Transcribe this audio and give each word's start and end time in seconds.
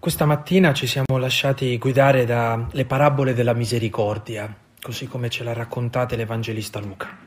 Questa 0.00 0.24
mattina 0.24 0.72
ci 0.72 0.86
siamo 0.86 1.18
lasciati 1.18 1.76
guidare 1.76 2.24
dalle 2.24 2.86
parabole 2.86 3.34
della 3.34 3.52
misericordia, 3.52 4.50
così 4.80 5.06
come 5.06 5.28
ce 5.28 5.44
l'ha 5.44 5.52
raccontate 5.52 6.16
l'Evangelista 6.16 6.80
Luca. 6.80 7.18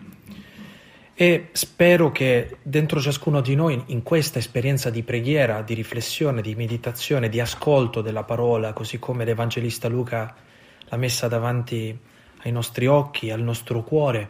E 1.13 1.49
spero 1.51 2.11
che 2.11 2.57
dentro 2.63 2.99
ciascuno 2.99 3.41
di 3.41 3.53
noi, 3.53 3.79
in 3.89 4.01
questa 4.01 4.39
esperienza 4.39 4.89
di 4.89 5.03
preghiera, 5.03 5.61
di 5.61 5.75
riflessione, 5.75 6.41
di 6.41 6.55
meditazione, 6.55 7.29
di 7.29 7.39
ascolto 7.39 8.01
della 8.01 8.23
parola, 8.23 8.73
così 8.73 8.97
come 8.97 9.23
l'Evangelista 9.23 9.87
Luca 9.87 10.33
l'ha 10.79 10.97
messa 10.97 11.27
davanti 11.27 11.95
ai 12.41 12.51
nostri 12.51 12.87
occhi, 12.87 13.29
al 13.29 13.43
nostro 13.43 13.83
cuore, 13.83 14.27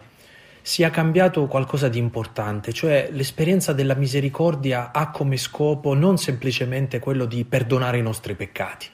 sia 0.65 0.89
cambiato 0.89 1.45
qualcosa 1.47 1.89
di 1.89 1.99
importante, 1.99 2.71
cioè 2.71 3.09
l'esperienza 3.11 3.73
della 3.73 3.95
misericordia 3.95 4.93
ha 4.93 5.11
come 5.11 5.35
scopo 5.35 5.93
non 5.93 6.17
semplicemente 6.17 6.99
quello 6.99 7.25
di 7.25 7.43
perdonare 7.43 7.97
i 7.97 8.01
nostri 8.01 8.33
peccati, 8.33 8.87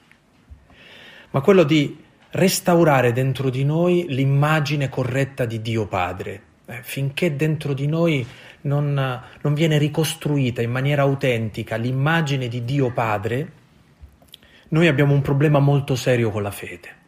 ma 1.30 1.40
quello 1.40 1.62
di 1.62 1.96
restaurare 2.30 3.12
dentro 3.12 3.50
di 3.50 3.64
noi 3.64 4.06
l'immagine 4.08 4.88
corretta 4.88 5.44
di 5.44 5.62
Dio 5.62 5.86
Padre, 5.86 6.42
eh, 6.66 6.80
finché 6.82 7.36
dentro 7.36 7.72
di 7.72 7.86
noi 7.86 8.26
non, 8.62 9.22
non 9.40 9.54
viene 9.54 9.78
ricostruita 9.78 10.62
in 10.62 10.72
maniera 10.72 11.02
autentica 11.02 11.76
l'immagine 11.76 12.48
di 12.48 12.64
Dio 12.64 12.92
Padre, 12.92 13.52
noi 14.70 14.88
abbiamo 14.88 15.14
un 15.14 15.22
problema 15.22 15.60
molto 15.60 15.94
serio 15.94 16.30
con 16.30 16.42
la 16.42 16.50
fede. 16.50 16.98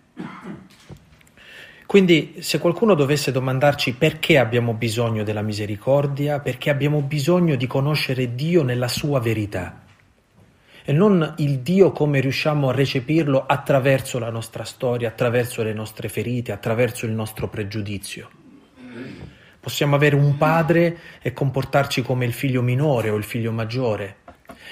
Quindi 1.92 2.36
se 2.38 2.58
qualcuno 2.58 2.94
dovesse 2.94 3.32
domandarci 3.32 3.92
perché 3.92 4.38
abbiamo 4.38 4.72
bisogno 4.72 5.24
della 5.24 5.42
misericordia, 5.42 6.40
perché 6.40 6.70
abbiamo 6.70 7.02
bisogno 7.02 7.54
di 7.54 7.66
conoscere 7.66 8.34
Dio 8.34 8.62
nella 8.62 8.88
sua 8.88 9.20
verità 9.20 9.82
e 10.86 10.90
non 10.90 11.34
il 11.36 11.58
Dio 11.58 11.92
come 11.92 12.20
riusciamo 12.20 12.70
a 12.70 12.72
recepirlo 12.72 13.44
attraverso 13.44 14.18
la 14.18 14.30
nostra 14.30 14.64
storia, 14.64 15.08
attraverso 15.08 15.62
le 15.62 15.74
nostre 15.74 16.08
ferite, 16.08 16.50
attraverso 16.52 17.04
il 17.04 17.12
nostro 17.12 17.50
pregiudizio. 17.50 18.30
Possiamo 19.60 19.94
avere 19.94 20.16
un 20.16 20.38
padre 20.38 20.96
e 21.20 21.34
comportarci 21.34 22.00
come 22.00 22.24
il 22.24 22.32
figlio 22.32 22.62
minore 22.62 23.10
o 23.10 23.16
il 23.16 23.24
figlio 23.24 23.52
maggiore, 23.52 24.16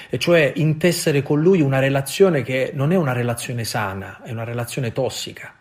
e 0.09 0.17
cioè 0.17 0.55
intessere 0.57 1.21
con 1.21 1.39
lui 1.43 1.61
una 1.61 1.81
relazione 1.81 2.41
che 2.41 2.71
non 2.73 2.93
è 2.93 2.97
una 2.97 3.13
relazione 3.13 3.65
sana, 3.65 4.23
è 4.23 4.31
una 4.31 4.45
relazione 4.45 4.95
tossica. 4.95 5.57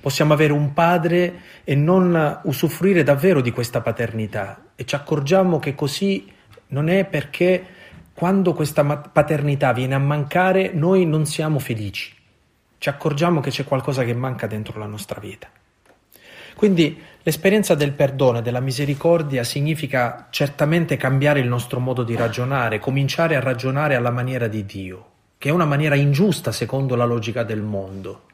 Possiamo 0.00 0.32
avere 0.32 0.52
un 0.52 0.72
padre 0.72 1.40
e 1.62 1.74
non 1.74 2.40
usufruire 2.44 3.02
davvero 3.02 3.40
di 3.40 3.50
questa 3.50 3.82
paternità 3.82 4.70
e 4.74 4.86
ci 4.86 4.94
accorgiamo 4.94 5.58
che 5.58 5.74
così 5.74 6.26
non 6.68 6.88
è 6.88 7.04
perché 7.04 7.64
quando 8.14 8.54
questa 8.54 8.84
paternità 8.84 9.72
viene 9.72 9.94
a 9.94 9.98
mancare 9.98 10.72
noi 10.72 11.04
non 11.04 11.26
siamo 11.26 11.58
felici. 11.58 12.14
Ci 12.78 12.88
accorgiamo 12.88 13.40
che 13.40 13.50
c'è 13.50 13.64
qualcosa 13.64 14.04
che 14.04 14.14
manca 14.14 14.46
dentro 14.46 14.78
la 14.78 14.86
nostra 14.86 15.20
vita. 15.20 15.48
Quindi 16.54 16.98
l'esperienza 17.22 17.74
del 17.74 17.92
perdono 17.92 18.38
e 18.38 18.42
della 18.42 18.60
misericordia 18.60 19.44
significa 19.44 20.28
certamente 20.30 20.96
cambiare 20.96 21.40
il 21.40 21.48
nostro 21.48 21.80
modo 21.80 22.02
di 22.02 22.16
ragionare, 22.16 22.78
cominciare 22.78 23.36
a 23.36 23.40
ragionare 23.40 23.94
alla 23.94 24.10
maniera 24.10 24.48
di 24.48 24.64
Dio, 24.64 25.06
che 25.36 25.50
è 25.50 25.52
una 25.52 25.64
maniera 25.64 25.94
ingiusta 25.94 26.52
secondo 26.52 26.96
la 26.96 27.04
logica 27.04 27.42
del 27.42 27.62
mondo. 27.62 28.28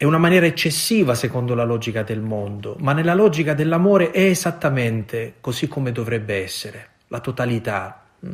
È 0.00 0.04
una 0.04 0.16
maniera 0.16 0.46
eccessiva 0.46 1.14
secondo 1.14 1.54
la 1.54 1.64
logica 1.64 2.02
del 2.02 2.22
mondo, 2.22 2.74
ma 2.78 2.94
nella 2.94 3.12
logica 3.12 3.52
dell'amore 3.52 4.12
è 4.12 4.22
esattamente 4.22 5.34
così 5.42 5.68
come 5.68 5.92
dovrebbe 5.92 6.42
essere, 6.42 6.88
la 7.08 7.20
totalità, 7.20 8.06
mm? 8.24 8.32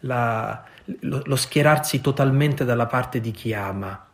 la, 0.00 0.64
lo, 1.02 1.22
lo, 1.24 1.36
schierarsi 1.36 2.00
totalmente 2.00 2.64
dalla 2.64 2.86
parte 2.86 3.20
di 3.20 3.30
chi 3.30 3.54
ama, 3.54 4.04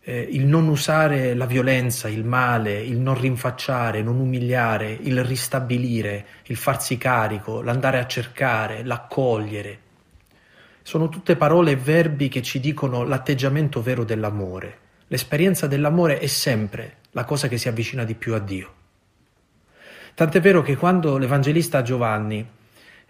eh, 0.00 0.20
il 0.20 0.46
non 0.46 0.68
usare 0.68 1.34
la 1.34 1.44
violenza, 1.44 2.08
il 2.08 2.24
male, 2.24 2.80
il 2.80 2.96
non 2.96 3.20
rinfacciare, 3.20 4.00
non 4.00 4.18
umiliare, 4.18 4.96
il 5.02 5.22
ristabilire, 5.22 6.24
il 6.46 6.56
farsi 6.56 6.96
carico, 6.96 7.60
l'andare 7.60 7.98
a 7.98 8.06
cercare, 8.06 8.84
l'accogliere. 8.84 9.78
Sono 10.80 11.10
tutte 11.10 11.36
parole 11.36 11.72
e 11.72 11.76
verbi 11.76 12.28
che 12.28 12.40
ci 12.40 12.58
dicono 12.58 13.04
l'atteggiamento 13.04 13.82
vero 13.82 14.02
dell'amore 14.02 14.88
L'esperienza 15.12 15.66
dell'amore 15.66 16.20
è 16.20 16.28
sempre 16.28 16.98
la 17.10 17.24
cosa 17.24 17.48
che 17.48 17.58
si 17.58 17.66
avvicina 17.66 18.04
di 18.04 18.14
più 18.14 18.32
a 18.32 18.38
Dio. 18.38 18.74
Tant'è 20.14 20.40
vero 20.40 20.62
che 20.62 20.76
quando 20.76 21.18
l'Evangelista 21.18 21.82
Giovanni, 21.82 22.48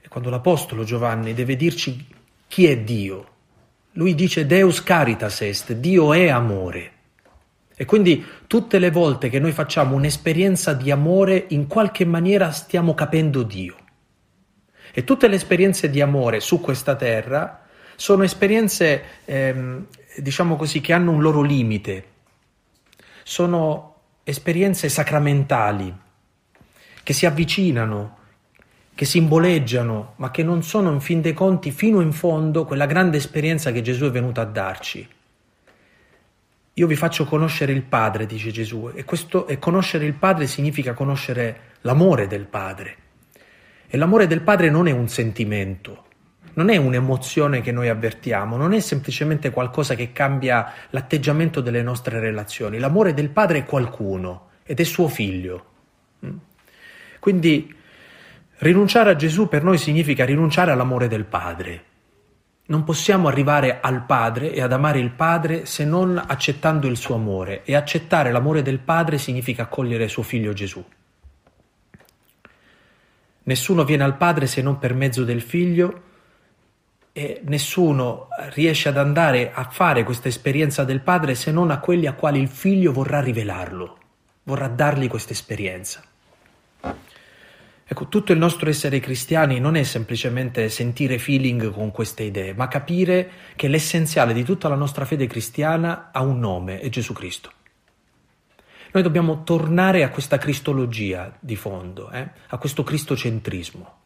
quando 0.08 0.30
l'Apostolo 0.30 0.82
Giovanni 0.82 1.34
deve 1.34 1.56
dirci 1.56 2.06
chi 2.48 2.64
è 2.64 2.78
Dio, 2.78 3.28
lui 3.92 4.14
dice 4.14 4.46
Deus 4.46 4.82
caritas 4.82 5.42
est, 5.42 5.74
Dio 5.74 6.14
è 6.14 6.28
amore. 6.28 6.92
E 7.76 7.84
quindi 7.84 8.24
tutte 8.46 8.78
le 8.78 8.90
volte 8.90 9.28
che 9.28 9.38
noi 9.38 9.52
facciamo 9.52 9.94
un'esperienza 9.94 10.72
di 10.72 10.90
amore, 10.90 11.44
in 11.48 11.66
qualche 11.66 12.06
maniera 12.06 12.50
stiamo 12.50 12.94
capendo 12.94 13.42
Dio. 13.42 13.76
E 14.90 15.04
tutte 15.04 15.28
le 15.28 15.34
esperienze 15.34 15.90
di 15.90 16.00
amore 16.00 16.40
su 16.40 16.62
questa 16.62 16.96
terra 16.96 17.66
sono 17.94 18.22
esperienze 18.22 19.02
ehm, 19.26 19.86
diciamo 20.16 20.56
così, 20.56 20.80
che 20.80 20.92
hanno 20.92 21.12
un 21.12 21.20
loro 21.20 21.42
limite. 21.42 22.04
Sono 23.22 23.94
esperienze 24.24 24.88
sacramentali 24.88 25.94
che 27.02 27.12
si 27.12 27.26
avvicinano, 27.26 28.18
che 28.94 29.04
simboleggiano, 29.04 30.14
ma 30.16 30.30
che 30.30 30.42
non 30.42 30.62
sono 30.62 30.92
in 30.92 31.00
fin 31.00 31.20
dei 31.20 31.32
conti 31.32 31.70
fino 31.70 32.00
in 32.00 32.12
fondo 32.12 32.64
quella 32.64 32.86
grande 32.86 33.16
esperienza 33.16 33.72
che 33.72 33.82
Gesù 33.82 34.04
è 34.04 34.10
venuto 34.10 34.40
a 34.40 34.44
darci. 34.44 35.08
Io 36.74 36.86
vi 36.86 36.96
faccio 36.96 37.24
conoscere 37.24 37.72
il 37.72 37.82
Padre, 37.82 38.26
dice 38.26 38.50
Gesù, 38.50 38.90
e, 38.94 39.04
questo, 39.04 39.46
e 39.46 39.58
conoscere 39.58 40.04
il 40.04 40.14
Padre 40.14 40.46
significa 40.46 40.94
conoscere 40.94 41.76
l'amore 41.82 42.26
del 42.26 42.46
Padre. 42.46 42.96
E 43.88 43.96
l'amore 43.96 44.26
del 44.26 44.42
Padre 44.42 44.70
non 44.70 44.86
è 44.86 44.92
un 44.92 45.08
sentimento, 45.08 46.04
non 46.54 46.68
è 46.68 46.76
un'emozione 46.76 47.60
che 47.60 47.72
noi 47.72 47.88
avvertiamo, 47.88 48.56
non 48.56 48.72
è 48.72 48.80
semplicemente 48.80 49.50
qualcosa 49.50 49.94
che 49.94 50.12
cambia 50.12 50.72
l'atteggiamento 50.90 51.60
delle 51.60 51.82
nostre 51.82 52.18
relazioni. 52.18 52.78
L'amore 52.78 53.14
del 53.14 53.30
padre 53.30 53.58
è 53.58 53.64
qualcuno 53.64 54.48
ed 54.64 54.80
è 54.80 54.84
suo 54.84 55.08
figlio. 55.08 55.64
Mm? 56.24 56.36
Quindi 57.20 57.74
rinunciare 58.58 59.10
a 59.10 59.16
Gesù 59.16 59.48
per 59.48 59.62
noi 59.62 59.78
significa 59.78 60.24
rinunciare 60.24 60.70
all'amore 60.70 61.08
del 61.08 61.24
padre. 61.24 61.84
Non 62.70 62.84
possiamo 62.84 63.26
arrivare 63.26 63.80
al 63.80 64.04
Padre 64.06 64.52
e 64.52 64.62
ad 64.62 64.72
amare 64.72 65.00
il 65.00 65.10
Padre 65.10 65.66
se 65.66 65.84
non 65.84 66.22
accettando 66.24 66.86
il 66.86 66.96
suo 66.96 67.16
amore 67.16 67.64
e 67.64 67.74
accettare 67.74 68.30
l'amore 68.30 68.62
del 68.62 68.78
Padre 68.78 69.18
significa 69.18 69.62
accogliere 69.62 70.06
suo 70.06 70.22
figlio 70.22 70.52
Gesù. 70.52 70.84
Nessuno 73.42 73.84
viene 73.84 74.04
al 74.04 74.16
Padre 74.16 74.46
se 74.46 74.62
non 74.62 74.78
per 74.78 74.94
mezzo 74.94 75.24
del 75.24 75.40
figlio 75.40 76.02
e 77.12 77.40
nessuno 77.44 78.28
riesce 78.54 78.88
ad 78.88 78.96
andare 78.96 79.52
a 79.52 79.64
fare 79.64 80.04
questa 80.04 80.28
esperienza 80.28 80.84
del 80.84 81.00
padre 81.00 81.34
se 81.34 81.50
non 81.50 81.70
a 81.70 81.80
quelli 81.80 82.06
a 82.06 82.14
quali 82.14 82.40
il 82.40 82.48
figlio 82.48 82.92
vorrà 82.92 83.20
rivelarlo, 83.20 83.98
vorrà 84.44 84.68
dargli 84.68 85.08
questa 85.08 85.32
esperienza. 85.32 86.02
Ecco, 87.92 88.06
tutto 88.06 88.30
il 88.30 88.38
nostro 88.38 88.70
essere 88.70 89.00
cristiani 89.00 89.58
non 89.58 89.74
è 89.74 89.82
semplicemente 89.82 90.68
sentire 90.68 91.18
feeling 91.18 91.72
con 91.72 91.90
queste 91.90 92.22
idee, 92.22 92.54
ma 92.54 92.68
capire 92.68 93.30
che 93.56 93.66
l'essenziale 93.66 94.32
di 94.32 94.44
tutta 94.44 94.68
la 94.68 94.76
nostra 94.76 95.04
fede 95.04 95.26
cristiana 95.26 96.10
ha 96.12 96.22
un 96.22 96.38
nome, 96.38 96.78
è 96.78 96.88
Gesù 96.88 97.12
Cristo. 97.12 97.50
Noi 98.92 99.02
dobbiamo 99.02 99.42
tornare 99.42 100.04
a 100.04 100.10
questa 100.10 100.38
cristologia 100.38 101.36
di 101.40 101.56
fondo, 101.56 102.12
eh? 102.12 102.28
a 102.46 102.58
questo 102.58 102.84
cristocentrismo. 102.84 103.98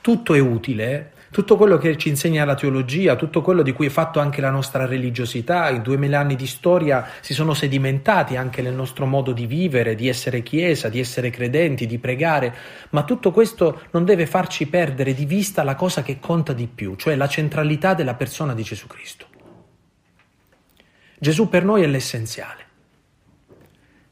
Tutto 0.00 0.34
è 0.34 0.40
utile 0.40 1.12
tutto 1.34 1.56
quello 1.56 1.78
che 1.78 1.96
ci 1.96 2.10
insegna 2.10 2.44
la 2.44 2.54
teologia, 2.54 3.16
tutto 3.16 3.42
quello 3.42 3.62
di 3.62 3.72
cui 3.72 3.86
è 3.86 3.90
fatto 3.90 4.20
anche 4.20 4.40
la 4.40 4.50
nostra 4.50 4.86
religiosità, 4.86 5.68
i 5.68 5.82
duemila 5.82 6.20
anni 6.20 6.36
di 6.36 6.46
storia 6.46 7.10
si 7.20 7.34
sono 7.34 7.54
sedimentati 7.54 8.36
anche 8.36 8.62
nel 8.62 8.72
nostro 8.72 9.04
modo 9.04 9.32
di 9.32 9.44
vivere, 9.44 9.96
di 9.96 10.06
essere 10.06 10.44
chiesa, 10.44 10.88
di 10.88 11.00
essere 11.00 11.30
credenti, 11.30 11.88
di 11.88 11.98
pregare, 11.98 12.54
ma 12.90 13.02
tutto 13.02 13.32
questo 13.32 13.80
non 13.90 14.04
deve 14.04 14.26
farci 14.26 14.68
perdere 14.68 15.12
di 15.12 15.24
vista 15.24 15.64
la 15.64 15.74
cosa 15.74 16.04
che 16.04 16.20
conta 16.20 16.52
di 16.52 16.68
più, 16.72 16.94
cioè 16.94 17.16
la 17.16 17.26
centralità 17.26 17.94
della 17.94 18.14
persona 18.14 18.54
di 18.54 18.62
Gesù 18.62 18.86
Cristo. 18.86 19.26
Gesù 21.18 21.48
per 21.48 21.64
noi 21.64 21.82
è 21.82 21.88
l'essenziale. 21.88 22.64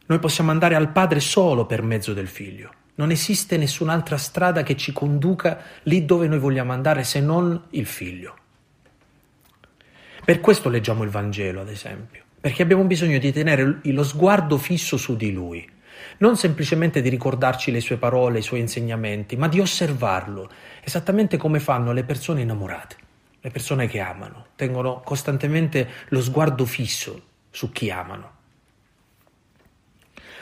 Noi 0.07 0.19
possiamo 0.19 0.51
andare 0.51 0.75
al 0.75 0.91
Padre 0.91 1.21
solo 1.21 1.67
per 1.67 1.83
mezzo 1.83 2.15
del 2.15 2.27
Figlio. 2.27 2.82
Non 2.95 3.11
esiste 3.11 3.57
nessun'altra 3.57 4.17
strada 4.17 4.63
che 4.63 4.77
ci 4.77 4.93
conduca 4.93 5.61
lì 5.85 6.05
dove 6.05 6.29
noi 6.29 6.39
vogliamo 6.39 6.73
andare 6.73 7.05
se 7.05 7.21
non 7.21 7.69
il 7.71 7.87
figlio. 7.87 8.37
Per 10.25 10.41
questo 10.41 10.69
leggiamo 10.69 11.03
il 11.03 11.11
Vangelo, 11.11 11.63
ad 11.63 11.69
esempio, 11.69 12.23
perché 12.41 12.63
abbiamo 12.63 12.85
bisogno 12.85 13.19
di 13.19 13.33
tenere 13.33 13.81
lo 13.83 14.05
sguardo 14.05 14.59
fisso 14.59 14.97
su 14.97 15.17
di 15.17 15.33
lui, 15.33 15.69
non 16.19 16.37
semplicemente 16.37 17.01
di 17.01 17.09
ricordarci 17.09 17.71
le 17.71 17.81
sue 17.81 17.97
parole, 17.97 18.39
i 18.39 18.43
suoi 18.43 18.61
insegnamenti, 18.61 19.37
ma 19.37 19.49
di 19.49 19.59
osservarlo, 19.59 20.51
esattamente 20.83 21.37
come 21.37 21.61
fanno 21.61 21.93
le 21.93 22.05
persone 22.05 22.43
innamorate. 22.43 22.97
le 23.45 23.51
persone 23.51 23.89
che 23.89 23.99
amano, 23.99 24.47
tengono 24.55 25.01
costantemente 25.01 25.89
lo 26.09 26.23
sguardo 26.23 26.65
fisso 26.65 27.23
su 27.51 27.73
chi 27.73 27.91
amano. 27.91 28.31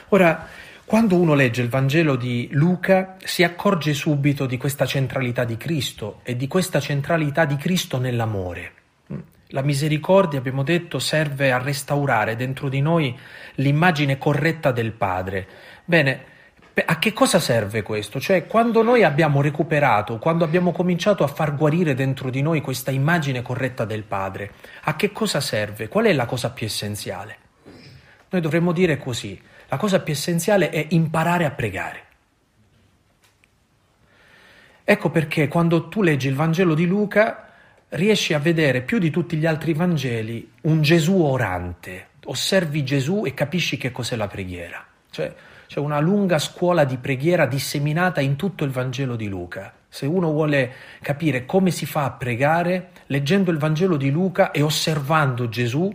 Ora, 0.08 0.46
quando 0.90 1.14
uno 1.14 1.34
legge 1.34 1.62
il 1.62 1.68
Vangelo 1.68 2.16
di 2.16 2.48
Luca 2.50 3.14
si 3.22 3.44
accorge 3.44 3.94
subito 3.94 4.44
di 4.44 4.56
questa 4.56 4.86
centralità 4.86 5.44
di 5.44 5.56
Cristo 5.56 6.18
e 6.24 6.34
di 6.34 6.48
questa 6.48 6.80
centralità 6.80 7.44
di 7.44 7.54
Cristo 7.54 7.98
nell'amore. 7.98 8.72
La 9.50 9.62
misericordia, 9.62 10.40
abbiamo 10.40 10.64
detto, 10.64 10.98
serve 10.98 11.52
a 11.52 11.58
restaurare 11.58 12.34
dentro 12.34 12.68
di 12.68 12.80
noi 12.80 13.16
l'immagine 13.54 14.18
corretta 14.18 14.72
del 14.72 14.90
Padre. 14.90 15.46
Bene, 15.84 16.24
a 16.84 16.98
che 16.98 17.12
cosa 17.12 17.38
serve 17.38 17.82
questo? 17.82 18.18
Cioè, 18.18 18.48
quando 18.48 18.82
noi 18.82 19.04
abbiamo 19.04 19.40
recuperato, 19.40 20.18
quando 20.18 20.42
abbiamo 20.42 20.72
cominciato 20.72 21.22
a 21.22 21.28
far 21.28 21.54
guarire 21.54 21.94
dentro 21.94 22.30
di 22.30 22.42
noi 22.42 22.60
questa 22.60 22.90
immagine 22.90 23.42
corretta 23.42 23.84
del 23.84 24.02
Padre, 24.02 24.54
a 24.82 24.96
che 24.96 25.12
cosa 25.12 25.38
serve? 25.38 25.86
Qual 25.86 26.06
è 26.06 26.12
la 26.12 26.26
cosa 26.26 26.50
più 26.50 26.66
essenziale? 26.66 27.36
Noi 28.30 28.40
dovremmo 28.40 28.72
dire 28.72 28.98
così, 28.98 29.40
la 29.70 29.76
cosa 29.76 30.00
più 30.00 30.12
essenziale 30.12 30.70
è 30.70 30.84
imparare 30.90 31.44
a 31.44 31.52
pregare. 31.52 32.04
Ecco 34.82 35.10
perché 35.10 35.46
quando 35.46 35.88
tu 35.88 36.02
leggi 36.02 36.26
il 36.26 36.34
Vangelo 36.34 36.74
di 36.74 36.86
Luca 36.86 37.46
riesci 37.90 38.34
a 38.34 38.40
vedere 38.40 38.82
più 38.82 38.98
di 38.98 39.10
tutti 39.10 39.36
gli 39.36 39.46
altri 39.46 39.72
Vangeli 39.72 40.50
un 40.62 40.82
Gesù 40.82 41.22
orante. 41.22 42.08
Osservi 42.24 42.82
Gesù 42.82 43.22
e 43.24 43.32
capisci 43.32 43.76
che 43.76 43.92
cos'è 43.92 44.16
la 44.16 44.26
preghiera. 44.26 44.84
Cioè, 45.08 45.32
c'è 45.68 45.78
una 45.78 46.00
lunga 46.00 46.40
scuola 46.40 46.82
di 46.82 46.96
preghiera 46.96 47.46
disseminata 47.46 48.20
in 48.20 48.34
tutto 48.34 48.64
il 48.64 48.72
Vangelo 48.72 49.14
di 49.14 49.28
Luca. 49.28 49.72
Se 49.88 50.04
uno 50.04 50.32
vuole 50.32 50.72
capire 51.00 51.46
come 51.46 51.70
si 51.70 51.86
fa 51.86 52.06
a 52.06 52.10
pregare, 52.10 52.90
leggendo 53.06 53.52
il 53.52 53.58
Vangelo 53.58 53.96
di 53.96 54.10
Luca 54.10 54.50
e 54.50 54.62
osservando 54.62 55.48
Gesù, 55.48 55.94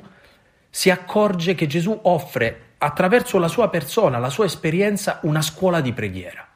si 0.70 0.90
accorge 0.90 1.56
che 1.56 1.68
Gesù 1.68 2.00
offre 2.04 2.65
attraverso 2.78 3.38
la 3.40 3.48
sua 3.48 3.70
persona, 3.70 4.18
la 4.20 4.30
sua 4.30 4.46
esperienza, 4.46 5.20
una 5.24 5.42
scuola 5.42 5.82
di 5.82 5.94
preghiera. 5.94 6.48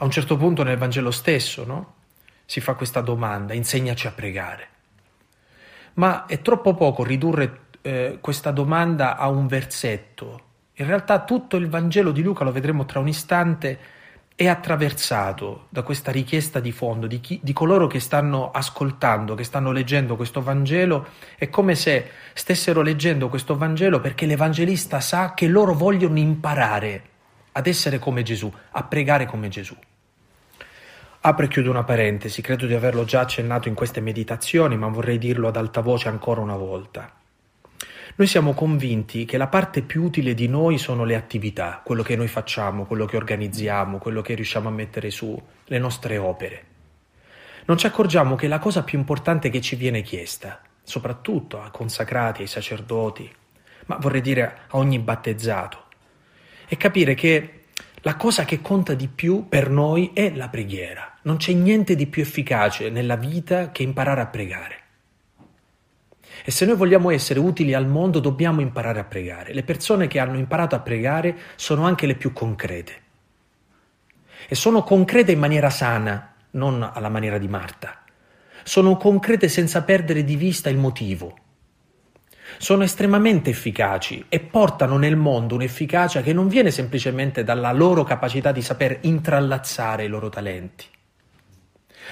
A 0.00 0.04
un 0.04 0.10
certo 0.10 0.36
punto 0.36 0.62
nel 0.62 0.78
Vangelo 0.78 1.10
stesso 1.10 1.64
no? 1.64 1.94
si 2.44 2.60
fa 2.60 2.74
questa 2.74 3.00
domanda, 3.00 3.52
insegnaci 3.52 4.06
a 4.06 4.12
pregare. 4.12 4.68
Ma 5.94 6.26
è 6.26 6.40
troppo 6.40 6.74
poco 6.74 7.02
ridurre 7.02 7.66
eh, 7.82 8.18
questa 8.20 8.52
domanda 8.52 9.16
a 9.16 9.28
un 9.28 9.46
versetto. 9.46 10.42
In 10.74 10.86
realtà 10.86 11.24
tutto 11.24 11.56
il 11.56 11.68
Vangelo 11.68 12.12
di 12.12 12.22
Luca, 12.22 12.44
lo 12.44 12.52
vedremo 12.52 12.84
tra 12.84 13.00
un 13.00 13.08
istante, 13.08 13.78
è 14.38 14.46
attraversato 14.46 15.66
da 15.68 15.82
questa 15.82 16.12
richiesta 16.12 16.60
di 16.60 16.70
fondo 16.70 17.08
di, 17.08 17.18
chi, 17.18 17.40
di, 17.42 17.52
coloro 17.52 17.88
che 17.88 17.98
stanno 17.98 18.52
ascoltando, 18.52 19.34
che 19.34 19.42
stanno 19.42 19.72
leggendo 19.72 20.14
questo 20.14 20.40
Vangelo, 20.40 21.08
è 21.36 21.48
come 21.48 21.74
se 21.74 22.08
stessero 22.34 22.80
leggendo 22.80 23.28
questo 23.28 23.56
Vangelo 23.56 23.98
perché 23.98 24.26
l'Evangelista 24.26 25.00
sa 25.00 25.34
che 25.34 25.48
loro 25.48 25.74
vogliono 25.74 26.20
imparare 26.20 27.02
ad 27.50 27.66
essere 27.66 27.98
come 27.98 28.22
Gesù, 28.22 28.48
a 28.70 28.84
pregare 28.84 29.26
come 29.26 29.48
Gesù. 29.48 29.76
Apro 31.22 31.44
e 31.44 31.48
chiudo 31.48 31.70
una 31.70 31.82
parentesi, 31.82 32.40
credo 32.40 32.66
di 32.66 32.74
averlo 32.74 33.02
già 33.02 33.22
accennato 33.22 33.66
in 33.66 33.74
queste 33.74 34.00
meditazioni, 34.00 34.76
ma 34.76 34.86
vorrei 34.86 35.18
dirlo 35.18 35.48
ad 35.48 35.56
alta 35.56 35.80
voce 35.80 36.06
ancora 36.06 36.40
una 36.40 36.54
volta. 36.54 37.17
Noi 38.18 38.26
siamo 38.26 38.52
convinti 38.52 39.24
che 39.24 39.36
la 39.36 39.46
parte 39.46 39.80
più 39.80 40.02
utile 40.02 40.34
di 40.34 40.48
noi 40.48 40.76
sono 40.76 41.04
le 41.04 41.14
attività, 41.14 41.80
quello 41.84 42.02
che 42.02 42.16
noi 42.16 42.26
facciamo, 42.26 42.84
quello 42.84 43.04
che 43.04 43.16
organizziamo, 43.16 43.98
quello 43.98 44.22
che 44.22 44.34
riusciamo 44.34 44.66
a 44.66 44.72
mettere 44.72 45.08
su, 45.10 45.40
le 45.66 45.78
nostre 45.78 46.18
opere. 46.18 46.64
Non 47.66 47.78
ci 47.78 47.86
accorgiamo 47.86 48.34
che 48.34 48.48
la 48.48 48.58
cosa 48.58 48.82
più 48.82 48.98
importante 48.98 49.50
che 49.50 49.60
ci 49.60 49.76
viene 49.76 50.02
chiesta, 50.02 50.60
soprattutto 50.82 51.62
a 51.62 51.70
consacrati, 51.70 52.42
ai 52.42 52.48
sacerdoti, 52.48 53.32
ma 53.86 53.98
vorrei 54.00 54.20
dire 54.20 54.62
a 54.66 54.76
ogni 54.78 54.98
battezzato, 54.98 55.84
è 56.66 56.76
capire 56.76 57.14
che 57.14 57.66
la 58.00 58.16
cosa 58.16 58.44
che 58.44 58.60
conta 58.60 58.94
di 58.94 59.06
più 59.06 59.46
per 59.48 59.70
noi 59.70 60.10
è 60.12 60.34
la 60.34 60.48
preghiera. 60.48 61.18
Non 61.22 61.36
c'è 61.36 61.52
niente 61.52 61.94
di 61.94 62.08
più 62.08 62.22
efficace 62.22 62.90
nella 62.90 63.14
vita 63.14 63.70
che 63.70 63.84
imparare 63.84 64.22
a 64.22 64.26
pregare. 64.26 64.86
E 66.44 66.50
se 66.50 66.64
noi 66.64 66.76
vogliamo 66.76 67.10
essere 67.10 67.40
utili 67.40 67.74
al 67.74 67.86
mondo 67.86 68.20
dobbiamo 68.20 68.60
imparare 68.60 69.00
a 69.00 69.04
pregare. 69.04 69.52
Le 69.52 69.62
persone 69.62 70.06
che 70.06 70.18
hanno 70.18 70.38
imparato 70.38 70.74
a 70.74 70.80
pregare 70.80 71.36
sono 71.56 71.84
anche 71.84 72.06
le 72.06 72.14
più 72.14 72.32
concrete. 72.32 72.92
E 74.48 74.54
sono 74.54 74.82
concrete 74.82 75.32
in 75.32 75.38
maniera 75.38 75.70
sana, 75.70 76.34
non 76.52 76.88
alla 76.92 77.08
maniera 77.08 77.38
di 77.38 77.48
Marta. 77.48 78.02
Sono 78.62 78.96
concrete 78.96 79.48
senza 79.48 79.82
perdere 79.82 80.24
di 80.24 80.36
vista 80.36 80.70
il 80.70 80.78
motivo. 80.78 81.36
Sono 82.56 82.82
estremamente 82.82 83.50
efficaci 83.50 84.24
e 84.28 84.40
portano 84.40 84.96
nel 84.96 85.16
mondo 85.16 85.54
un'efficacia 85.54 86.22
che 86.22 86.32
non 86.32 86.48
viene 86.48 86.70
semplicemente 86.70 87.44
dalla 87.44 87.72
loro 87.72 88.04
capacità 88.04 88.52
di 88.52 88.62
saper 88.62 88.98
intrallazzare 89.02 90.04
i 90.04 90.08
loro 90.08 90.30
talenti, 90.30 90.86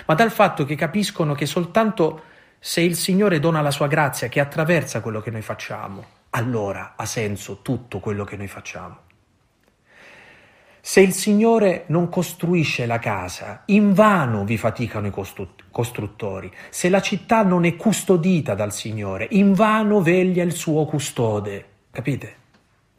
ma 0.05 0.15
dal 0.15 0.31
fatto 0.31 0.65
che 0.65 0.75
capiscono 0.75 1.35
che 1.35 1.47
soltanto 1.47 2.23
se 2.59 2.81
il 2.81 2.97
Signore 2.97 3.39
dona 3.39 3.61
la 3.61 3.71
sua 3.71 3.87
grazia 3.87 4.29
che 4.29 4.41
attraversa 4.41 5.01
quello 5.01 5.21
che 5.21 5.31
noi 5.31 5.43
facciamo, 5.43 6.05
allora 6.31 6.95
ha 6.97 7.07
senso 7.07 7.63
tutto 7.63 8.01
quello 8.01 8.25
che 8.25 8.37
noi 8.37 8.49
facciamo. 8.49 9.05
Se 10.81 11.01
il 11.01 11.13
Signore 11.13 11.83
non 11.89 12.09
costruisce 12.09 12.87
la 12.87 13.01
casa, 13.01 13.63
invano 13.67 14.45
vi 14.45 14.57
faticano 14.57 15.09
i 15.09 15.13
costruttori. 15.71 16.53
Se 16.71 16.89
la 16.89 17.01
città 17.01 17.43
non 17.43 17.65
è 17.65 17.75
custodita 17.75 18.55
dal 18.55 18.73
Signore, 18.73 19.27
invano 19.31 20.01
veglia 20.01 20.45
il 20.45 20.53
suo 20.53 20.85
custode. 20.85 21.65
Capite? 21.91 22.37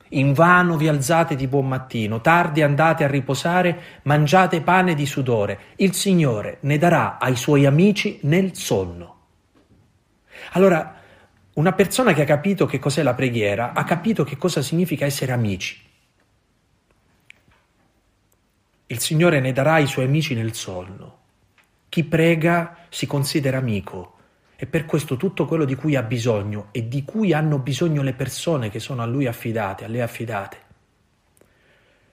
Invano 0.10 0.76
vi 0.76 0.90
alzate 0.90 1.36
di 1.36 1.48
buon 1.48 1.68
mattino, 1.68 2.20
tardi 2.20 2.62
andate 2.62 3.06
a 3.06 3.08
riposare, 3.08 4.02
mangiate 4.04 4.62
pane 4.62 4.94
di 4.94 5.06
sudore. 5.06 5.60
Il 5.78 5.94
Signore 5.94 6.58
ne 6.62 6.78
darà 6.78 7.18
ai 7.20 7.38
suoi 7.38 7.66
amici 7.66 8.20
nel 8.24 8.54
sonno. 8.56 9.17
Allora, 10.58 10.96
una 11.54 11.74
persona 11.74 12.14
che 12.14 12.24
ha 12.24 12.26
capito 12.26 12.66
che 12.66 12.80
cos'è 12.80 13.04
la 13.04 13.14
preghiera, 13.14 13.74
ha 13.74 13.84
capito 13.84 14.24
che 14.24 14.38
cosa 14.38 14.64
significa 14.64 15.06
essere 15.06 15.32
amici. 15.32 15.80
Il 18.88 18.98
Signore 18.98 19.40
ne 19.40 19.52
darà 19.52 19.74
ai 19.74 19.86
suoi 19.86 20.06
amici 20.06 20.34
nel 20.34 20.56
sonno. 20.56 21.20
Chi 21.90 22.04
prega 22.04 22.76
si 22.90 23.06
considera 23.06 23.60
amico 23.60 24.16
e 24.56 24.66
per 24.66 24.86
questo 24.86 25.16
tutto 25.16 25.46
quello 25.46 25.64
di 25.64 25.76
cui 25.76 25.96
ha 25.96 26.02
bisogno 26.02 26.70
e 26.72 26.88
di 26.88 27.04
cui 27.04 27.34
hanno 27.34 27.60
bisogno 27.60 28.02
le 28.02 28.14
persone 28.14 28.72
che 28.72 28.80
sono 28.80 29.04
a 29.04 29.06
lui 29.06 29.28
affidate, 29.28 29.86
a 29.86 29.88
lei 29.88 30.02
affidate. 30.02 30.58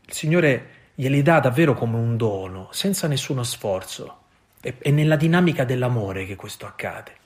Il 0.05 0.13
Signore 0.13 0.69
glieli 0.95 1.23
dà 1.23 1.41
davvero 1.41 1.73
come 1.73 1.97
un 1.97 2.19
dono, 2.19 2.69
senza 2.73 3.09
nessuno 3.09 3.43
sforzo. 3.43 4.19
È 4.61 4.91
nella 4.91 5.17
dinamica 5.17 5.65
dell'amore 5.65 6.27
che 6.27 6.37
questo 6.37 6.67
accade. 6.67 7.23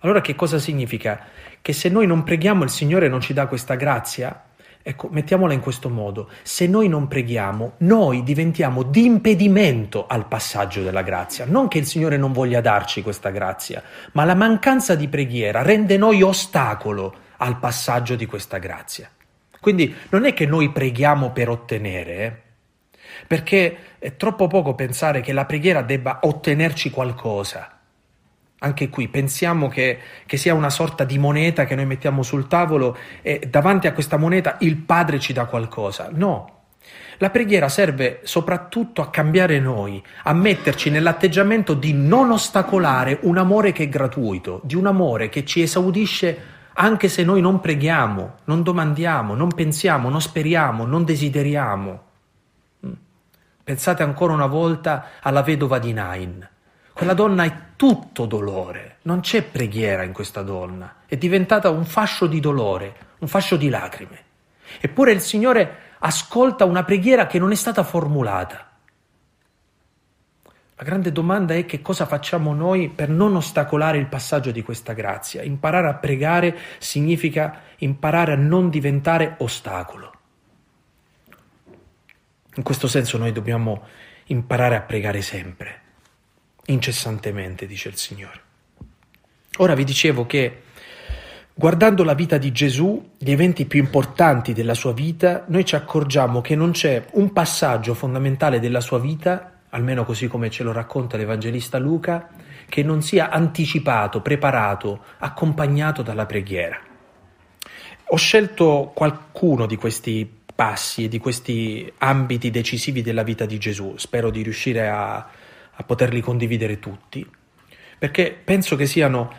Allora 0.00 0.20
che 0.20 0.34
cosa 0.34 0.58
significa? 0.58 1.26
Che 1.60 1.72
se 1.72 1.88
noi 1.88 2.06
non 2.06 2.22
preghiamo 2.22 2.62
il 2.64 2.70
Signore 2.70 3.08
non 3.08 3.20
ci 3.20 3.32
dà 3.32 3.46
questa 3.46 3.74
grazia? 3.74 4.44
Ecco, 4.80 5.08
mettiamola 5.10 5.52
in 5.52 5.60
questo 5.60 5.90
modo. 5.90 6.30
Se 6.42 6.66
noi 6.66 6.88
non 6.88 7.08
preghiamo, 7.08 7.74
noi 7.78 8.22
diventiamo 8.22 8.84
di 8.84 9.04
impedimento 9.04 10.06
al 10.06 10.26
passaggio 10.28 10.82
della 10.82 11.02
grazia. 11.02 11.44
Non 11.46 11.68
che 11.68 11.78
il 11.78 11.86
Signore 11.86 12.16
non 12.16 12.32
voglia 12.32 12.60
darci 12.60 13.02
questa 13.02 13.30
grazia, 13.30 13.82
ma 14.12 14.24
la 14.24 14.34
mancanza 14.34 14.94
di 14.94 15.08
preghiera 15.08 15.62
rende 15.62 15.96
noi 15.96 16.22
ostacolo 16.22 17.14
al 17.38 17.58
passaggio 17.58 18.14
di 18.14 18.24
questa 18.24 18.58
grazia. 18.58 19.10
Quindi 19.60 19.94
non 20.10 20.24
è 20.24 20.32
che 20.32 20.46
noi 20.46 20.70
preghiamo 20.70 21.32
per 21.32 21.48
ottenere, 21.48 22.16
eh? 22.16 22.46
perché 23.26 23.76
è 23.98 24.16
troppo 24.16 24.46
poco 24.46 24.74
pensare 24.74 25.20
che 25.20 25.32
la 25.32 25.44
preghiera 25.44 25.82
debba 25.82 26.20
ottenerci 26.22 26.90
qualcosa. 26.90 27.77
Anche 28.60 28.88
qui 28.88 29.06
pensiamo 29.06 29.68
che, 29.68 29.98
che, 30.26 30.36
sia 30.36 30.52
una 30.52 30.70
sorta 30.70 31.04
di 31.04 31.16
moneta 31.16 31.64
che 31.64 31.76
noi 31.76 31.86
mettiamo 31.86 32.24
sul 32.24 32.48
tavolo 32.48 32.96
e 33.22 33.46
davanti 33.48 33.86
a 33.86 33.92
questa 33.92 34.16
moneta 34.16 34.56
il 34.60 34.76
Padre 34.76 35.20
ci 35.20 35.32
dà 35.32 35.44
qualcosa. 35.44 36.08
No. 36.12 36.56
La 37.18 37.30
preghiera 37.30 37.68
serve 37.68 38.20
soprattutto 38.24 39.00
a 39.00 39.10
cambiare 39.10 39.60
noi, 39.60 40.02
a 40.24 40.32
metterci 40.32 40.90
nell'atteggiamento 40.90 41.74
di 41.74 41.92
non 41.92 42.32
ostacolare 42.32 43.20
un 43.22 43.38
amore 43.38 43.70
che 43.70 43.84
è 43.84 43.88
gratuito, 43.88 44.60
di 44.64 44.74
un 44.74 44.86
amore 44.86 45.28
che 45.28 45.44
ci 45.44 45.62
esaudisce 45.62 46.56
anche 46.74 47.08
se 47.08 47.22
noi 47.22 47.40
non 47.40 47.60
preghiamo, 47.60 48.38
non 48.44 48.62
domandiamo, 48.62 49.34
non 49.34 49.52
pensiamo, 49.54 50.08
non 50.08 50.20
speriamo, 50.20 50.84
non 50.84 51.04
desideriamo. 51.04 52.02
Mm. 52.86 52.92
Pensate 53.62 54.02
ancora 54.02 54.32
una 54.32 54.46
volta 54.46 55.10
alla 55.20 55.42
vedova 55.42 55.78
di 55.78 55.92
Nain 55.92 56.48
quella 56.98 57.14
donna 57.14 57.44
è 57.44 57.56
tutto 57.76 58.26
dolore, 58.26 58.96
non 59.02 59.20
c'è 59.20 59.44
preghiera 59.44 60.02
in 60.02 60.12
questa 60.12 60.42
donna, 60.42 61.02
è 61.06 61.16
diventata 61.16 61.70
un 61.70 61.84
fascio 61.84 62.26
di 62.26 62.40
dolore, 62.40 62.92
un 63.20 63.28
fascio 63.28 63.56
di 63.56 63.68
lacrime. 63.68 64.24
Eppure 64.80 65.12
il 65.12 65.20
Signore 65.20 65.94
ascolta 66.00 66.64
una 66.64 66.82
preghiera 66.82 67.28
che 67.28 67.38
non 67.38 67.52
è 67.52 67.54
stata 67.54 67.84
formulata. 67.84 68.68
La 70.74 70.82
grande 70.82 71.12
domanda 71.12 71.54
è 71.54 71.64
che 71.66 71.80
cosa 71.82 72.04
facciamo 72.04 72.52
noi 72.52 72.88
per 72.88 73.10
non 73.10 73.36
ostacolare 73.36 73.98
il 73.98 74.06
passaggio 74.06 74.50
di 74.50 74.62
questa 74.64 74.92
grazia. 74.92 75.42
Imparare 75.42 75.86
a 75.86 75.94
pregare 75.94 76.58
significa 76.78 77.60
imparare 77.76 78.32
a 78.32 78.36
non 78.36 78.70
diventare 78.70 79.36
ostacolo. 79.38 80.12
In 82.56 82.64
questo 82.64 82.88
senso 82.88 83.18
noi 83.18 83.30
dobbiamo 83.30 83.86
imparare 84.24 84.74
a 84.74 84.80
pregare 84.80 85.22
sempre, 85.22 85.86
incessantemente, 86.68 87.66
dice 87.66 87.88
il 87.88 87.96
Signore. 87.96 88.40
Ora 89.58 89.74
vi 89.74 89.84
dicevo 89.84 90.26
che 90.26 90.62
guardando 91.52 92.04
la 92.04 92.14
vita 92.14 92.38
di 92.38 92.52
Gesù, 92.52 93.12
gli 93.18 93.30
eventi 93.30 93.66
più 93.66 93.80
importanti 93.80 94.52
della 94.52 94.74
sua 94.74 94.92
vita, 94.92 95.44
noi 95.48 95.64
ci 95.64 95.74
accorgiamo 95.74 96.40
che 96.40 96.54
non 96.54 96.70
c'è 96.70 97.04
un 97.12 97.32
passaggio 97.32 97.94
fondamentale 97.94 98.60
della 98.60 98.80
sua 98.80 98.98
vita 98.98 99.52
almeno 99.70 100.04
così 100.04 100.28
come 100.28 100.50
ce 100.50 100.62
lo 100.62 100.72
racconta 100.72 101.16
l'Evangelista 101.16 101.78
Luca, 101.78 102.28
che 102.68 102.82
non 102.82 103.02
sia 103.02 103.30
anticipato, 103.30 104.20
preparato, 104.20 105.04
accompagnato 105.18 106.02
dalla 106.02 106.26
preghiera. 106.26 106.78
Ho 108.10 108.16
scelto 108.16 108.92
qualcuno 108.94 109.66
di 109.66 109.76
questi 109.76 110.36
passi 110.54 111.04
e 111.04 111.08
di 111.08 111.18
questi 111.18 111.90
ambiti 111.98 112.50
decisivi 112.50 113.02
della 113.02 113.22
vita 113.22 113.46
di 113.46 113.58
Gesù, 113.58 113.94
spero 113.96 114.30
di 114.30 114.42
riuscire 114.42 114.88
a, 114.88 115.28
a 115.80 115.84
poterli 115.84 116.20
condividere 116.20 116.80
tutti, 116.80 117.24
perché 117.98 118.32
penso 118.32 118.74
che 118.74 118.86
siano 118.86 119.32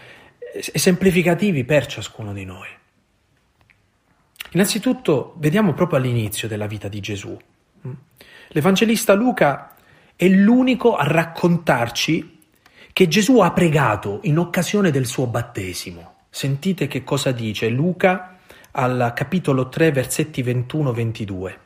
esemplificativi 0.74 1.66
per 1.66 1.86
ciascuno 1.86 2.34
di 2.34 2.46
noi. 2.46 2.68
Innanzitutto 4.52 5.36
vediamo 5.38 5.74
proprio 5.74 6.00
all'inizio 6.00 6.48
della 6.48 6.66
vita 6.66 6.88
di 6.88 7.00
Gesù. 7.02 7.38
L'Evangelista 8.48 9.14
Luca 9.14 9.76
è 10.16 10.28
l'unico 10.28 10.96
a 10.96 11.04
raccontarci 11.04 12.38
che 12.92 13.08
Gesù 13.08 13.40
ha 13.40 13.52
pregato 13.52 14.22
in 14.24 14.40
occasione 14.40 14.92
del 14.92 15.06
suo 15.06 15.28
battesimo. 15.28 16.16
Sentite 16.30 16.88
che 16.88 17.04
cosa 17.04 17.32
dice 17.32 17.70
Luca 17.70 18.38
al 18.72 19.12
capitolo 19.16 19.70
3 19.70 19.92
versetti 19.92 20.42
21-22. 20.42 21.58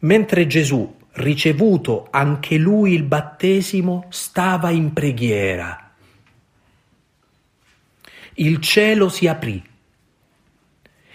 Mentre 0.00 0.46
Gesù, 0.46 0.96
ricevuto 1.18 2.08
anche 2.10 2.56
lui 2.56 2.94
il 2.94 3.02
battesimo, 3.02 4.06
stava 4.08 4.70
in 4.70 4.92
preghiera. 4.92 5.92
Il 8.34 8.60
cielo 8.60 9.08
si 9.08 9.26
aprì 9.26 9.62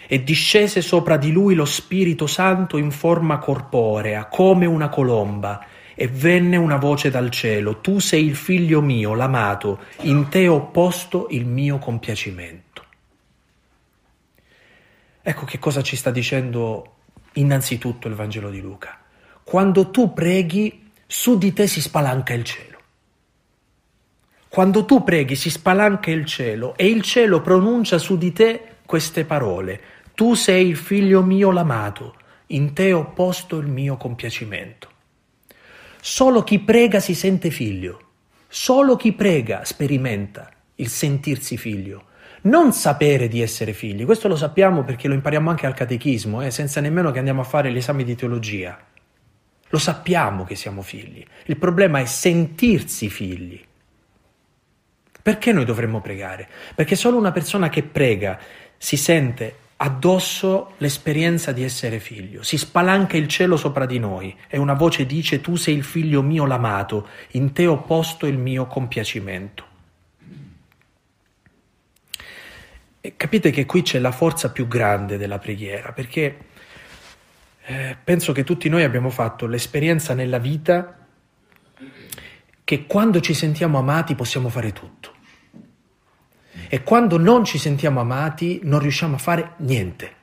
e 0.06 0.22
discese 0.22 0.82
sopra 0.82 1.16
di 1.16 1.32
lui 1.32 1.54
lo 1.54 1.64
Spirito 1.64 2.26
Santo 2.26 2.76
in 2.76 2.90
forma 2.90 3.38
corporea, 3.38 4.26
come 4.26 4.66
una 4.66 4.88
colomba, 4.88 5.64
e 5.94 6.08
venne 6.08 6.56
una 6.56 6.76
voce 6.76 7.08
dal 7.10 7.30
cielo, 7.30 7.80
tu 7.80 8.00
sei 8.00 8.26
il 8.26 8.36
figlio 8.36 8.80
mio, 8.80 9.14
l'amato, 9.14 9.80
in 10.00 10.28
te 10.28 10.48
ho 10.48 10.66
posto 10.66 11.28
il 11.30 11.46
mio 11.46 11.78
compiacimento. 11.78 12.84
Ecco 15.22 15.44
che 15.46 15.58
cosa 15.58 15.82
ci 15.82 15.96
sta 15.96 16.10
dicendo 16.10 16.96
innanzitutto 17.34 18.08
il 18.08 18.14
Vangelo 18.14 18.50
di 18.50 18.60
Luca. 18.60 19.03
Quando 19.44 19.90
tu 19.90 20.12
preghi, 20.12 20.90
su 21.06 21.38
di 21.38 21.52
te 21.52 21.66
si 21.66 21.80
spalanca 21.80 22.32
il 22.32 22.44
cielo. 22.44 22.78
Quando 24.48 24.84
tu 24.84 25.04
preghi 25.04 25.36
si 25.36 25.50
spalanca 25.50 26.10
il 26.10 26.24
cielo 26.24 26.74
e 26.76 26.86
il 26.86 27.02
cielo 27.02 27.40
pronuncia 27.40 27.98
su 27.98 28.16
di 28.16 28.32
te 28.32 28.76
queste 28.86 29.24
parole. 29.24 29.80
Tu 30.14 30.34
sei 30.34 30.68
il 30.68 30.76
figlio 30.76 31.22
mio 31.22 31.50
l'amato, 31.50 32.14
in 32.48 32.72
te 32.72 32.92
ho 32.92 33.12
posto 33.12 33.58
il 33.58 33.66
mio 33.66 33.96
compiacimento. 33.96 34.88
Solo 36.00 36.42
chi 36.42 36.60
prega 36.60 37.00
si 37.00 37.14
sente 37.14 37.50
figlio. 37.50 38.00
Solo 38.48 38.96
chi 38.96 39.12
prega 39.12 39.64
sperimenta 39.64 40.48
il 40.76 40.88
sentirsi 40.88 41.56
figlio. 41.56 42.04
Non 42.42 42.72
sapere 42.72 43.26
di 43.26 43.40
essere 43.40 43.72
figli, 43.72 44.04
questo 44.04 44.28
lo 44.28 44.36
sappiamo 44.36 44.84
perché 44.84 45.08
lo 45.08 45.14
impariamo 45.14 45.50
anche 45.50 45.66
al 45.66 45.74
catechismo, 45.74 46.42
eh, 46.42 46.50
senza 46.50 46.80
nemmeno 46.80 47.10
che 47.10 47.18
andiamo 47.18 47.40
a 47.40 47.44
fare 47.44 47.72
gli 47.72 47.78
esami 47.78 48.04
di 48.04 48.14
teologia. 48.14 48.78
Lo 49.74 49.80
sappiamo 49.80 50.44
che 50.44 50.54
siamo 50.54 50.82
figli. 50.82 51.26
Il 51.46 51.56
problema 51.56 51.98
è 51.98 52.04
sentirsi 52.04 53.10
figli. 53.10 53.60
Perché 55.20 55.52
noi 55.52 55.64
dovremmo 55.64 56.00
pregare? 56.00 56.48
Perché 56.76 56.94
solo 56.94 57.16
una 57.16 57.32
persona 57.32 57.68
che 57.68 57.82
prega 57.82 58.38
si 58.76 58.96
sente 58.96 59.56
addosso 59.78 60.74
l'esperienza 60.78 61.50
di 61.50 61.64
essere 61.64 61.98
figlio. 61.98 62.44
Si 62.44 62.56
spalanca 62.56 63.16
il 63.16 63.26
cielo 63.26 63.56
sopra 63.56 63.84
di 63.84 63.98
noi 63.98 64.32
e 64.46 64.58
una 64.58 64.74
voce 64.74 65.06
dice 65.06 65.40
tu 65.40 65.56
sei 65.56 65.74
il 65.74 65.82
figlio 65.82 66.22
mio 66.22 66.46
l'amato, 66.46 67.08
in 67.32 67.52
te 67.52 67.66
ho 67.66 67.78
posto 67.78 68.26
il 68.26 68.38
mio 68.38 68.68
compiacimento. 68.68 69.64
E 73.00 73.16
capite 73.16 73.50
che 73.50 73.66
qui 73.66 73.82
c'è 73.82 73.98
la 73.98 74.12
forza 74.12 74.52
più 74.52 74.68
grande 74.68 75.18
della 75.18 75.40
preghiera, 75.40 75.90
perché 75.90 76.52
eh, 77.66 77.96
penso 78.02 78.32
che 78.32 78.44
tutti 78.44 78.68
noi 78.68 78.82
abbiamo 78.82 79.08
fatto 79.08 79.46
l'esperienza 79.46 80.12
nella 80.12 80.38
vita 80.38 80.98
che 82.62 82.86
quando 82.86 83.20
ci 83.20 83.32
sentiamo 83.32 83.78
amati 83.78 84.14
possiamo 84.14 84.50
fare 84.50 84.72
tutto. 84.72 85.12
E 86.68 86.82
quando 86.82 87.18
non 87.18 87.44
ci 87.44 87.56
sentiamo 87.56 88.00
amati 88.00 88.60
non 88.64 88.80
riusciamo 88.80 89.14
a 89.14 89.18
fare 89.18 89.52
niente. 89.58 90.22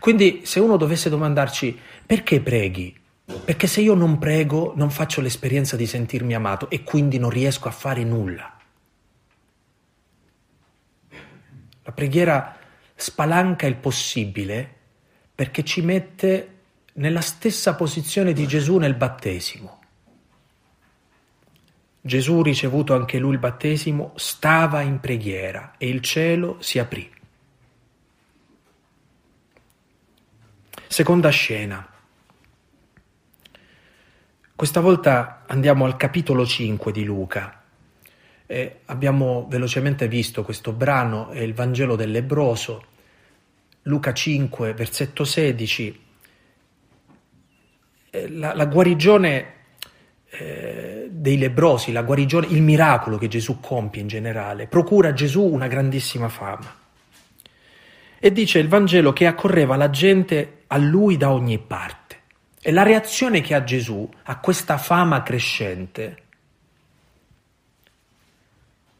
Quindi 0.00 0.42
se 0.44 0.58
uno 0.58 0.76
dovesse 0.76 1.08
domandarci 1.08 1.78
perché 2.04 2.40
preghi? 2.40 2.96
Perché 3.44 3.68
se 3.68 3.80
io 3.80 3.94
non 3.94 4.18
prego 4.18 4.72
non 4.76 4.90
faccio 4.90 5.20
l'esperienza 5.20 5.76
di 5.76 5.86
sentirmi 5.86 6.34
amato 6.34 6.68
e 6.70 6.82
quindi 6.82 7.18
non 7.18 7.30
riesco 7.30 7.68
a 7.68 7.72
fare 7.72 8.02
nulla. 8.02 8.58
La 11.84 11.92
preghiera 11.92 12.56
spalanca 12.94 13.66
il 13.66 13.76
possibile 13.76 14.72
perché 15.34 15.64
ci 15.64 15.82
mette 15.82 16.48
nella 16.94 17.20
stessa 17.20 17.74
posizione 17.74 18.32
di 18.32 18.46
Gesù 18.46 18.76
nel 18.76 18.94
battesimo. 18.94 19.80
Gesù, 22.00 22.42
ricevuto 22.42 22.94
anche 22.94 23.18
lui 23.18 23.32
il 23.32 23.38
battesimo, 23.38 24.12
stava 24.16 24.82
in 24.82 25.00
preghiera 25.00 25.74
e 25.78 25.88
il 25.88 26.00
cielo 26.00 26.60
si 26.60 26.78
aprì. 26.78 27.10
Seconda 30.86 31.30
scena. 31.30 31.88
Questa 34.54 34.80
volta 34.80 35.44
andiamo 35.48 35.84
al 35.84 35.96
capitolo 35.96 36.46
5 36.46 36.92
di 36.92 37.04
Luca. 37.04 37.63
E 38.46 38.80
abbiamo 38.86 39.46
velocemente 39.48 40.06
visto 40.08 40.44
questo 40.44 40.72
brano, 40.72 41.30
è 41.30 41.40
il 41.40 41.54
Vangelo 41.54 41.96
del 41.96 42.10
Lebroso, 42.10 42.84
Luca 43.82 44.12
5, 44.12 44.74
versetto 44.74 45.24
16. 45.24 46.02
La, 48.28 48.54
la 48.54 48.66
guarigione 48.66 49.52
eh, 50.30 51.08
dei 51.10 51.38
lebrosi, 51.38 51.92
la 51.92 52.02
guarigione, 52.02 52.46
il 52.48 52.62
miracolo 52.62 53.18
che 53.18 53.28
Gesù 53.28 53.60
compie 53.60 54.00
in 54.00 54.08
generale, 54.08 54.66
procura 54.66 55.10
a 55.10 55.12
Gesù 55.12 55.42
una 55.42 55.68
grandissima 55.68 56.28
fama. 56.28 56.82
E 58.18 58.32
dice 58.32 58.58
il 58.58 58.68
Vangelo 58.68 59.12
che 59.12 59.26
accorreva 59.26 59.76
la 59.76 59.90
gente 59.90 60.62
a 60.66 60.76
lui 60.78 61.16
da 61.16 61.30
ogni 61.30 61.58
parte. 61.58 62.22
E 62.60 62.72
la 62.72 62.82
reazione 62.82 63.42
che 63.42 63.54
ha 63.54 63.62
Gesù 63.62 64.08
a 64.24 64.38
questa 64.38 64.78
fama 64.78 65.22
crescente 65.22 66.23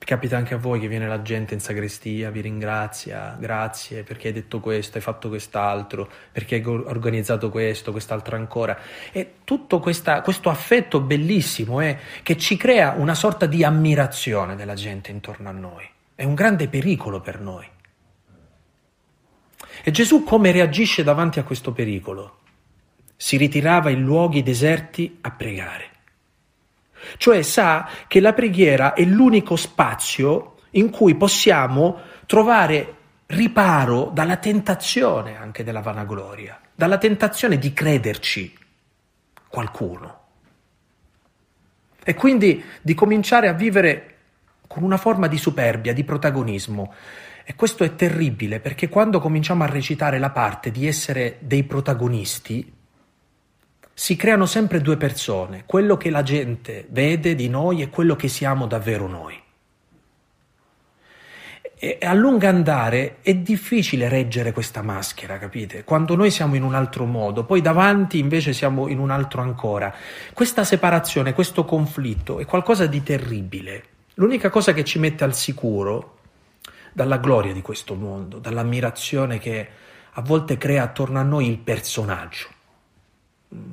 Capita 0.04 0.36
anche 0.36 0.52
a 0.52 0.58
voi 0.58 0.80
che 0.80 0.86
viene 0.86 1.08
la 1.08 1.22
gente 1.22 1.54
in 1.54 1.60
sagrestia, 1.60 2.30
vi 2.30 2.42
ringrazia, 2.42 3.34
grazie 3.40 4.02
perché 4.02 4.28
hai 4.28 4.34
detto 4.34 4.60
questo, 4.60 4.98
hai 4.98 5.02
fatto 5.02 5.30
quest'altro, 5.30 6.10
perché 6.30 6.56
hai 6.56 6.66
organizzato 6.66 7.48
questo, 7.48 7.90
quest'altro 7.90 8.36
ancora. 8.36 8.78
E 9.12 9.36
tutto 9.44 9.80
questa, 9.80 10.20
questo 10.20 10.50
affetto 10.50 11.00
bellissimo 11.00 11.80
è 11.80 11.96
che 12.22 12.36
ci 12.36 12.58
crea 12.58 12.94
una 12.98 13.14
sorta 13.14 13.46
di 13.46 13.64
ammirazione 13.64 14.56
della 14.56 14.74
gente 14.74 15.10
intorno 15.10 15.48
a 15.48 15.52
noi. 15.52 15.88
È 16.14 16.24
un 16.24 16.34
grande 16.34 16.68
pericolo 16.68 17.22
per 17.22 17.40
noi. 17.40 17.66
E 19.82 19.90
Gesù 19.90 20.22
come 20.22 20.52
reagisce 20.52 21.02
davanti 21.02 21.38
a 21.38 21.44
questo 21.44 21.72
pericolo? 21.72 22.40
Si 23.16 23.38
ritirava 23.38 23.88
in 23.88 24.02
luoghi 24.02 24.42
deserti 24.42 25.16
a 25.22 25.30
pregare 25.30 25.92
cioè 27.16 27.42
sa 27.42 27.88
che 28.06 28.20
la 28.20 28.32
preghiera 28.32 28.94
è 28.94 29.02
l'unico 29.04 29.56
spazio 29.56 30.56
in 30.72 30.90
cui 30.90 31.14
possiamo 31.14 32.00
trovare 32.26 32.96
riparo 33.26 34.10
dalla 34.12 34.36
tentazione 34.36 35.36
anche 35.36 35.64
della 35.64 35.80
vanagloria, 35.80 36.60
dalla 36.74 36.98
tentazione 36.98 37.58
di 37.58 37.72
crederci 37.72 38.56
qualcuno. 39.48 40.22
E 42.02 42.14
quindi 42.14 42.62
di 42.82 42.94
cominciare 42.94 43.48
a 43.48 43.52
vivere 43.52 44.14
con 44.66 44.82
una 44.82 44.96
forma 44.96 45.26
di 45.26 45.38
superbia, 45.38 45.92
di 45.92 46.04
protagonismo. 46.04 46.92
E 47.44 47.54
questo 47.54 47.84
è 47.84 47.94
terribile 47.94 48.60
perché 48.60 48.88
quando 48.88 49.20
cominciamo 49.20 49.62
a 49.62 49.68
recitare 49.68 50.18
la 50.18 50.30
parte 50.30 50.70
di 50.70 50.86
essere 50.86 51.36
dei 51.40 51.62
protagonisti, 51.64 52.73
si 53.94 54.16
creano 54.16 54.44
sempre 54.44 54.80
due 54.80 54.96
persone, 54.96 55.62
quello 55.64 55.96
che 55.96 56.10
la 56.10 56.24
gente 56.24 56.86
vede 56.90 57.36
di 57.36 57.48
noi 57.48 57.80
e 57.80 57.88
quello 57.88 58.16
che 58.16 58.28
siamo 58.28 58.66
davvero 58.66 59.06
noi. 59.06 59.40
E 61.76 61.98
a 62.00 62.14
lungo 62.14 62.46
andare 62.46 63.18
è 63.20 63.34
difficile 63.34 64.08
reggere 64.08 64.52
questa 64.52 64.80
maschera, 64.82 65.38
capite? 65.38 65.84
Quando 65.84 66.16
noi 66.16 66.30
siamo 66.30 66.54
in 66.54 66.62
un 66.62 66.74
altro 66.74 67.04
modo, 67.04 67.44
poi 67.44 67.60
davanti 67.60 68.18
invece 68.18 68.52
siamo 68.52 68.88
in 68.88 68.98
un 68.98 69.10
altro 69.10 69.42
ancora. 69.42 69.94
Questa 70.32 70.64
separazione, 70.64 71.34
questo 71.34 71.64
conflitto 71.64 72.38
è 72.38 72.46
qualcosa 72.46 72.86
di 72.86 73.02
terribile. 73.02 73.84
L'unica 74.14 74.48
cosa 74.48 74.72
che 74.72 74.82
ci 74.82 74.98
mette 74.98 75.24
al 75.24 75.34
sicuro 75.34 76.18
dalla 76.92 77.18
gloria 77.18 77.52
di 77.52 77.60
questo 77.60 77.94
mondo, 77.94 78.38
dall'ammirazione 78.38 79.38
che 79.38 79.68
a 80.12 80.22
volte 80.22 80.56
crea 80.56 80.84
attorno 80.84 81.18
a 81.18 81.22
noi 81.22 81.48
il 81.48 81.58
personaggio. 81.58 82.53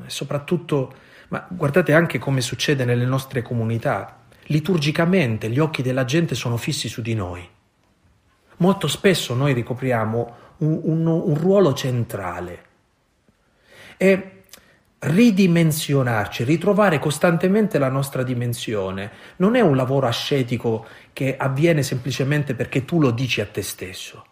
E 0.05 0.09
soprattutto, 0.09 0.93
ma 1.29 1.45
guardate 1.49 1.93
anche 1.93 2.19
come 2.19 2.41
succede 2.41 2.85
nelle 2.85 3.05
nostre 3.05 3.41
comunità. 3.41 4.19
Liturgicamente 4.45 5.49
gli 5.49 5.59
occhi 5.59 5.81
della 5.81 6.05
gente 6.05 6.35
sono 6.35 6.57
fissi 6.57 6.89
su 6.89 7.01
di 7.01 7.13
noi. 7.13 7.47
Molto 8.57 8.87
spesso 8.87 9.33
noi 9.33 9.53
ricopriamo 9.53 10.35
un, 10.57 10.79
un, 10.83 11.07
un 11.07 11.35
ruolo 11.35 11.73
centrale. 11.73 12.65
E 13.97 14.43
ridimensionarci, 14.99 16.43
ritrovare 16.43 16.99
costantemente 16.99 17.79
la 17.79 17.89
nostra 17.89 18.23
dimensione. 18.23 19.11
Non 19.37 19.55
è 19.55 19.61
un 19.61 19.75
lavoro 19.75 20.07
ascetico 20.07 20.85
che 21.13 21.37
avviene 21.37 21.81
semplicemente 21.81 22.53
perché 22.53 22.85
tu 22.85 22.99
lo 22.99 23.11
dici 23.11 23.41
a 23.41 23.47
te 23.47 23.63
stesso. 23.63 24.25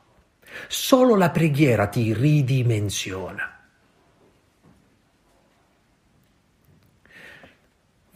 Solo 0.67 1.15
la 1.15 1.29
preghiera 1.31 1.87
ti 1.87 2.13
ridimensiona. 2.13 3.58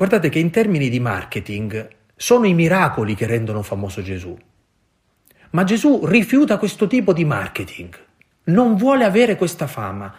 Guardate 0.04 0.28
che 0.28 0.40
in 0.40 0.50
termini 0.50 0.90
di 0.90 1.00
marketing 1.00 1.88
sono 2.14 2.46
i 2.46 2.54
miracoli 2.54 3.16
che 3.16 3.26
rendono 3.26 3.62
famoso 3.62 4.02
Gesù. 4.02 4.38
Ma 5.52 5.64
Gesù 5.64 6.06
rifiuta 6.06 6.58
questo 6.58 6.88
tipo 6.88 7.14
di 7.14 7.24
marketing, 7.24 7.98
non 8.46 8.76
vuole 8.76 9.06
avere 9.06 9.38
questa 9.38 9.66
fama. 9.66 10.14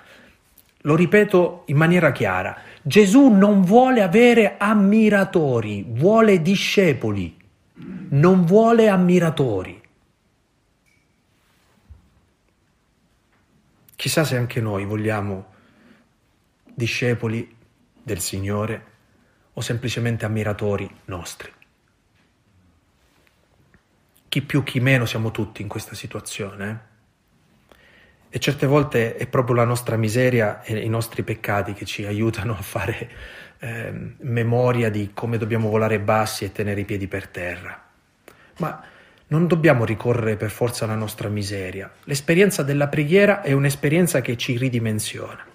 Lo 0.78 0.96
ripeto 0.96 1.64
in 1.66 1.76
maniera 1.76 2.12
chiara, 2.12 2.56
Gesù 2.80 3.28
non 3.28 3.60
vuole 3.60 4.00
avere 4.00 4.54
ammiratori, 4.56 5.84
vuole 5.86 6.40
discepoli, 6.40 7.36
non 8.08 8.46
vuole 8.46 8.88
ammiratori. 8.88 9.82
Chissà 13.94 14.24
se 14.24 14.38
anche 14.38 14.62
noi 14.62 14.86
vogliamo 14.86 15.44
discepoli 16.72 17.54
del 18.02 18.20
Signore 18.20 18.92
o 19.54 19.61
semplicemente 19.61 20.25
ammiratori 20.25 20.88
nostri. 21.06 21.50
Chi 24.28 24.42
più, 24.42 24.62
chi 24.64 24.80
meno 24.80 25.06
siamo 25.06 25.30
tutti 25.30 25.62
in 25.62 25.68
questa 25.68 25.94
situazione. 25.94 26.70
Eh? 26.70 26.92
E 28.34 28.38
certe 28.40 28.66
volte 28.66 29.14
è 29.14 29.28
proprio 29.28 29.54
la 29.54 29.64
nostra 29.64 29.96
miseria 29.96 30.61
e 30.62 30.76
i 30.76 30.88
nostri 30.88 31.23
peccati 31.23 31.73
che 31.73 31.84
ci 31.84 32.04
aiutano 32.04 32.52
a 32.52 32.62
fare 32.62 33.11
eh, 33.61 33.92
memoria 34.18 34.90
di 34.90 35.12
come 35.14 35.38
dobbiamo 35.38 35.68
volare 35.68 36.00
bassi 36.00 36.44
e 36.44 36.50
tenere 36.50 36.80
i 36.80 36.84
piedi 36.84 37.06
per 37.06 37.28
terra. 37.28 37.80
Ma 38.58 38.84
non 39.28 39.46
dobbiamo 39.46 39.84
ricorrere 39.84 40.37
per 40.37 40.50
forza 40.50 40.84
alla 40.84 40.96
nostra 40.96 41.28
miseria. 41.28 41.90
L'esperienza 42.04 42.64
della 42.64 42.88
preghiera 42.88 43.40
è 43.40 43.52
un'esperienza 43.52 44.20
che 44.20 44.37
ci 44.37 44.58
ridimensiona. 44.58 45.46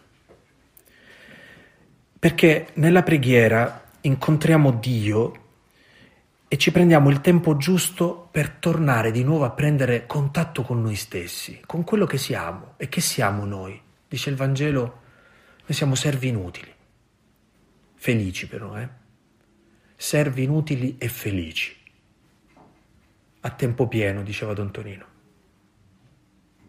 Perché 2.18 2.68
nella 2.76 3.04
preghiera 3.04 3.89
incontriamo 4.02 4.72
Dio 4.72 5.48
e 6.48 6.58
ci 6.58 6.72
prendiamo 6.72 7.10
il 7.10 7.22
tempo 7.22 7.58
giusto 7.58 8.28
per 8.32 8.50
tornare 8.50 9.12
di 9.12 9.24
nuovo 9.24 9.46
a 9.46 9.52
prendere 9.52 10.06
contatto 10.08 10.64
con 10.64 10.82
noi 10.82 10.96
stessi, 10.96 11.62
con 11.66 11.84
quello 11.84 12.06
che 12.06 12.18
siamo 12.18 12.74
e 12.78 12.90
che 12.90 13.02
siamo 13.02 13.46
noi. 13.46 13.80
Dice 14.08 14.30
il 14.32 14.36
Vangelo, 14.36 14.82
noi 14.82 15.74
siamo 15.74 15.94
servi 15.94 16.30
inutili, 16.30 16.74
felici 17.94 18.48
però, 18.48 18.78
eh? 18.78 18.90
Servi 19.96 20.44
inutili 20.44 20.96
e 20.98 21.08
felici. 21.08 21.76
A 23.42 23.50
tempo 23.52 23.88
pieno, 23.88 24.24
diceva 24.24 24.54
Don 24.54 24.72
Tonino. 24.72 25.06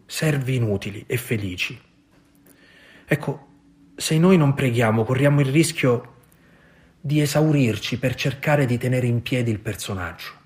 Servi 0.05 0.55
inutili 0.55 1.05
e 1.07 1.17
felici. 1.17 1.79
Ecco, 3.05 3.47
se 3.95 4.17
noi 4.19 4.37
non 4.37 4.53
preghiamo, 4.53 5.03
corriamo 5.03 5.41
il 5.41 5.47
rischio 5.47 6.19
di 7.01 7.19
esaurirci 7.19 7.97
per 7.97 8.13
cercare 8.13 8.67
di 8.67 8.77
tenere 8.77 9.07
in 9.07 9.23
piedi 9.23 9.49
il 9.49 9.59
personaggio. 9.59 10.39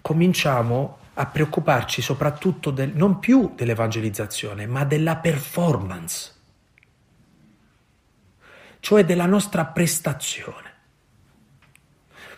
Cominciamo 0.00 0.98
a 1.14 1.26
preoccuparci 1.26 2.00
soprattutto 2.00 2.70
del, 2.70 2.92
non 2.94 3.18
più 3.18 3.52
dell'evangelizzazione, 3.56 4.66
ma 4.66 4.84
della 4.84 5.16
performance, 5.16 6.32
cioè 8.78 9.04
della 9.04 9.26
nostra 9.26 9.64
prestazione. 9.64 10.72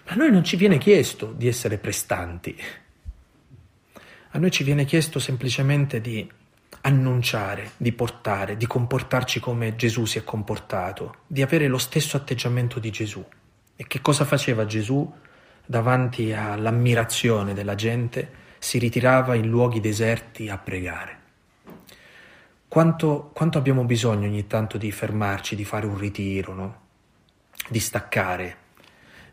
Ma 0.06 0.12
a 0.12 0.14
noi 0.14 0.30
non 0.30 0.44
ci 0.44 0.56
viene 0.56 0.78
chiesto 0.78 1.32
di 1.32 1.48
essere 1.48 1.78
prestanti, 1.78 2.56
a 4.30 4.38
noi 4.38 4.50
ci 4.50 4.64
viene 4.64 4.84
chiesto 4.84 5.18
semplicemente 5.18 6.00
di 6.00 6.30
annunciare, 6.86 7.72
di 7.76 7.90
portare, 7.90 8.56
di 8.56 8.66
comportarci 8.66 9.40
come 9.40 9.74
Gesù 9.74 10.04
si 10.04 10.18
è 10.18 10.24
comportato, 10.24 11.16
di 11.26 11.42
avere 11.42 11.66
lo 11.66 11.78
stesso 11.78 12.16
atteggiamento 12.16 12.78
di 12.78 12.90
Gesù. 12.90 13.24
E 13.74 13.86
che 13.88 14.00
cosa 14.00 14.24
faceva 14.24 14.66
Gesù 14.66 15.12
davanti 15.66 16.32
all'ammirazione 16.32 17.54
della 17.54 17.74
gente? 17.74 18.44
Si 18.58 18.78
ritirava 18.78 19.34
in 19.34 19.48
luoghi 19.48 19.80
deserti 19.80 20.48
a 20.48 20.58
pregare. 20.58 21.18
Quanto, 22.68 23.30
quanto 23.34 23.58
abbiamo 23.58 23.84
bisogno 23.84 24.28
ogni 24.28 24.46
tanto 24.46 24.78
di 24.78 24.92
fermarci, 24.92 25.56
di 25.56 25.64
fare 25.64 25.86
un 25.86 25.98
ritiro, 25.98 26.54
no? 26.54 26.80
di 27.68 27.80
staccare, 27.80 28.56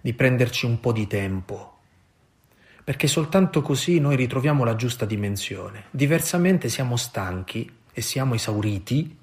di 0.01 0.13
prenderci 0.13 0.65
un 0.65 0.79
po' 0.79 0.91
di 0.91 1.05
tempo 1.05 1.72
perché 2.83 3.07
soltanto 3.07 3.61
così 3.61 3.99
noi 3.99 4.15
ritroviamo 4.15 4.63
la 4.63 4.75
giusta 4.75 5.05
dimensione. 5.05 5.85
Diversamente 5.89 6.67
siamo 6.67 6.97
stanchi 6.97 7.71
e 7.93 8.01
siamo 8.01 8.33
esauriti, 8.33 9.17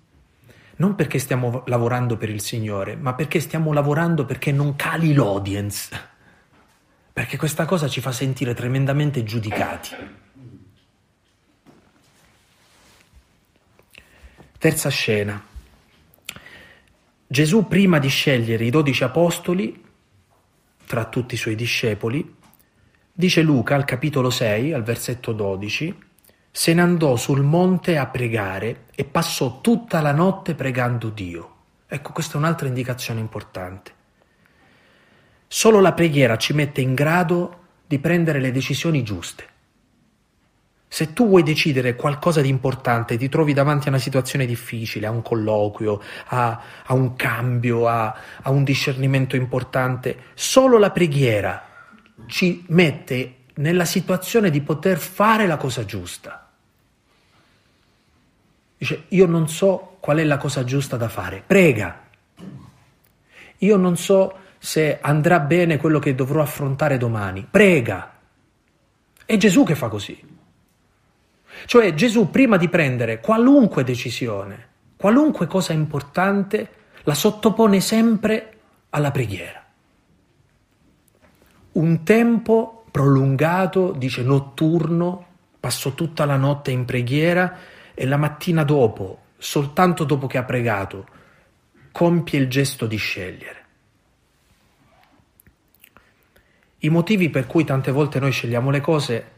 non 0.77 0.95
perché 0.95 1.19
stiamo 1.19 1.63
lavorando 1.67 2.17
per 2.17 2.31
il 2.31 2.41
Signore, 2.41 2.97
ma 2.97 3.13
perché 3.13 3.39
stiamo 3.39 3.73
lavorando 3.73 4.25
perché 4.25 4.51
non 4.51 4.77
cali 4.77 5.13
l'audience, 5.13 5.91
perché 7.13 7.37
questa 7.37 7.67
cosa 7.67 7.87
ci 7.87 8.01
fa 8.01 8.13
sentire 8.13 8.55
tremendamente 8.55 9.23
giudicati. 9.25 9.91
Terza 14.57 14.89
scena. 14.89 15.43
Gesù 17.27 17.67
prima 17.69 17.99
di 17.99 18.09
scegliere 18.09 18.65
i 18.65 18.71
dodici 18.71 19.05
apostoli, 19.05 19.85
tra 20.87 21.05
tutti 21.05 21.35
i 21.35 21.39
suoi 21.39 21.55
discepoli, 21.55 22.39
Dice 23.21 23.43
Luca 23.43 23.75
al 23.75 23.85
capitolo 23.85 24.31
6, 24.31 24.73
al 24.73 24.83
versetto 24.83 25.33
12, 25.33 25.95
se 26.51 26.73
ne 26.73 26.81
andò 26.81 27.17
sul 27.17 27.43
monte 27.43 27.99
a 27.99 28.07
pregare 28.07 28.85
e 28.95 29.05
passò 29.05 29.61
tutta 29.61 30.01
la 30.01 30.13
notte 30.13 30.55
pregando 30.55 31.11
Dio. 31.11 31.57
Ecco, 31.87 32.13
questa 32.13 32.37
è 32.37 32.37
un'altra 32.39 32.67
indicazione 32.67 33.21
importante. 33.21 33.93
Solo 35.47 35.81
la 35.81 35.93
preghiera 35.93 36.39
ci 36.39 36.55
mette 36.55 36.81
in 36.81 36.95
grado 36.95 37.59
di 37.87 37.99
prendere 37.99 38.41
le 38.41 38.53
decisioni 38.53 39.03
giuste. 39.03 39.49
Se 40.89 41.13
tu 41.13 41.29
vuoi 41.29 41.43
decidere 41.43 41.97
qualcosa 41.97 42.41
di 42.41 42.49
importante, 42.49 43.19
ti 43.19 43.29
trovi 43.29 43.53
davanti 43.53 43.89
a 43.89 43.91
una 43.91 43.99
situazione 43.99 44.47
difficile, 44.47 45.07
a 45.07 45.11
un 45.11 45.21
colloquio, 45.21 46.01
a, 46.29 46.63
a 46.87 46.95
un 46.95 47.17
cambio, 47.17 47.87
a, 47.87 48.17
a 48.41 48.51
un 48.51 48.65
discernimento 48.65 49.37
importante, 49.37 50.17
solo 50.33 50.79
la 50.79 50.91
preghiera 50.91 51.65
ci 52.31 52.65
mette 52.69 53.35
nella 53.57 53.85
situazione 53.85 54.51
di 54.51 54.63
poter 54.63 54.99
fare 54.99 55.47
la 55.47 55.57
cosa 55.57 55.85
giusta. 55.85 56.49
Dice, 58.79 59.05
io 59.09 59.27
non 59.27 59.49
so 59.49 59.97
qual 60.01 60.19
è 60.19 60.25
la 60.25 60.39
cosa 60.39 60.65
giusta 60.65 60.97
da 60.97 61.09
fare, 61.09 61.43
prega. 61.47 62.09
Io 63.59 63.77
non 63.77 63.97
so 63.97 64.39
se 64.59 64.99
andrà 65.01 65.41
bene 65.41 65.77
quello 65.77 65.99
che 65.99 66.15
dovrò 66.15 66.41
affrontare 66.41 66.97
domani, 66.97 67.47
prega. 67.51 68.15
È 69.27 69.37
Gesù 69.37 69.65
che 69.65 69.75
fa 69.75 69.89
così. 69.89 70.39
Cioè 71.67 71.93
Gesù 71.93 72.31
prima 72.31 72.57
di 72.57 72.69
prendere 72.71 73.21
qualunque 73.21 73.85
decisione, 73.85 74.69
qualunque 74.97 75.47
cosa 75.47 75.75
importante, 75.75 76.71
la 77.03 77.15
sottopone 77.15 77.81
sempre 77.81 78.59
alla 78.91 79.11
preghiera 79.11 79.60
un 81.73 82.03
tempo 82.03 82.85
prolungato, 82.91 83.93
dice 83.93 84.23
notturno, 84.23 85.27
passò 85.59 85.93
tutta 85.93 86.25
la 86.25 86.37
notte 86.37 86.71
in 86.71 86.85
preghiera 86.85 87.57
e 87.95 88.07
la 88.07 88.17
mattina 88.17 88.65
dopo 88.65 89.21
soltanto 89.41 90.05
dopo 90.05 90.27
che 90.27 90.39
ha 90.39 90.45
pregato, 90.45 91.07
compie 91.91 92.39
il 92.39 92.49
gesto 92.49 92.87
di 92.87 92.97
scegliere. 92.97 93.59
I 96.81 96.89
motivi 96.91 97.31
per 97.31 97.47
cui 97.47 97.65
tante 97.65 97.91
volte 97.91 98.21
noi 98.21 98.31
scegliamo 98.31 98.71
le 98.71 98.81
cose 98.81 99.31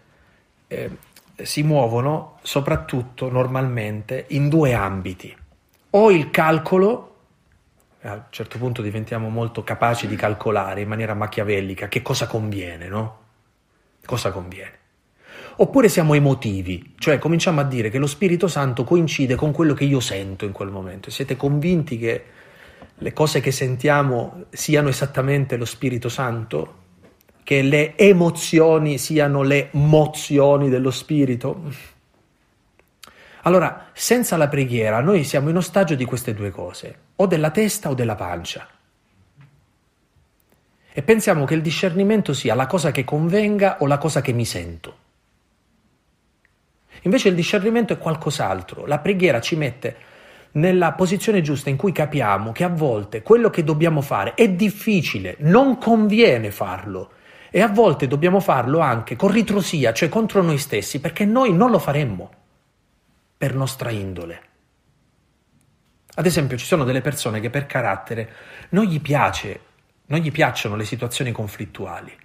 eh, 0.66 0.90
si 1.36 1.62
muovono 1.62 2.38
soprattutto 2.42 3.30
normalmente 3.30 4.26
in 4.30 4.48
due 4.48 4.74
ambiti. 4.74 5.34
O 5.90 6.10
il 6.10 6.30
calcolo, 6.30 7.11
a 8.02 8.12
un 8.14 8.22
certo 8.30 8.58
punto 8.58 8.82
diventiamo 8.82 9.28
molto 9.28 9.62
capaci 9.62 10.06
di 10.06 10.16
calcolare 10.16 10.80
in 10.80 10.88
maniera 10.88 11.14
machiavellica 11.14 11.88
che 11.88 12.02
cosa 12.02 12.26
conviene, 12.26 12.88
no? 12.88 13.18
Cosa 14.04 14.30
conviene. 14.30 14.80
Oppure 15.56 15.88
siamo 15.88 16.14
emotivi, 16.14 16.94
cioè 16.98 17.18
cominciamo 17.18 17.60
a 17.60 17.64
dire 17.64 17.90
che 17.90 17.98
lo 17.98 18.06
Spirito 18.06 18.48
Santo 18.48 18.84
coincide 18.84 19.34
con 19.34 19.52
quello 19.52 19.74
che 19.74 19.84
io 19.84 20.00
sento 20.00 20.44
in 20.44 20.52
quel 20.52 20.70
momento. 20.70 21.10
Siete 21.10 21.36
convinti 21.36 21.98
che 21.98 22.24
le 22.94 23.12
cose 23.12 23.40
che 23.40 23.52
sentiamo 23.52 24.44
siano 24.50 24.88
esattamente 24.88 25.56
lo 25.56 25.64
Spirito 25.64 26.08
Santo? 26.08 26.80
che 27.44 27.62
le 27.62 27.96
emozioni 27.96 28.98
siano 28.98 29.42
le 29.42 29.68
mozioni 29.72 30.68
dello 30.68 30.90
spirito? 30.90 31.62
Allora, 33.44 33.88
senza 33.92 34.36
la 34.36 34.46
preghiera 34.46 35.00
noi 35.00 35.24
siamo 35.24 35.48
in 35.48 35.56
ostaggio 35.56 35.96
di 35.96 36.04
queste 36.04 36.32
due 36.32 36.50
cose, 36.50 36.98
o 37.16 37.26
della 37.26 37.50
testa 37.50 37.90
o 37.90 37.94
della 37.94 38.14
pancia. 38.14 38.68
E 40.92 41.02
pensiamo 41.02 41.44
che 41.44 41.54
il 41.54 41.62
discernimento 41.62 42.34
sia 42.34 42.54
la 42.54 42.66
cosa 42.66 42.92
che 42.92 43.02
convenga 43.02 43.78
o 43.80 43.86
la 43.86 43.98
cosa 43.98 44.20
che 44.20 44.32
mi 44.32 44.44
sento. 44.44 44.96
Invece 47.02 47.30
il 47.30 47.34
discernimento 47.34 47.92
è 47.92 47.98
qualcos'altro. 47.98 48.86
La 48.86 49.00
preghiera 49.00 49.40
ci 49.40 49.56
mette 49.56 49.96
nella 50.52 50.92
posizione 50.92 51.40
giusta 51.40 51.68
in 51.68 51.76
cui 51.76 51.90
capiamo 51.90 52.52
che 52.52 52.62
a 52.62 52.68
volte 52.68 53.22
quello 53.22 53.50
che 53.50 53.64
dobbiamo 53.64 54.02
fare 54.02 54.34
è 54.34 54.48
difficile, 54.50 55.34
non 55.40 55.78
conviene 55.78 56.52
farlo, 56.52 57.12
e 57.50 57.60
a 57.60 57.68
volte 57.68 58.06
dobbiamo 58.06 58.38
farlo 58.38 58.78
anche 58.78 59.16
con 59.16 59.32
ritrosia, 59.32 59.92
cioè 59.92 60.08
contro 60.08 60.42
noi 60.42 60.58
stessi, 60.58 61.00
perché 61.00 61.24
noi 61.24 61.52
non 61.52 61.72
lo 61.72 61.80
faremmo 61.80 62.30
per 63.42 63.56
nostra 63.56 63.90
indole. 63.90 64.42
Ad 66.14 66.26
esempio, 66.26 66.56
ci 66.56 66.64
sono 66.64 66.84
delle 66.84 67.00
persone 67.00 67.40
che 67.40 67.50
per 67.50 67.66
carattere 67.66 68.32
non 68.68 68.84
gli 68.84 69.00
piace, 69.00 69.60
non 70.06 70.20
gli 70.20 70.30
piacciono 70.30 70.76
le 70.76 70.84
situazioni 70.84 71.32
conflittuali. 71.32 72.16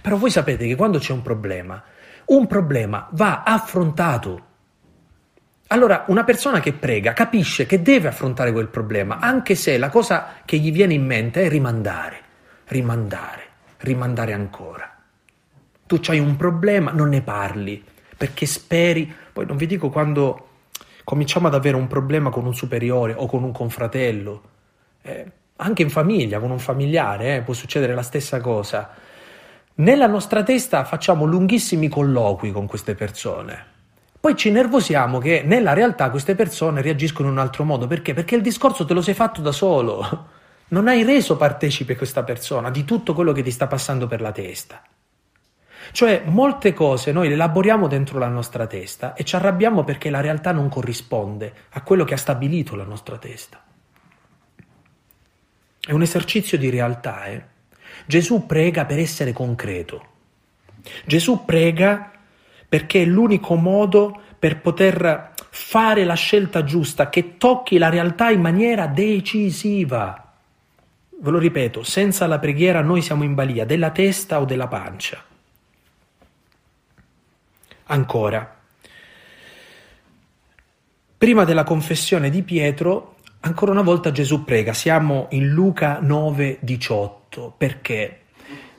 Però 0.00 0.16
voi 0.16 0.30
sapete 0.30 0.66
che 0.66 0.76
quando 0.76 0.98
c'è 0.98 1.12
un 1.12 1.20
problema, 1.20 1.84
un 2.24 2.46
problema 2.46 3.06
va 3.12 3.42
affrontato. 3.42 4.46
Allora, 5.66 6.04
una 6.06 6.24
persona 6.24 6.60
che 6.60 6.72
prega 6.72 7.12
capisce 7.12 7.66
che 7.66 7.82
deve 7.82 8.08
affrontare 8.08 8.50
quel 8.50 8.68
problema, 8.68 9.18
anche 9.18 9.54
se 9.54 9.76
la 9.76 9.90
cosa 9.90 10.36
che 10.46 10.56
gli 10.56 10.72
viene 10.72 10.94
in 10.94 11.04
mente 11.04 11.42
è 11.42 11.48
rimandare, 11.50 12.20
rimandare 12.68 13.48
rimandare 13.80 14.32
ancora. 14.32 14.90
Tu 15.86 16.00
hai 16.06 16.18
un 16.18 16.36
problema, 16.36 16.92
non 16.92 17.08
ne 17.08 17.22
parli, 17.22 17.84
perché 18.20 18.44
speri, 18.44 19.10
poi 19.32 19.46
non 19.46 19.56
vi 19.56 19.64
dico 19.64 19.88
quando 19.88 20.48
cominciamo 21.04 21.46
ad 21.46 21.54
avere 21.54 21.76
un 21.76 21.86
problema 21.86 22.28
con 22.28 22.44
un 22.44 22.54
superiore 22.54 23.14
o 23.16 23.24
con 23.24 23.42
un 23.42 23.50
confratello, 23.50 24.42
eh, 25.00 25.24
anche 25.56 25.80
in 25.80 25.88
famiglia, 25.88 26.38
con 26.38 26.50
un 26.50 26.58
familiare, 26.58 27.36
eh, 27.36 27.40
può 27.40 27.54
succedere 27.54 27.94
la 27.94 28.02
stessa 28.02 28.38
cosa. 28.38 28.90
Nella 29.76 30.06
nostra 30.06 30.42
testa 30.42 30.84
facciamo 30.84 31.24
lunghissimi 31.24 31.88
colloqui 31.88 32.52
con 32.52 32.66
queste 32.66 32.94
persone. 32.94 33.64
Poi 34.20 34.36
ci 34.36 34.50
nervosiamo 34.50 35.16
che 35.16 35.40
nella 35.42 35.72
realtà 35.72 36.10
queste 36.10 36.34
persone 36.34 36.82
reagiscono 36.82 37.28
in 37.28 37.36
un 37.36 37.40
altro 37.40 37.64
modo. 37.64 37.86
Perché? 37.86 38.12
Perché 38.12 38.34
il 38.34 38.42
discorso 38.42 38.84
te 38.84 38.92
lo 38.92 39.00
sei 39.00 39.14
fatto 39.14 39.40
da 39.40 39.50
solo 39.50 40.26
non 40.68 40.88
hai 40.88 41.04
reso 41.04 41.38
partecipe 41.38 41.96
questa 41.96 42.22
persona 42.22 42.68
di 42.68 42.84
tutto 42.84 43.14
quello 43.14 43.32
che 43.32 43.42
ti 43.42 43.50
sta 43.50 43.66
passando 43.66 44.06
per 44.06 44.20
la 44.20 44.30
testa. 44.30 44.82
Cioè, 45.92 46.22
molte 46.26 46.72
cose 46.72 47.12
noi 47.12 47.28
le 47.28 47.34
elaboriamo 47.34 47.88
dentro 47.88 48.18
la 48.18 48.28
nostra 48.28 48.66
testa 48.66 49.14
e 49.14 49.24
ci 49.24 49.34
arrabbiamo 49.34 49.84
perché 49.84 50.10
la 50.10 50.20
realtà 50.20 50.52
non 50.52 50.68
corrisponde 50.68 51.52
a 51.70 51.82
quello 51.82 52.04
che 52.04 52.14
ha 52.14 52.18
stabilito 52.18 52.76
la 52.76 52.84
nostra 52.84 53.18
testa. 53.18 53.62
È 55.80 55.92
un 55.92 56.02
esercizio 56.02 56.58
di 56.58 56.70
realtà. 56.70 57.24
Eh? 57.24 57.44
Gesù 58.06 58.46
prega 58.46 58.84
per 58.84 58.98
essere 58.98 59.32
concreto. 59.32 60.06
Gesù 61.04 61.44
prega 61.44 62.10
perché 62.68 63.02
è 63.02 63.04
l'unico 63.04 63.56
modo 63.56 64.20
per 64.38 64.60
poter 64.60 65.32
fare 65.50 66.04
la 66.04 66.14
scelta 66.14 66.62
giusta 66.62 67.08
che 67.08 67.36
tocchi 67.36 67.78
la 67.78 67.88
realtà 67.88 68.30
in 68.30 68.40
maniera 68.40 68.86
decisiva. 68.86 70.32
Ve 71.22 71.30
lo 71.30 71.38
ripeto, 71.38 71.82
senza 71.82 72.26
la 72.26 72.38
preghiera 72.38 72.80
noi 72.80 73.02
siamo 73.02 73.24
in 73.24 73.34
balia 73.34 73.66
della 73.66 73.90
testa 73.90 74.40
o 74.40 74.44
della 74.44 74.68
pancia. 74.68 75.22
Ancora, 77.92 78.56
prima 81.18 81.42
della 81.42 81.64
confessione 81.64 82.30
di 82.30 82.44
Pietro, 82.44 83.16
ancora 83.40 83.72
una 83.72 83.82
volta 83.82 84.12
Gesù 84.12 84.44
prega, 84.44 84.72
siamo 84.72 85.26
in 85.30 85.48
Luca 85.48 85.98
9, 86.00 86.58
18. 86.60 87.52
Perché? 87.58 88.20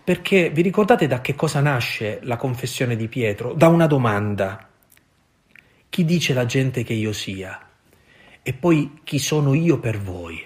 Perché 0.01 0.49
vi 0.49 0.61
ricordate 0.61 1.07
da 1.07 1.19
che 1.19 1.35
cosa 1.35 1.59
nasce 1.59 2.19
la 2.23 2.37
confessione 2.37 2.95
di 2.95 3.09
Pietro? 3.09 3.51
Da 3.51 3.67
una 3.67 3.85
domanda. 3.85 4.65
Chi 5.89 6.05
dice 6.05 6.33
la 6.33 6.45
gente 6.45 6.83
che 6.83 6.93
io 6.93 7.11
sia? 7.11 7.67
E 8.41 8.53
poi 8.53 9.01
chi 9.03 9.19
sono 9.19 9.53
io 9.53 9.77
per 9.77 9.99
voi? 9.99 10.41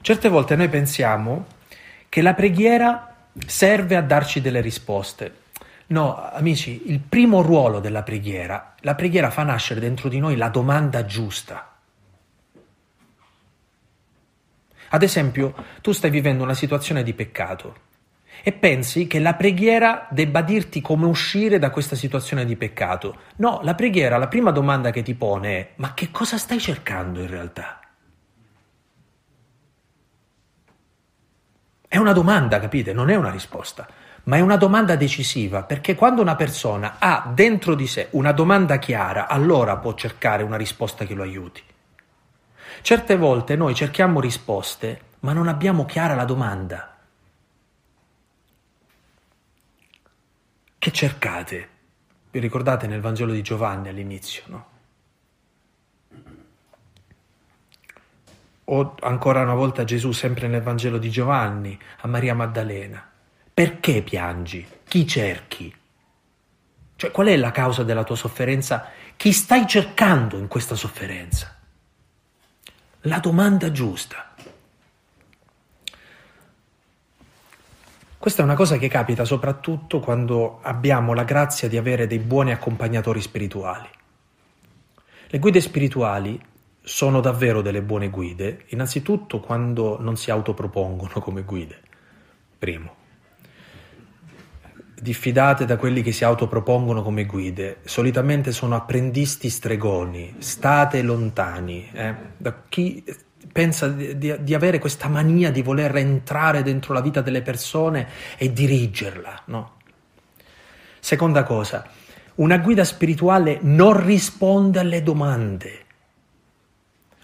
Certe 0.00 0.28
volte 0.30 0.56
noi 0.56 0.70
pensiamo 0.70 1.44
che 2.08 2.22
la 2.22 2.32
preghiera 2.32 3.16
serve 3.46 3.96
a 3.96 4.00
darci 4.00 4.40
delle 4.40 4.62
risposte. 4.62 5.46
No, 5.90 6.30
amici, 6.32 6.90
il 6.90 7.00
primo 7.00 7.40
ruolo 7.40 7.80
della 7.80 8.02
preghiera, 8.02 8.74
la 8.80 8.94
preghiera 8.94 9.30
fa 9.30 9.42
nascere 9.42 9.80
dentro 9.80 10.08
di 10.08 10.18
noi 10.18 10.36
la 10.36 10.50
domanda 10.50 11.06
giusta. 11.06 11.76
Ad 14.90 15.02
esempio, 15.02 15.54
tu 15.80 15.92
stai 15.92 16.10
vivendo 16.10 16.42
una 16.42 16.54
situazione 16.54 17.02
di 17.02 17.14
peccato 17.14 17.86
e 18.42 18.52
pensi 18.52 19.06
che 19.06 19.18
la 19.18 19.34
preghiera 19.34 20.06
debba 20.10 20.42
dirti 20.42 20.80
come 20.80 21.06
uscire 21.06 21.58
da 21.58 21.70
questa 21.70 21.96
situazione 21.96 22.44
di 22.44 22.56
peccato. 22.56 23.20
No, 23.36 23.60
la 23.62 23.74
preghiera, 23.74 24.18
la 24.18 24.28
prima 24.28 24.50
domanda 24.50 24.90
che 24.90 25.02
ti 25.02 25.14
pone 25.14 25.58
è 25.58 25.72
ma 25.76 25.94
che 25.94 26.10
cosa 26.10 26.36
stai 26.36 26.60
cercando 26.60 27.20
in 27.20 27.28
realtà? 27.28 27.80
È 31.88 31.96
una 31.96 32.12
domanda, 32.12 32.60
capite? 32.60 32.92
Non 32.92 33.08
è 33.08 33.14
una 33.14 33.30
risposta, 33.30 33.88
ma 34.28 34.36
è 34.36 34.40
una 34.40 34.58
domanda 34.58 34.94
decisiva, 34.94 35.62
perché 35.62 35.94
quando 35.94 36.20
una 36.20 36.36
persona 36.36 36.96
ha 36.98 37.30
dentro 37.34 37.74
di 37.74 37.86
sé 37.86 38.08
una 38.10 38.32
domanda 38.32 38.78
chiara, 38.78 39.26
allora 39.26 39.78
può 39.78 39.94
cercare 39.94 40.42
una 40.42 40.56
risposta 40.56 41.06
che 41.06 41.14
lo 41.14 41.22
aiuti. 41.22 41.62
Certe 42.82 43.16
volte 43.16 43.56
noi 43.56 43.74
cerchiamo 43.74 44.20
risposte, 44.20 45.00
ma 45.20 45.32
non 45.32 45.48
abbiamo 45.48 45.86
chiara 45.86 46.14
la 46.14 46.26
domanda. 46.26 46.98
Che 50.78 50.92
cercate? 50.92 51.68
Vi 52.30 52.38
ricordate 52.38 52.86
nel 52.86 53.00
Vangelo 53.00 53.32
di 53.32 53.40
Giovanni 53.40 53.88
all'inizio, 53.88 54.42
no? 54.46 54.66
o 58.70 58.94
ancora 59.00 59.40
una 59.40 59.54
volta 59.54 59.84
Gesù, 59.84 60.12
sempre 60.12 60.46
nel 60.46 60.60
Vangelo 60.60 60.98
di 60.98 61.08
Giovanni, 61.08 61.78
a 62.00 62.06
Maria 62.06 62.34
Maddalena. 62.34 63.07
Perché 63.58 64.02
piangi? 64.02 64.64
Chi 64.86 65.04
cerchi? 65.04 65.74
Cioè, 66.94 67.10
qual 67.10 67.26
è 67.26 67.36
la 67.36 67.50
causa 67.50 67.82
della 67.82 68.04
tua 68.04 68.14
sofferenza? 68.14 68.86
Chi 69.16 69.32
stai 69.32 69.66
cercando 69.66 70.38
in 70.38 70.46
questa 70.46 70.76
sofferenza? 70.76 71.58
La 73.00 73.18
domanda 73.18 73.72
giusta. 73.72 74.32
Questa 78.16 78.42
è 78.42 78.44
una 78.44 78.54
cosa 78.54 78.76
che 78.76 78.86
capita 78.86 79.24
soprattutto 79.24 79.98
quando 79.98 80.60
abbiamo 80.62 81.12
la 81.12 81.24
grazia 81.24 81.66
di 81.66 81.76
avere 81.76 82.06
dei 82.06 82.20
buoni 82.20 82.52
accompagnatori 82.52 83.20
spirituali. 83.20 83.88
Le 85.26 85.38
guide 85.40 85.60
spirituali 85.60 86.40
sono 86.80 87.18
davvero 87.18 87.60
delle 87.60 87.82
buone 87.82 88.08
guide, 88.08 88.66
innanzitutto 88.68 89.40
quando 89.40 90.00
non 90.00 90.16
si 90.16 90.30
autopropongono 90.30 91.14
come 91.14 91.42
guide. 91.42 91.82
Primo. 92.56 92.97
Diffidate 95.00 95.64
da 95.64 95.76
quelli 95.76 96.02
che 96.02 96.10
si 96.10 96.24
autopropongono 96.24 97.02
come 97.02 97.24
guide, 97.24 97.78
solitamente 97.84 98.50
sono 98.50 98.74
apprendisti 98.74 99.48
stregoni, 99.48 100.34
state 100.38 101.02
lontani 101.02 101.88
eh? 101.92 102.14
da 102.36 102.62
chi 102.68 103.04
pensa 103.52 103.88
di, 103.88 104.18
di, 104.18 104.34
di, 104.40 104.54
avere 104.54 104.78
questa 104.78 105.08
mania 105.08 105.50
di 105.50 105.62
voler 105.62 105.96
entrare 105.96 106.62
dentro 106.62 106.92
la 106.92 107.00
vita 107.00 107.20
delle 107.20 107.42
persone 107.42 108.08
e 108.36 108.52
dirigerla. 108.52 109.42
No? 109.46 109.76
Seconda 111.00 111.42
cosa, 111.44 111.88
Una 112.36 112.58
guida 112.58 112.84
spirituale 112.84 113.58
non 113.62 114.04
risponde 114.04 114.78
alle 114.78 115.02
domande. 115.02 115.86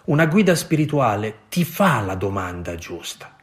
Una 0.06 0.26
guida 0.26 0.54
spirituale 0.54 1.42
ti 1.48 1.64
fa 1.64 2.00
la 2.00 2.14
domanda 2.14 2.74
giusta, 2.74 3.34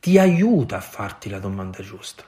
ti 0.00 0.18
aiuta 0.18 0.76
a 0.76 0.80
farti 0.80 1.28
la 1.30 1.38
domanda 1.38 1.80
giusta. 1.82 2.27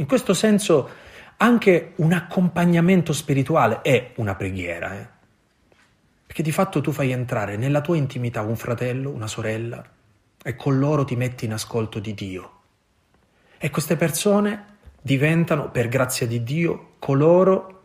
In 0.00 0.06
questo 0.06 0.32
senso 0.32 0.88
anche 1.36 1.92
un 1.96 2.14
accompagnamento 2.14 3.12
spirituale 3.12 3.82
è 3.82 4.12
una 4.16 4.34
preghiera, 4.34 4.98
eh? 4.98 5.08
perché 6.24 6.42
di 6.42 6.52
fatto 6.52 6.80
tu 6.80 6.90
fai 6.90 7.10
entrare 7.10 7.58
nella 7.58 7.82
tua 7.82 7.98
intimità 7.98 8.40
un 8.40 8.56
fratello, 8.56 9.10
una 9.10 9.26
sorella 9.26 9.84
e 10.42 10.56
con 10.56 10.78
loro 10.78 11.04
ti 11.04 11.16
metti 11.16 11.44
in 11.44 11.52
ascolto 11.52 11.98
di 11.98 12.14
Dio. 12.14 12.60
E 13.58 13.68
queste 13.68 13.96
persone 13.96 14.78
diventano, 15.02 15.70
per 15.70 15.88
grazia 15.88 16.26
di 16.26 16.42
Dio, 16.42 16.92
coloro 16.98 17.82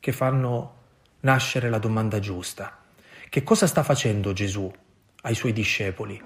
che 0.00 0.12
fanno 0.12 0.76
nascere 1.20 1.68
la 1.68 1.78
domanda 1.78 2.18
giusta. 2.18 2.78
Che 3.28 3.42
cosa 3.42 3.66
sta 3.66 3.82
facendo 3.82 4.32
Gesù 4.32 4.72
ai 5.22 5.34
suoi 5.34 5.52
discepoli? 5.52 6.18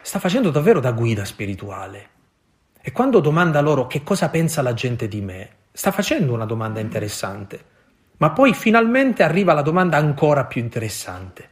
Sta 0.00 0.18
facendo 0.18 0.48
davvero 0.50 0.80
da 0.80 0.92
guida 0.92 1.26
spirituale. 1.26 2.19
E 2.82 2.92
quando 2.92 3.20
domanda 3.20 3.60
loro 3.60 3.86
che 3.86 4.02
cosa 4.02 4.30
pensa 4.30 4.62
la 4.62 4.72
gente 4.72 5.06
di 5.06 5.20
me, 5.20 5.50
sta 5.72 5.92
facendo 5.92 6.32
una 6.32 6.46
domanda 6.46 6.80
interessante. 6.80 7.64
Ma 8.16 8.30
poi 8.30 8.54
finalmente 8.54 9.22
arriva 9.22 9.52
la 9.52 9.62
domanda 9.62 9.96
ancora 9.96 10.44
più 10.46 10.60
interessante. 10.60 11.48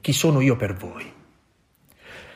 Chi 0.00 0.12
sono 0.12 0.40
io 0.40 0.56
per 0.56 0.74
voi? 0.74 1.12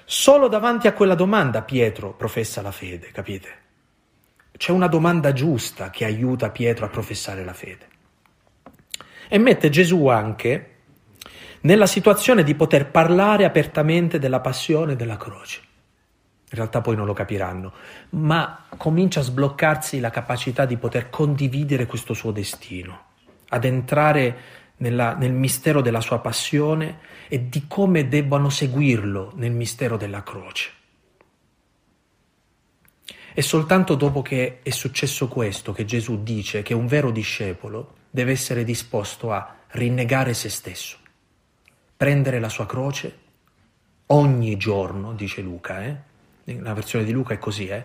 Solo 0.05 0.49
davanti 0.49 0.87
a 0.87 0.93
quella 0.93 1.15
domanda 1.15 1.63
Pietro 1.63 2.15
professa 2.15 2.63
la 2.63 2.71
fede, 2.71 3.11
capite? 3.11 3.49
C'è 4.57 4.71
una 4.71 4.87
domanda 4.87 5.33
giusta 5.33 5.91
che 5.91 6.05
aiuta 6.05 6.51
Pietro 6.51 6.87
a 6.87 6.89
professare 6.89 7.45
la 7.45 7.53
fede. 7.53 7.89
E 9.29 9.39
mette 9.39 9.69
Gesù 9.69 10.07
anche 10.07 10.75
nella 11.63 11.87
situazione 11.87 12.45
di 12.45 12.55
poter 12.55 12.91
parlare 12.91 13.45
apertamente 13.45 14.19
della 14.19 14.41
passione 14.41 14.93
e 14.93 14.97
della 14.97 15.17
croce. 15.17 15.61
In 16.57 16.63
realtà 16.63 16.81
poi 16.81 16.97
non 16.97 17.05
lo 17.05 17.13
capiranno, 17.13 17.71
ma 18.11 18.65
comincia 18.79 19.21
a 19.21 19.25
sbloccarsi 19.25 20.01
la 20.01 20.09
capacità 20.09 20.65
di 20.65 20.79
poter 20.79 21.11
condividere 21.11 21.85
questo 21.85 22.15
suo 22.15 22.31
destino, 22.31 22.99
ad 23.51 23.67
entrare 23.67 24.39
nella, 24.79 25.15
nel 25.15 25.35
mistero 25.35 25.83
della 25.83 26.01
sua 26.01 26.19
passione 26.21 26.99
e 27.29 27.51
di 27.51 27.67
come 27.69 28.09
debbano 28.09 28.49
seguirlo 28.49 29.33
nel 29.37 29.53
mistero 29.53 29.99
della 29.99 30.23
croce. 30.23 30.71
È 33.35 33.43
soltanto 33.43 33.95
dopo 33.95 34.23
che 34.23 34.61
è 34.63 34.71
successo 34.71 35.29
questo 35.29 35.73
che 35.73 35.85
Gesù 35.85 36.23
dice 36.23 36.63
che 36.63 36.73
un 36.73 36.87
vero 36.87 37.11
discepolo 37.11 37.97
deve 38.09 38.33
essere 38.33 38.65
disposto 38.65 39.31
a 39.31 39.57
rinnegare 39.73 40.33
se 40.33 40.49
stesso, 40.49 40.97
prendere 41.95 42.41
la 42.41 42.49
sua 42.49 42.65
croce 42.65 43.19
ogni 44.07 44.57
giorno, 44.57 45.13
dice 45.13 45.43
Luca, 45.43 45.85
eh? 45.85 46.15
Nella 46.55 46.75
versione 46.75 47.05
di 47.05 47.13
Luca 47.13 47.35
è 47.35 47.39
così, 47.39 47.69
eh? 47.69 47.85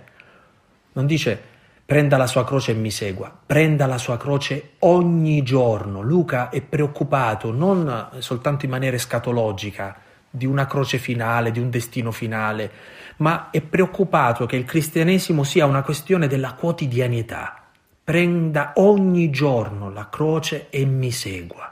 non 0.93 1.05
dice 1.05 1.49
prenda 1.91 2.15
la 2.15 2.27
sua 2.27 2.45
croce 2.45 2.71
e 2.71 2.75
mi 2.75 2.89
segua, 2.89 3.29
prenda 3.45 3.85
la 3.85 3.97
sua 3.97 4.15
croce 4.15 4.75
ogni 4.79 5.43
giorno. 5.43 6.01
Luca 6.01 6.49
è 6.49 6.61
preoccupato 6.61 7.51
non 7.51 8.11
soltanto 8.19 8.63
in 8.63 8.71
maniera 8.71 8.95
escatologica 8.95 9.97
di 10.29 10.45
una 10.45 10.65
croce 10.67 10.97
finale, 10.97 11.51
di 11.51 11.59
un 11.59 11.69
destino 11.69 12.11
finale, 12.11 12.71
ma 13.17 13.49
è 13.49 13.59
preoccupato 13.59 14.45
che 14.45 14.55
il 14.55 14.63
cristianesimo 14.63 15.43
sia 15.43 15.65
una 15.65 15.83
questione 15.83 16.27
della 16.27 16.53
quotidianità. 16.53 17.61
Prenda 18.01 18.71
ogni 18.75 19.29
giorno 19.29 19.91
la 19.91 20.07
croce 20.09 20.69
e 20.69 20.85
mi 20.85 21.11
segua. 21.11 21.70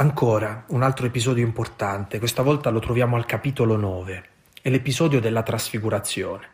Ancora 0.00 0.64
un 0.68 0.82
altro 0.82 1.04
episodio 1.04 1.44
importante, 1.44 2.18
questa 2.18 2.40
volta 2.40 2.70
lo 2.70 2.78
troviamo 2.78 3.16
al 3.16 3.26
capitolo 3.26 3.76
9, 3.76 4.24
è 4.62 4.70
l'episodio 4.70 5.20
della 5.20 5.42
trasfigurazione. 5.42 6.48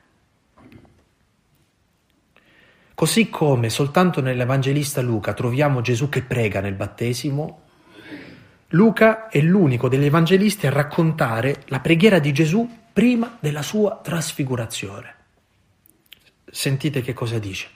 Così 2.92 3.30
come 3.30 3.70
soltanto 3.70 4.20
nell'Evangelista 4.20 5.00
Luca 5.00 5.32
troviamo 5.32 5.80
Gesù 5.80 6.08
che 6.08 6.22
prega 6.22 6.60
nel 6.60 6.74
battesimo, 6.74 7.60
Luca 8.70 9.28
è 9.28 9.40
l'unico 9.40 9.88
degli 9.88 10.06
evangelisti 10.06 10.66
a 10.66 10.70
raccontare 10.70 11.62
la 11.66 11.78
preghiera 11.78 12.18
di 12.18 12.32
Gesù 12.32 12.68
prima 12.92 13.36
della 13.38 13.62
sua 13.62 14.00
trasfigurazione. 14.02 15.14
Sentite 16.50 17.00
che 17.00 17.12
cosa 17.12 17.38
dice. 17.38 17.68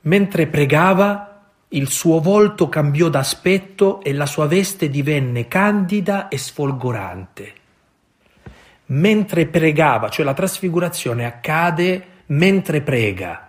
Mentre 0.00 0.48
pregava, 0.48 1.35
il 1.68 1.88
suo 1.88 2.20
volto 2.20 2.68
cambiò 2.68 3.08
d'aspetto 3.08 4.02
e 4.02 4.12
la 4.12 4.26
sua 4.26 4.46
veste 4.46 4.88
divenne 4.88 5.48
candida 5.48 6.28
e 6.28 6.38
sfolgorante. 6.38 7.52
Mentre 8.86 9.46
pregava, 9.46 10.08
cioè 10.08 10.24
la 10.24 10.34
trasfigurazione 10.34 11.24
accade 11.24 12.06
mentre 12.26 12.80
prega 12.82 13.46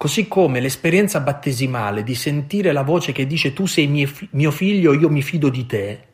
Così 0.00 0.28
come 0.28 0.60
l'esperienza 0.60 1.20
battesimale 1.20 2.02
di 2.02 2.14
sentire 2.14 2.72
la 2.72 2.80
voce 2.80 3.12
che 3.12 3.26
dice 3.26 3.52
tu 3.52 3.66
sei 3.66 3.86
mio 3.86 4.50
figlio, 4.50 4.94
io 4.94 5.10
mi 5.10 5.20
fido 5.20 5.50
di 5.50 5.66
te, 5.66 6.04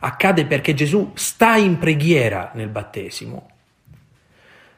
accade 0.00 0.44
perché 0.44 0.74
Gesù 0.74 1.12
sta 1.14 1.56
in 1.56 1.78
preghiera 1.78 2.50
nel 2.52 2.68
battesimo. 2.68 3.48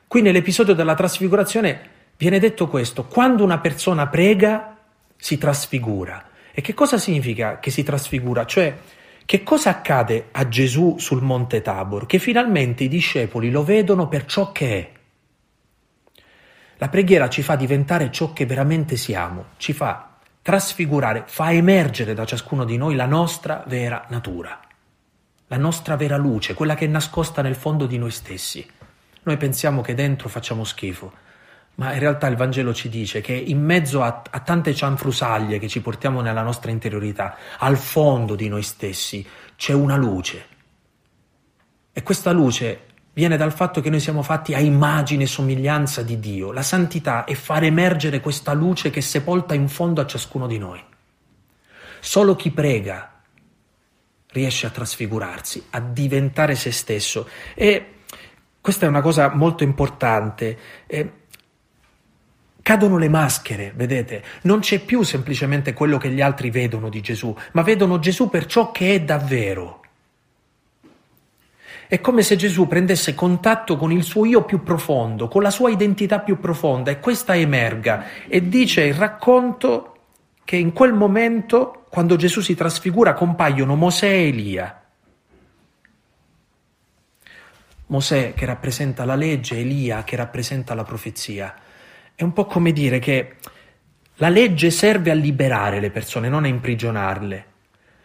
Qui 0.07 0.23
nell'episodio 0.23 0.75
della 0.75 0.95
trasfigurazione 0.95 1.91
viene 2.19 2.39
detto 2.39 2.69
questo, 2.69 3.07
quando 3.07 3.43
una 3.43 3.59
persona 3.59 4.09
prega 4.09 4.77
si 5.17 5.39
trasfigura. 5.39 6.27
E 6.53 6.61
che 6.61 6.75
cosa 6.75 6.99
significa 6.99 7.59
che 7.59 7.71
si 7.71 7.83
trasfigura? 7.83 8.45
Cioè, 8.45 8.77
che 9.25 9.43
cosa 9.43 9.71
accade 9.71 10.29
a 10.33 10.47
Gesù 10.49 10.97
sul 10.99 11.23
monte 11.23 11.63
Tabor? 11.63 12.05
Che 12.05 12.19
finalmente 12.19 12.85
i 12.85 12.89
discepoli 12.89 13.51
lo 13.51 13.65
vedono 13.65 14.09
per 14.09 14.27
ciò 14.27 14.53
che 14.53 14.79
è 14.79 14.97
la 16.81 16.89
preghiera 16.89 17.29
ci 17.29 17.43
fa 17.43 17.57
diventare 17.57 18.13
ciò 18.13 18.33
che 18.33 18.47
veramente 18.47 18.97
siamo, 18.97 19.47
ci 19.57 19.73
fa 19.73 20.17
trasfigurare, 20.41 21.25
fa 21.27 21.53
emergere 21.53 22.15
da 22.15 22.25
ciascuno 22.25 22.65
di 22.65 22.77
noi 22.77 22.95
la 22.95 23.05
nostra 23.05 23.65
vera 23.67 24.07
natura, 24.11 24.61
la 25.49 25.57
nostra 25.57 25.97
vera 25.97 26.17
luce, 26.17 26.55
quella 26.55 26.77
che 26.77 26.85
è 26.85 26.89
nascosta 26.89 27.43
nel 27.43 27.57
fondo 27.57 27.87
di 27.87 27.99
noi 27.99 28.13
stessi. 28.13 28.65
Noi 29.25 29.37
pensiamo 29.37 29.81
che 29.81 29.95
dentro 29.95 30.29
facciamo 30.29 30.63
schifo, 30.63 31.13
ma 31.79 31.93
in 31.93 32.01
realtà 32.01 32.27
il 32.27 32.37
Vangelo 32.37 32.75
ci 32.75 32.89
dice 32.89 33.21
che 33.21 33.33
in 33.33 33.63
mezzo 33.63 34.03
a, 34.03 34.23
a, 34.29 34.41
tante 34.41 34.75
cianfrusaglie 34.75 35.61
che 35.61 35.69
ci 35.69 35.81
portiamo 35.81 36.21
nella 36.21 36.43
nostra 36.43 36.73
interiorità, 36.73 37.37
al 37.59 37.77
fondo 37.77 38.35
di 38.35 38.49
noi 38.49 38.63
stessi 38.63 39.25
c'è 39.55 39.75
una 39.75 39.97
luce. 39.97 40.47
E 41.93 42.03
questa 42.03 42.33
luce 42.33 42.87
viene 43.13 43.37
dal 43.37 43.53
fatto 43.53 43.81
che 43.81 43.91
noi 43.91 44.01
siamo 44.01 44.23
fatti 44.23 44.55
a 44.55 44.59
immagine 44.59 45.23
e 45.23 45.27
somiglianza 45.27 46.03
di 46.03 46.19
Dio. 46.19 46.51
La 46.51 46.63
santità 46.63 47.25
è 47.25 47.35
far 47.35 47.63
emergere 47.63 48.19
questa 48.19 48.53
luce 48.55 48.91
che 48.91 48.99
è 48.99 49.03
sepolta 49.03 49.55
in 49.55 49.69
fondo 49.69 50.01
a 50.01 50.07
ciascuno 50.07 50.49
di 50.49 50.59
noi. 50.59 50.83
Solo 52.01 52.35
chi 52.35 52.51
prega 52.51 53.23
riesce 54.33 54.67
a 54.67 54.71
trasfigurarsi, 54.71 55.67
a 55.71 55.81
diventare 55.81 56.57
se 56.57 56.73
stesso. 56.73 57.29
E 57.55 57.95
questa 58.61 58.87
è 58.87 58.89
una 58.89 59.01
cosa 59.01 59.33
molto 59.33 59.63
importante. 59.63 60.59
Eh, 60.87 61.13
cadono 62.69 62.99
le 62.99 63.09
maschere, 63.09 63.73
vedete? 63.75 64.23
Non 64.43 64.61
c'è 64.61 64.81
più 64.81 65.01
semplicemente 65.03 65.73
quello 65.73 65.97
che 65.97 66.11
gli 66.11 66.21
altri 66.21 66.51
vedono 66.51 66.91
di 66.91 67.01
Gesù, 67.01 67.35
ma 67.53 67.63
vedono 67.63 67.99
Gesù 67.99 68.29
per 68.29 68.45
ciò 68.45 68.73
che 68.73 68.95
è 68.95 69.01
davvero. 69.01 69.81
È 71.87 71.99
come 72.03 72.21
se 72.21 72.37
Gesù 72.37 72.67
prendesse 72.67 73.15
contatto 73.15 73.79
con 73.79 73.91
il 73.91 74.03
suo 74.03 74.27
io 74.27 74.45
più 74.45 74.63
profondo, 74.63 75.29
con 75.29 75.41
la 75.41 75.49
sua 75.49 75.71
identità 75.71 76.19
più 76.19 76.39
profonda 76.39 76.91
e 76.91 77.01
questa 77.01 77.35
emerga 77.35 78.05
e 78.29 78.51
dice 78.51 78.83
il 78.83 78.93
racconto 78.93 79.97
che 80.45 80.57
in 80.57 80.75
quel 80.75 80.93
momento, 80.93 81.87
quando 81.89 82.17
Gesù 82.17 82.43
si 82.43 82.55
trasfigura, 82.55 83.15
compaiono 83.15 83.77
Mosè 83.77 84.09
e 84.09 84.29
Elia. 84.29 84.83
Mosè 87.87 88.35
che 88.35 88.45
rappresenta 88.45 89.07
la 89.07 89.15
legge, 89.15 89.57
Elia 89.57 90.05
che 90.05 90.17
rappresenta 90.17 90.75
la 90.75 90.85
profezia. 90.85 91.63
È 92.19 92.25
un 92.25 92.33
po' 92.33 92.47
come 92.47 92.73
dire 92.73 92.99
che 92.99 93.37
la 94.17 94.29
legge 94.29 94.73
serve 94.73 95.13
a 95.13 95.15
liberare 95.15 95.79
le 95.79 95.93
persone, 95.93 96.29
non 96.29 96.43
a 96.43 96.49
imprigionarle. 96.49 97.47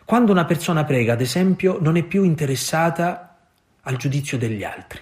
Quando 0.05 0.31
una 0.31 0.45
persona 0.45 0.83
prega, 0.83 1.13
ad 1.13 1.21
esempio, 1.21 1.79
non 1.81 1.97
è 1.97 2.03
più 2.03 2.23
interessata 2.23 3.49
al 3.81 3.95
giudizio 3.95 4.37
degli 4.37 4.63
altri. 4.63 4.99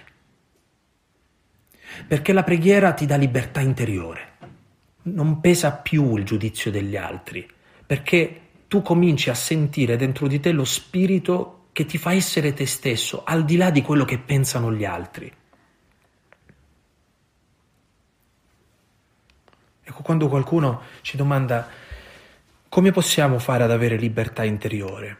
Perché 2.08 2.32
la 2.32 2.42
preghiera 2.42 2.94
ti 2.94 3.04
dà 3.04 3.16
libertà 3.16 3.60
interiore, 3.60 4.32
non 5.02 5.40
pesa 5.40 5.72
più 5.72 6.16
il 6.16 6.24
giudizio 6.24 6.70
degli 6.70 6.96
altri, 6.96 7.46
perché 7.84 8.40
tu 8.66 8.80
cominci 8.80 9.28
a 9.28 9.34
sentire 9.34 9.96
dentro 9.96 10.26
di 10.26 10.40
te 10.40 10.52
lo 10.52 10.64
spirito 10.64 11.66
che 11.72 11.84
ti 11.84 11.98
fa 11.98 12.14
essere 12.14 12.54
te 12.54 12.64
stesso, 12.64 13.24
al 13.24 13.44
di 13.44 13.58
là 13.58 13.68
di 13.68 13.82
quello 13.82 14.06
che 14.06 14.16
pensano 14.16 14.72
gli 14.72 14.86
altri. 14.86 15.30
Ecco, 19.92 20.00
quando 20.00 20.28
qualcuno 20.28 20.80
ci 21.02 21.18
domanda 21.18 21.68
come 22.70 22.92
possiamo 22.92 23.38
fare 23.38 23.62
ad 23.62 23.70
avere 23.70 23.96
libertà 23.96 24.42
interiore, 24.42 25.18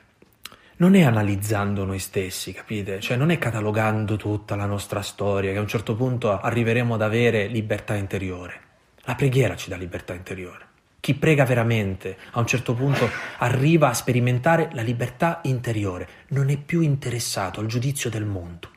non 0.77 0.95
è 0.95 1.03
analizzando 1.03 1.85
noi 1.85 1.99
stessi, 1.99 2.55
capite? 2.55 2.99
Cioè 2.99 3.19
non 3.19 3.29
è 3.29 3.37
catalogando 3.37 4.17
tutta 4.17 4.57
la 4.57 4.65
nostra 4.65 5.03
storia, 5.03 5.53
che 5.53 5.59
a 5.59 5.61
un 5.61 5.69
certo 5.69 5.95
punto 5.95 6.41
arriveremo 6.41 6.95
ad 6.95 7.03
avere 7.03 7.49
libertà 7.49 7.97
interiore. 7.97 8.61
La 9.03 9.15
preghiera 9.15 9.57
ci 9.57 9.69
dà 9.69 9.77
libertà 9.77 10.15
interiore. 10.15 10.69
Chi 10.99 11.13
prega 11.13 11.45
veramente 11.45 12.17
a 12.31 12.41
un 12.41 12.47
certo 12.47 12.73
punto 12.73 13.11
arriva 13.41 13.91
a 13.91 13.95
sperimentare 13.95 14.71
la 14.73 14.81
libertà 14.81 15.41
interiore, 15.43 16.09
non 16.29 16.49
è 16.49 16.57
più 16.57 16.81
interessato 16.81 17.61
al 17.61 17.67
giudizio 17.67 18.09
del 18.09 18.25
mondo, 18.25 18.71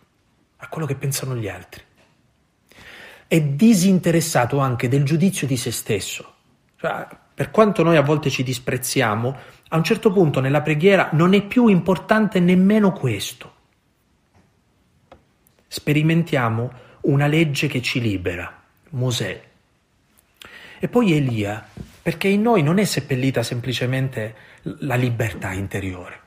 a 0.57 0.67
quello 0.67 0.87
che 0.87 0.95
pensano 0.95 1.37
gli 1.37 1.47
altri. 1.47 1.83
È 3.27 3.41
disinteressato 3.41 4.59
anche 4.59 4.87
del 4.87 5.03
giudizio 5.03 5.47
di 5.47 5.57
se 5.57 5.71
stesso. 5.71 6.33
Cioè, 6.77 7.07
per 7.33 7.51
quanto 7.51 7.83
noi 7.83 7.97
a 7.97 8.01
volte 8.01 8.29
ci 8.29 8.43
disprezziamo, 8.43 9.35
a 9.69 9.77
un 9.77 9.83
certo 9.83 10.11
punto 10.11 10.39
nella 10.39 10.61
preghiera 10.61 11.09
non 11.13 11.33
è 11.33 11.41
più 11.43 11.67
importante 11.67 12.39
nemmeno 12.39 12.93
questo. 12.93 13.53
Sperimentiamo 15.67 16.71
una 17.01 17.27
legge 17.27 17.67
che 17.67 17.81
ci 17.81 17.99
libera, 17.99 18.63
Mosè. 18.91 19.43
E 20.79 20.87
poi 20.87 21.13
Elia, 21.13 21.67
perché 22.01 22.27
in 22.27 22.41
noi 22.41 22.61
non 22.61 22.77
è 22.77 22.85
seppellita 22.85 23.43
semplicemente 23.43 24.35
la 24.61 24.95
libertà 24.95 25.51
interiore, 25.51 26.19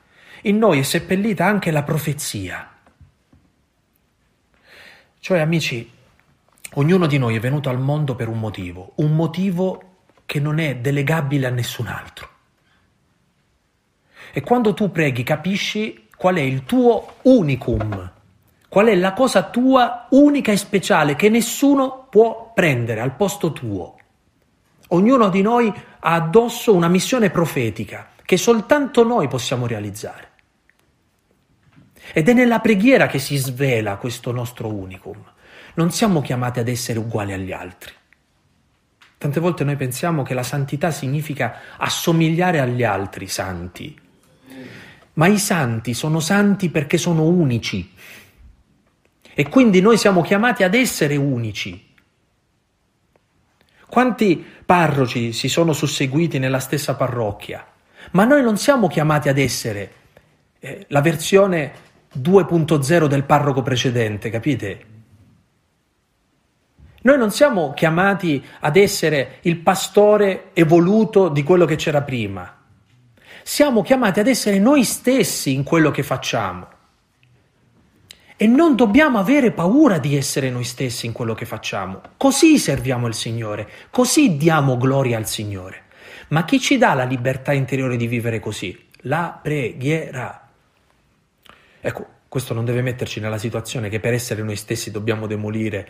in 0.43 0.57
noi 0.57 0.79
è 0.79 0.83
seppellita 0.83 1.45
anche 1.45 1.71
la 1.71 1.83
profezia. 1.83 2.71
Cioè, 5.19 5.39
amici, 5.39 5.89
ognuno 6.73 7.07
di 7.07 7.17
noi 7.17 7.35
è 7.35 7.39
venuto 7.39 7.69
al 7.69 7.79
mondo 7.79 8.15
per 8.15 8.27
un 8.27 8.39
motivo, 8.39 8.93
un 8.95 9.15
motivo 9.15 9.81
che 10.25 10.39
non 10.39 10.59
è 10.59 10.77
delegabile 10.77 11.47
a 11.47 11.51
nessun 11.51 11.87
altro. 11.87 12.29
E 14.31 14.41
quando 14.41 14.73
tu 14.73 14.91
preghi 14.91 15.23
capisci 15.23 16.07
qual 16.15 16.35
è 16.35 16.41
il 16.41 16.65
tuo 16.65 17.15
unicum, 17.23 18.11
qual 18.67 18.87
è 18.87 18.95
la 18.95 19.13
cosa 19.13 19.43
tua 19.49 20.05
unica 20.11 20.51
e 20.51 20.57
speciale 20.57 21.15
che 21.15 21.29
nessuno 21.29 22.05
può 22.09 22.51
prendere 22.53 23.01
al 23.01 23.15
posto 23.15 23.51
tuo. 23.51 23.97
Ognuno 24.89 25.29
di 25.29 25.41
noi 25.41 25.67
ha 25.99 26.13
addosso 26.13 26.73
una 26.75 26.87
missione 26.87 27.31
profetica 27.31 28.09
che 28.23 28.37
soltanto 28.37 29.03
noi 29.03 29.27
possiamo 29.27 29.65
realizzare. 29.65 30.27
Ed 32.13 32.29
è 32.29 32.33
nella 32.33 32.59
preghiera 32.59 33.07
che 33.07 33.17
si 33.17 33.35
svela 33.37 33.97
questo 33.97 34.31
nostro 34.31 34.67
unicum. 34.67 35.23
Non 35.79 35.91
siamo 35.91 36.19
chiamati 36.19 36.59
ad 36.59 36.67
essere 36.67 36.99
uguali 36.99 37.31
agli 37.31 37.53
altri. 37.53 37.93
Tante 39.17 39.39
volte 39.39 39.63
noi 39.63 39.77
pensiamo 39.77 40.23
che 40.23 40.33
la 40.33 40.43
santità 40.43 40.91
significa 40.91 41.55
assomigliare 41.77 42.59
agli 42.59 42.83
altri 42.83 43.27
santi, 43.27 43.97
ma 45.13 45.27
i 45.27 45.39
santi 45.39 45.93
sono 45.93 46.19
santi 46.19 46.69
perché 46.69 46.97
sono 46.97 47.23
unici. 47.23 47.93
E 49.33 49.47
quindi 49.47 49.79
noi 49.79 49.95
siamo 49.95 50.21
chiamati 50.21 50.63
ad 50.63 50.73
essere 50.73 51.15
unici. 51.15 51.95
Quanti 53.87 54.45
parroci 54.65 55.31
si 55.31 55.47
sono 55.47 55.71
susseguiti 55.71 56.39
nella 56.39 56.59
stessa 56.59 56.95
parrocchia, 56.95 57.65
ma 58.11 58.25
noi 58.25 58.43
non 58.43 58.57
siamo 58.57 58.89
chiamati 58.89 59.29
ad 59.29 59.37
essere 59.37 59.91
eh, 60.59 60.87
la 60.89 60.99
versione 60.99 61.71
2.0 62.17 63.05
del 63.05 63.23
parroco 63.23 63.61
precedente, 63.61 64.29
capite? 64.29 64.88
Noi 67.01 67.17
non 67.17 67.31
siamo 67.31 67.73
chiamati 67.73 68.43
ad 68.59 68.75
essere 68.75 69.37
il 69.41 69.57
pastore 69.57 70.49
evoluto 70.53 71.29
di 71.29 71.43
quello 71.43 71.65
che 71.65 71.75
c'era 71.75 72.01
prima. 72.01 72.57
Siamo 73.43 73.81
chiamati 73.81 74.19
ad 74.19 74.27
essere 74.27 74.59
noi 74.59 74.83
stessi 74.83 75.53
in 75.53 75.63
quello 75.63 75.91
che 75.91 76.03
facciamo. 76.03 76.67
E 78.35 78.47
non 78.47 78.75
dobbiamo 78.75 79.17
avere 79.17 79.51
paura 79.51 79.97
di 79.97 80.15
essere 80.15 80.49
noi 80.49 80.63
stessi 80.63 81.05
in 81.05 81.11
quello 81.11 81.33
che 81.33 81.45
facciamo. 81.45 82.01
Così 82.15 82.57
serviamo 82.57 83.07
il 83.07 83.13
Signore, 83.13 83.69
così 83.89 84.37
diamo 84.37 84.77
gloria 84.77 85.17
al 85.17 85.27
Signore. 85.27 85.83
Ma 86.29 86.45
chi 86.45 86.59
ci 86.59 86.77
dà 86.77 86.93
la 86.93 87.03
libertà 87.05 87.53
interiore 87.53 87.97
di 87.97 88.07
vivere 88.07 88.39
così? 88.39 88.87
La 89.03 89.39
preghiera. 89.41 90.47
Ecco, 91.81 92.07
questo 92.29 92.53
non 92.53 92.65
deve 92.65 92.81
metterci 92.81 93.19
nella 93.19 93.37
situazione 93.37 93.89
che 93.89 93.99
per 93.99 94.13
essere 94.13 94.43
noi 94.43 94.55
stessi 94.55 94.91
dobbiamo 94.91 95.25
demolire, 95.25 95.89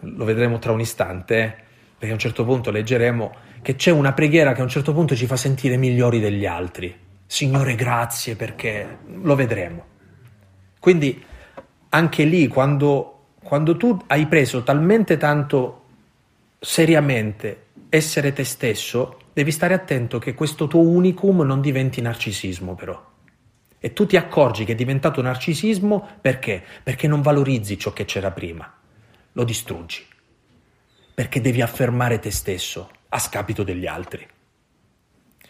lo 0.00 0.24
vedremo 0.24 0.58
tra 0.58 0.72
un 0.72 0.80
istante, 0.80 1.56
perché 1.98 2.10
a 2.10 2.12
un 2.12 2.18
certo 2.18 2.44
punto 2.44 2.70
leggeremo 2.70 3.34
che 3.62 3.74
c'è 3.74 3.90
una 3.90 4.12
preghiera 4.12 4.52
che 4.52 4.60
a 4.60 4.64
un 4.64 4.68
certo 4.68 4.92
punto 4.92 5.16
ci 5.16 5.26
fa 5.26 5.36
sentire 5.36 5.76
migliori 5.76 6.20
degli 6.20 6.46
altri. 6.46 6.94
Signore, 7.26 7.74
grazie 7.74 8.36
perché 8.36 8.98
lo 9.22 9.34
vedremo. 9.34 9.84
Quindi 10.78 11.24
anche 11.88 12.24
lì, 12.24 12.46
quando, 12.46 13.30
quando 13.42 13.76
tu 13.76 13.98
hai 14.06 14.26
preso 14.26 14.62
talmente 14.62 15.16
tanto 15.16 15.82
seriamente 16.60 17.64
essere 17.88 18.32
te 18.32 18.44
stesso, 18.44 19.18
devi 19.32 19.50
stare 19.50 19.74
attento 19.74 20.18
che 20.18 20.34
questo 20.34 20.66
tuo 20.66 20.80
unicum 20.82 21.40
non 21.42 21.60
diventi 21.60 22.00
narcisismo 22.00 22.74
però. 22.74 23.14
E 23.78 23.92
tu 23.92 24.06
ti 24.06 24.16
accorgi 24.16 24.64
che 24.64 24.72
è 24.72 24.74
diventato 24.74 25.20
narcisismo 25.20 26.06
perché? 26.20 26.62
Perché 26.82 27.06
non 27.06 27.20
valorizzi 27.20 27.78
ciò 27.78 27.92
che 27.92 28.04
c'era 28.04 28.30
prima, 28.30 28.72
lo 29.36 29.44
distruggi. 29.44 30.04
Perché 31.14 31.40
devi 31.40 31.62
affermare 31.62 32.18
te 32.18 32.30
stesso 32.30 32.90
a 33.08 33.18
scapito 33.18 33.62
degli 33.62 33.86
altri. 33.86 34.26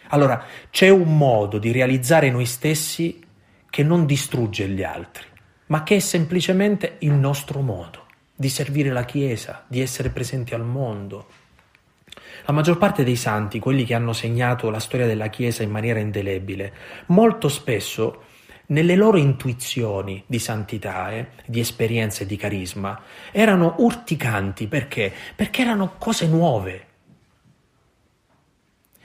Allora, 0.09 0.45
c'è 0.69 0.87
un 0.87 1.17
modo 1.17 1.57
di 1.57 1.71
realizzare 1.71 2.29
noi 2.29 2.45
stessi 2.45 3.21
che 3.69 3.83
non 3.83 4.05
distrugge 4.05 4.69
gli 4.69 4.83
altri 4.83 5.35
ma 5.67 5.83
che 5.83 5.97
è 5.97 5.99
semplicemente 5.99 6.95
il 6.99 7.13
nostro 7.13 7.61
modo 7.61 8.05
di 8.35 8.49
servire 8.49 8.91
la 8.91 9.03
Chiesa, 9.03 9.65
di 9.67 9.81
essere 9.81 10.09
presenti 10.09 10.53
al 10.53 10.63
mondo. 10.63 11.27
La 12.45 12.53
maggior 12.53 12.77
parte 12.77 13.03
dei 13.03 13.15
santi, 13.15 13.59
quelli 13.59 13.83
che 13.83 13.95
hanno 13.95 14.13
segnato 14.13 14.69
la 14.69 14.79
storia 14.79 15.07
della 15.07 15.27
Chiesa 15.27 15.63
in 15.63 15.71
maniera 15.71 15.99
indelebile, 15.99 16.73
molto 17.07 17.49
spesso 17.49 18.25
nelle 18.67 18.95
loro 18.95 19.17
intuizioni 19.17 20.23
di 20.25 20.39
santità, 20.39 21.11
eh, 21.11 21.27
di 21.45 21.59
esperienza 21.59 22.23
e 22.23 22.25
di 22.25 22.35
carisma, 22.35 23.01
erano 23.31 23.75
urticanti 23.79 24.67
perché? 24.67 25.13
Perché 25.35 25.61
erano 25.61 25.95
cose 25.97 26.27
nuove. 26.27 26.85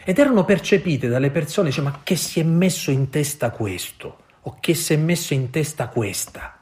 Ed 0.05 0.18
erano 0.18 0.44
percepite 0.44 1.09
dalle 1.09 1.31
persone, 1.31 1.70
cioè, 1.70 1.85
ma 1.85 2.01
che 2.03 2.16
si 2.16 2.40
è 2.40 2.42
messo 2.42 2.90
in 2.90 3.09
testa 3.09 3.51
questo? 3.51 4.22
o 4.42 4.57
che 4.61 4.75
si 4.75 4.94
è 4.94 4.96
messo 4.96 5.35
in 5.35 5.51
testa 5.51 5.88
questa. 5.88 6.59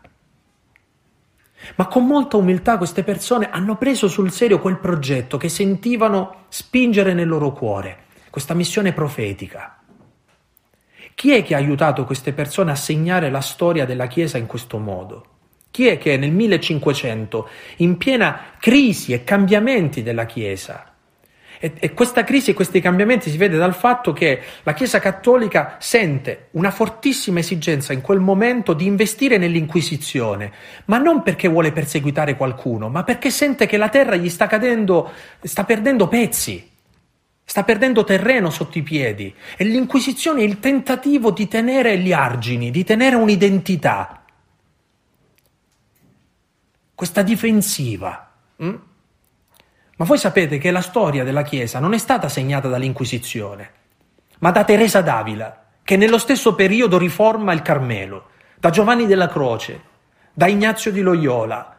Ma 1.76 1.86
con 1.86 2.06
molta 2.06 2.36
umiltà 2.36 2.78
queste 2.78 3.04
persone 3.04 3.50
hanno 3.50 3.76
preso 3.76 4.08
sul 4.08 4.30
serio 4.30 4.60
quel 4.60 4.78
progetto 4.78 5.36
che 5.36 5.48
sentivano 5.48 6.46
spingere 6.48 7.12
nel 7.12 7.28
loro 7.28 7.52
cuore, 7.52 8.04
questa 8.30 8.54
missione 8.54 8.92
profetica. 8.92 9.79
Chi 11.20 11.32
è 11.32 11.42
che 11.42 11.54
ha 11.54 11.58
aiutato 11.58 12.06
queste 12.06 12.32
persone 12.32 12.70
a 12.70 12.74
segnare 12.74 13.28
la 13.28 13.42
storia 13.42 13.84
della 13.84 14.06
Chiesa 14.06 14.38
in 14.38 14.46
questo 14.46 14.78
modo? 14.78 15.24
Chi 15.70 15.86
è 15.86 15.98
che 15.98 16.16
nel 16.16 16.30
1500, 16.30 17.46
in 17.76 17.98
piena 17.98 18.54
crisi 18.58 19.12
e 19.12 19.22
cambiamenti 19.22 20.02
della 20.02 20.24
Chiesa, 20.24 20.94
e, 21.58 21.92
questa 21.92 22.24
crisi 22.24 22.52
e 22.52 22.54
questi 22.54 22.80
cambiamenti 22.80 23.28
si 23.28 23.36
vede 23.36 23.58
dal 23.58 23.74
fatto 23.74 24.14
che 24.14 24.40
la 24.62 24.72
Chiesa 24.72 24.98
Cattolica 24.98 25.76
sente 25.78 26.48
una 26.52 26.70
fortissima 26.70 27.40
esigenza 27.40 27.92
in 27.92 28.00
quel 28.00 28.20
momento 28.20 28.72
di 28.72 28.86
investire 28.86 29.36
nell'Inquisizione, 29.36 30.50
ma 30.86 30.96
non 30.96 31.22
perché 31.22 31.48
vuole 31.48 31.70
perseguitare 31.70 32.34
qualcuno, 32.34 32.88
ma 32.88 33.04
perché 33.04 33.28
sente 33.28 33.66
che 33.66 33.76
la 33.76 33.90
terra 33.90 34.16
gli 34.16 34.30
sta 34.30 34.46
cadendo, 34.46 35.10
sta 35.42 35.64
perdendo 35.64 36.08
pezzi. 36.08 36.69
Sta 37.50 37.64
perdendo 37.64 38.04
terreno 38.04 38.48
sotto 38.48 38.78
i 38.78 38.82
piedi 38.84 39.34
e 39.56 39.64
l'Inquisizione 39.64 40.42
è 40.42 40.44
il 40.44 40.60
tentativo 40.60 41.32
di 41.32 41.48
tenere 41.48 41.98
gli 41.98 42.12
argini, 42.12 42.70
di 42.70 42.84
tenere 42.84 43.16
un'identità. 43.16 44.22
Questa 46.94 47.22
difensiva. 47.22 48.30
Hm? 48.54 48.78
Ma 49.96 50.04
voi 50.04 50.16
sapete 50.16 50.58
che 50.58 50.70
la 50.70 50.80
storia 50.80 51.24
della 51.24 51.42
Chiesa 51.42 51.80
non 51.80 51.92
è 51.92 51.98
stata 51.98 52.28
segnata 52.28 52.68
dall'Inquisizione, 52.68 53.70
ma 54.38 54.52
da 54.52 54.62
Teresa 54.62 55.00
d'Avila, 55.00 55.70
che 55.82 55.96
nello 55.96 56.18
stesso 56.18 56.54
periodo 56.54 56.98
riforma 56.98 57.52
il 57.52 57.62
Carmelo, 57.62 58.28
da 58.60 58.70
Giovanni 58.70 59.06
della 59.06 59.26
Croce, 59.26 59.82
da 60.32 60.46
Ignazio 60.46 60.92
di 60.92 61.00
Loyola 61.00 61.78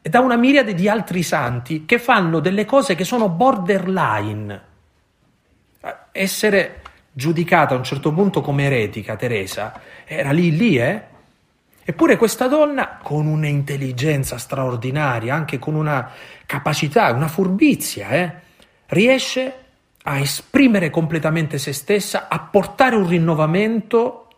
e 0.00 0.08
da 0.08 0.20
una 0.20 0.36
miriade 0.36 0.72
di 0.72 0.88
altri 0.88 1.22
santi 1.22 1.84
che 1.84 1.98
fanno 1.98 2.40
delle 2.40 2.64
cose 2.64 2.94
che 2.94 3.04
sono 3.04 3.28
borderline. 3.28 4.65
Essere 6.12 6.82
giudicata 7.12 7.74
a 7.74 7.78
un 7.78 7.84
certo 7.84 8.12
punto 8.12 8.40
come 8.40 8.64
eretica, 8.64 9.16
Teresa, 9.16 9.80
era 10.04 10.32
lì 10.32 10.54
lì, 10.56 10.76
eh? 10.76 11.02
Eppure 11.88 12.16
questa 12.16 12.48
donna, 12.48 12.98
con 13.00 13.26
un'intelligenza 13.26 14.38
straordinaria, 14.38 15.34
anche 15.34 15.58
con 15.58 15.76
una 15.76 16.10
capacità, 16.44 17.12
una 17.12 17.28
furbizia, 17.28 18.08
eh, 18.10 18.32
riesce 18.86 19.54
a 20.02 20.18
esprimere 20.18 20.90
completamente 20.90 21.58
se 21.58 21.72
stessa, 21.72 22.26
a 22.28 22.40
portare 22.40 22.96
un 22.96 23.08
rinnovamento 23.08 24.28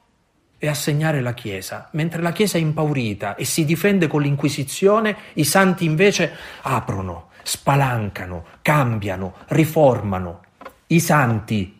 e 0.59 0.69
a 0.69 0.75
segnare 0.75 1.21
la 1.21 1.35
Chiesa. 1.35 1.89
Mentre 1.93 2.21
la 2.21 2.33
Chiesa 2.33 2.59
è 2.59 2.61
impaurita 2.61 3.35
e 3.35 3.45
si 3.45 3.65
difende 3.65 4.09
con 4.09 4.23
l'Inquisizione, 4.23 5.17
i 5.35 5.45
santi 5.45 5.85
invece 5.85 6.35
aprono, 6.63 7.29
spalancano, 7.43 8.45
cambiano, 8.61 9.35
riformano. 9.49 10.43
I 10.91 11.01
santi 11.01 11.79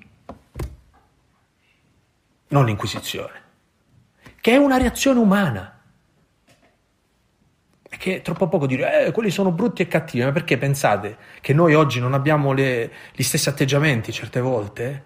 non 2.49 2.67
l'Inquisizione, 2.67 3.43
che 4.41 4.53
è 4.53 4.57
una 4.57 4.77
reazione 4.77 5.19
umana. 5.19 5.81
Che 7.89 8.17
è 8.17 8.23
troppo 8.23 8.49
poco 8.49 8.67
dire, 8.67 9.07
eh, 9.07 9.13
quelli 9.13 9.31
sono 9.31 9.51
brutti 9.51 9.83
e 9.83 9.89
cattivi, 9.89 10.25
ma 10.25 10.31
perché 10.31 10.57
pensate 10.59 11.17
che 11.41 11.53
noi 11.53 11.75
oggi 11.75 12.01
non 12.01 12.13
abbiamo 12.13 12.53
le, 12.53 12.93
gli 13.15 13.23
stessi 13.23 13.49
atteggiamenti 13.49 14.13
certe 14.13 14.41
volte? 14.41 15.05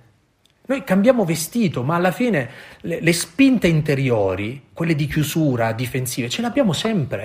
Noi 0.66 0.84
cambiamo 0.84 1.24
vestito, 1.24 1.84
ma 1.84 1.94
alla 1.94 2.10
fine 2.10 2.50
le, 2.80 3.00
le 3.00 3.12
spinte 3.12 3.68
interiori, 3.68 4.68
quelle 4.72 4.94
di 4.94 5.06
chiusura, 5.06 5.72
difensive, 5.72 6.28
ce 6.28 6.40
le 6.40 6.48
abbiamo 6.48 6.72
sempre. 6.72 7.24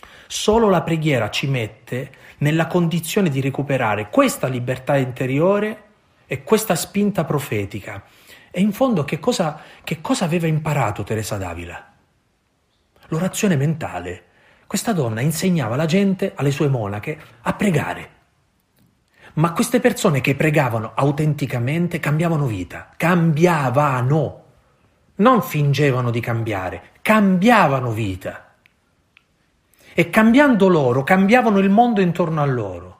Eh? 0.00 0.06
Solo 0.26 0.68
la 0.68 0.82
preghiera 0.82 1.30
ci 1.30 1.46
mette 1.46 2.10
nella 2.38 2.66
condizione 2.66 3.28
di 3.28 3.40
recuperare 3.40 4.08
questa 4.10 4.46
libertà 4.46 4.96
interiore 4.96 5.84
e 6.26 6.42
questa 6.42 6.74
spinta 6.74 7.24
profetica 7.24 8.02
e 8.56 8.62
in 8.62 8.72
fondo 8.72 9.04
che 9.04 9.20
cosa, 9.20 9.60
che 9.84 10.00
cosa 10.00 10.24
aveva 10.24 10.46
imparato 10.46 11.02
Teresa 11.02 11.36
d'Avila? 11.36 11.92
L'orazione 13.08 13.54
mentale. 13.54 14.24
Questa 14.66 14.94
donna 14.94 15.20
insegnava 15.20 15.74
alla 15.74 15.84
gente, 15.84 16.32
alle 16.34 16.50
sue 16.50 16.68
monache, 16.68 17.18
a 17.42 17.52
pregare. 17.52 18.10
Ma 19.34 19.52
queste 19.52 19.78
persone 19.78 20.22
che 20.22 20.34
pregavano 20.34 20.92
autenticamente 20.94 22.00
cambiavano 22.00 22.46
vita, 22.46 22.88
cambiavano, 22.96 24.44
non 25.16 25.42
fingevano 25.42 26.10
di 26.10 26.20
cambiare, 26.20 26.82
cambiavano 27.02 27.90
vita. 27.90 28.45
E 29.98 30.10
cambiando 30.10 30.68
loro, 30.68 31.02
cambiavano 31.04 31.56
il 31.58 31.70
mondo 31.70 32.02
intorno 32.02 32.42
a 32.42 32.44
loro. 32.44 32.98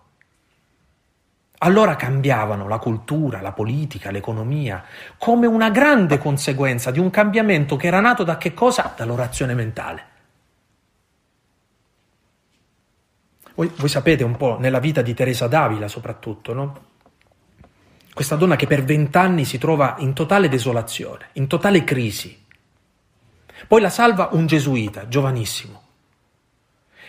Allora 1.58 1.94
cambiavano 1.94 2.68
la 2.68 2.78
cultura, 2.78 3.42
la 3.42 3.52
politica, 3.52 4.10
l'economia, 4.10 4.82
come 5.18 5.46
una 5.46 5.68
grande 5.68 6.16
conseguenza 6.16 6.90
di 6.90 6.98
un 6.98 7.10
cambiamento 7.10 7.76
che 7.76 7.88
era 7.88 8.00
nato 8.00 8.24
da 8.24 8.38
che 8.38 8.54
cosa? 8.54 8.94
Dall'orazione 8.96 9.52
mentale. 9.52 10.04
Voi, 13.56 13.70
voi 13.76 13.88
sapete 13.90 14.24
un 14.24 14.38
po' 14.38 14.56
nella 14.58 14.80
vita 14.80 15.02
di 15.02 15.12
Teresa 15.12 15.48
d'Avila 15.48 15.88
soprattutto, 15.88 16.54
no? 16.54 16.84
Questa 18.14 18.36
donna 18.36 18.56
che 18.56 18.66
per 18.66 18.82
vent'anni 18.84 19.44
si 19.44 19.58
trova 19.58 19.96
in 19.98 20.14
totale 20.14 20.48
desolazione, 20.48 21.28
in 21.32 21.46
totale 21.46 21.84
crisi. 21.84 22.42
Poi 23.68 23.82
la 23.82 23.90
salva 23.90 24.30
un 24.32 24.46
gesuita, 24.46 25.08
giovanissimo, 25.08 25.85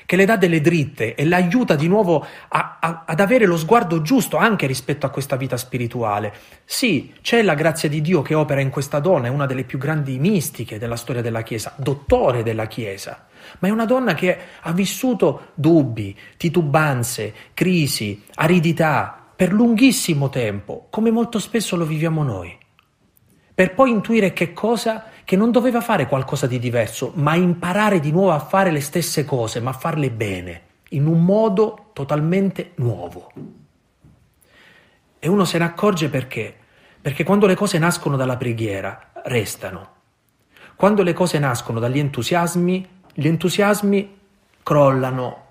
che 0.08 0.16
le 0.16 0.24
dà 0.24 0.38
delle 0.38 0.62
dritte 0.62 1.16
e 1.16 1.26
l'aiuta 1.26 1.76
di 1.76 1.90
nuovo 1.90 2.26
a, 2.48 2.78
a, 2.80 3.04
ad 3.06 3.20
avere 3.20 3.46
lo 3.46 3.58
sguardo 3.58 4.02
giusto 4.02 4.38
anche 4.38 4.66
rispetto 4.66 5.06
a 5.06 5.10
questa 5.10 5.36
vita 5.36 5.58
spirituale. 5.58 6.34
Sì, 6.64 7.14
c'è 7.22 7.42
la 7.42 7.56
grazia 7.56 7.90
di 7.90 8.00
Dio 8.00 8.22
che 8.22 8.34
opera 8.34 8.62
in 8.62 8.70
questa 8.70 9.00
donna, 9.00 9.28
è 9.28 9.30
una 9.30 9.46
delle 9.46 9.66
più 9.66 9.78
grandi 9.78 10.18
mistiche 10.18 10.80
della 10.80 10.96
storia 10.96 11.22
della 11.22 11.42
Chiesa, 11.42 11.74
dottore 11.76 12.42
della 12.42 12.68
Chiesa, 12.68 13.28
ma 13.60 13.68
è 13.68 13.72
una 13.72 13.86
donna 13.86 14.14
che 14.14 14.38
ha 14.62 14.72
vissuto 14.72 15.48
dubbi, 15.56 16.18
titubanze, 16.38 17.34
crisi, 17.54 18.24
aridità 18.36 19.26
per 19.36 19.52
lunghissimo 19.52 20.30
tempo, 20.30 20.88
come 20.90 21.12
molto 21.12 21.38
spesso 21.38 21.76
lo 21.76 21.86
viviamo 21.86 22.24
noi 22.24 22.58
per 23.58 23.74
poi 23.74 23.90
intuire 23.90 24.34
che 24.34 24.54
cosa? 24.54 25.06
Che 25.24 25.36
non 25.36 25.50
doveva 25.50 25.82
fare 25.82 26.06
qualcosa 26.06 26.46
di 26.46 26.60
diverso, 26.60 27.12
ma 27.16 27.34
imparare 27.34 28.00
di 28.00 28.12
nuovo 28.12 28.32
a 28.32 28.38
fare 28.38 28.70
le 28.70 28.82
stesse 28.82 29.26
cose, 29.26 29.60
ma 29.62 29.74
farle 29.74 30.12
bene, 30.12 30.62
in 30.90 31.08
un 31.08 31.26
modo 31.26 31.90
totalmente 31.94 32.74
nuovo. 32.76 33.32
E 35.18 35.28
uno 35.28 35.44
se 35.44 35.58
ne 35.58 35.64
accorge 35.64 36.10
perché? 36.10 36.56
Perché 37.02 37.24
quando 37.24 37.48
le 37.48 37.56
cose 37.56 37.80
nascono 37.80 38.16
dalla 38.16 38.38
preghiera, 38.38 39.10
restano. 39.24 39.96
Quando 40.76 41.02
le 41.02 41.14
cose 41.14 41.40
nascono 41.40 41.80
dagli 41.80 41.98
entusiasmi, 41.98 42.88
gli 43.12 43.26
entusiasmi 43.26 44.20
crollano. 44.62 45.46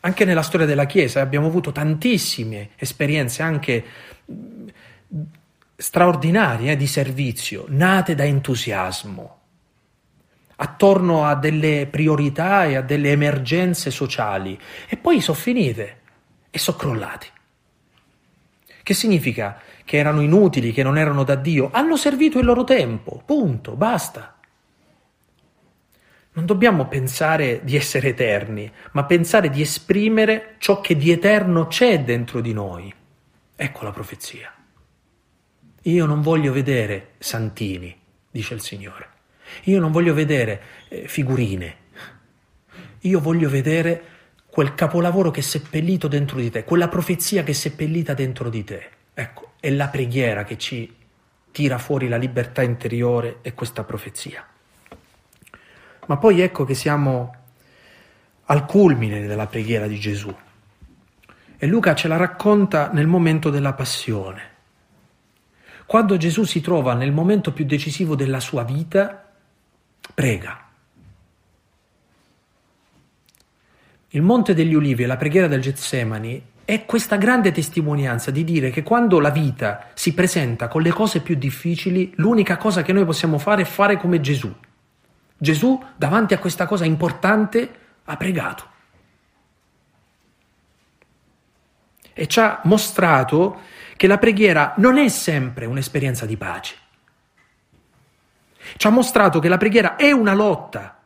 Anche 0.00 0.24
nella 0.26 0.42
storia 0.42 0.66
della 0.66 0.84
Chiesa 0.84 1.22
abbiamo 1.22 1.46
avuto 1.46 1.72
tantissime 1.72 2.72
esperienze 2.76 3.42
anche 3.42 3.84
straordinarie 5.80 6.74
di 6.74 6.88
servizio, 6.88 7.64
nate 7.68 8.16
da 8.16 8.24
entusiasmo, 8.24 9.38
attorno 10.56 11.24
a 11.24 11.36
delle 11.36 11.86
priorità 11.88 12.64
e 12.64 12.74
a 12.74 12.82
delle 12.82 13.12
emergenze 13.12 13.92
sociali, 13.92 14.58
e 14.88 14.96
poi 14.96 15.20
sono 15.20 15.38
finite 15.38 16.00
e 16.50 16.58
sono 16.58 16.76
crollati. 16.76 17.28
Che 18.82 18.94
significa? 18.94 19.60
Che 19.84 19.96
erano 19.96 20.20
inutili, 20.20 20.72
che 20.72 20.82
non 20.82 20.98
erano 20.98 21.22
da 21.22 21.36
Dio, 21.36 21.70
hanno 21.72 21.96
servito 21.96 22.40
il 22.40 22.44
loro 22.44 22.64
tempo, 22.64 23.22
punto, 23.24 23.76
basta. 23.76 24.36
Non 26.32 26.44
dobbiamo 26.44 26.88
pensare 26.88 27.60
di 27.62 27.76
essere 27.76 28.08
eterni, 28.08 28.68
ma 28.92 29.04
pensare 29.04 29.48
di 29.48 29.60
esprimere 29.60 30.56
ciò 30.58 30.80
che 30.80 30.96
di 30.96 31.12
eterno 31.12 31.68
c'è 31.68 32.00
dentro 32.02 32.40
di 32.40 32.52
noi. 32.52 32.92
Ecco 33.54 33.84
la 33.84 33.92
profezia. 33.92 34.52
Io 35.88 36.04
non 36.04 36.20
voglio 36.20 36.52
vedere 36.52 37.14
santini, 37.18 37.96
dice 38.30 38.52
il 38.52 38.60
Signore. 38.60 39.08
Io 39.64 39.80
non 39.80 39.90
voglio 39.90 40.12
vedere 40.12 40.60
eh, 40.88 41.08
figurine. 41.08 41.76
Io 43.00 43.20
voglio 43.20 43.48
vedere 43.48 44.02
quel 44.50 44.74
capolavoro 44.74 45.30
che 45.30 45.40
è 45.40 45.42
seppellito 45.42 46.06
dentro 46.06 46.38
di 46.38 46.50
te, 46.50 46.64
quella 46.64 46.88
profezia 46.88 47.42
che 47.42 47.52
è 47.52 47.54
seppellita 47.54 48.12
dentro 48.12 48.50
di 48.50 48.64
te. 48.64 48.90
Ecco, 49.14 49.52
è 49.60 49.70
la 49.70 49.88
preghiera 49.88 50.44
che 50.44 50.58
ci 50.58 50.94
tira 51.50 51.78
fuori 51.78 52.06
la 52.06 52.18
libertà 52.18 52.60
interiore 52.62 53.38
e 53.40 53.54
questa 53.54 53.82
profezia. 53.82 54.46
Ma 56.06 56.16
poi 56.18 56.42
ecco 56.42 56.64
che 56.64 56.74
siamo 56.74 57.34
al 58.44 58.66
culmine 58.66 59.26
della 59.26 59.46
preghiera 59.46 59.86
di 59.86 59.98
Gesù. 59.98 60.34
E 61.56 61.66
Luca 61.66 61.94
ce 61.94 62.08
la 62.08 62.16
racconta 62.16 62.90
nel 62.92 63.06
momento 63.06 63.48
della 63.48 63.72
passione. 63.72 64.56
Quando 65.88 66.18
Gesù 66.18 66.44
si 66.44 66.60
trova 66.60 66.92
nel 66.92 67.12
momento 67.12 67.50
più 67.50 67.64
decisivo 67.64 68.14
della 68.14 68.40
sua 68.40 68.62
vita, 68.62 69.24
prega. 70.12 70.68
Il 74.08 74.20
Monte 74.20 74.52
degli 74.52 74.74
Ulivi 74.74 75.04
e 75.04 75.06
la 75.06 75.16
preghiera 75.16 75.46
del 75.46 75.62
Getsemani 75.62 76.42
è 76.66 76.84
questa 76.84 77.16
grande 77.16 77.52
testimonianza 77.52 78.30
di 78.30 78.44
dire 78.44 78.68
che 78.68 78.82
quando 78.82 79.18
la 79.18 79.30
vita 79.30 79.88
si 79.94 80.12
presenta 80.12 80.68
con 80.68 80.82
le 80.82 80.90
cose 80.90 81.22
più 81.22 81.36
difficili, 81.36 82.12
l'unica 82.16 82.58
cosa 82.58 82.82
che 82.82 82.92
noi 82.92 83.06
possiamo 83.06 83.38
fare 83.38 83.62
è 83.62 83.64
fare 83.64 83.96
come 83.96 84.20
Gesù. 84.20 84.54
Gesù, 85.38 85.82
davanti 85.96 86.34
a 86.34 86.38
questa 86.38 86.66
cosa 86.66 86.84
importante, 86.84 87.70
ha 88.04 88.16
pregato. 88.18 88.64
E 92.12 92.26
ci 92.26 92.40
ha 92.40 92.60
mostrato 92.64 93.76
che 93.98 94.06
la 94.06 94.18
preghiera 94.18 94.74
non 94.76 94.96
è 94.96 95.08
sempre 95.08 95.66
un'esperienza 95.66 96.24
di 96.24 96.36
pace. 96.36 96.76
Ci 98.76 98.86
ha 98.86 98.90
mostrato 98.90 99.40
che 99.40 99.48
la 99.48 99.56
preghiera 99.56 99.96
è 99.96 100.12
una 100.12 100.34
lotta, 100.34 101.00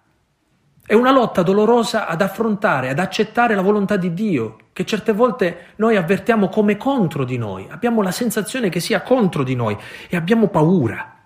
è 0.84 0.92
una 0.92 1.10
lotta 1.10 1.42
dolorosa 1.42 2.06
ad 2.06 2.20
affrontare, 2.20 2.90
ad 2.90 2.98
accettare 2.98 3.54
la 3.54 3.62
volontà 3.62 3.96
di 3.96 4.12
Dio, 4.12 4.58
che 4.74 4.84
certe 4.84 5.12
volte 5.12 5.68
noi 5.76 5.96
avvertiamo 5.96 6.50
come 6.50 6.76
contro 6.76 7.24
di 7.24 7.38
noi, 7.38 7.66
abbiamo 7.70 8.02
la 8.02 8.10
sensazione 8.10 8.68
che 8.68 8.80
sia 8.80 9.00
contro 9.00 9.42
di 9.42 9.54
noi 9.54 9.74
e 10.10 10.14
abbiamo 10.14 10.48
paura. 10.48 11.20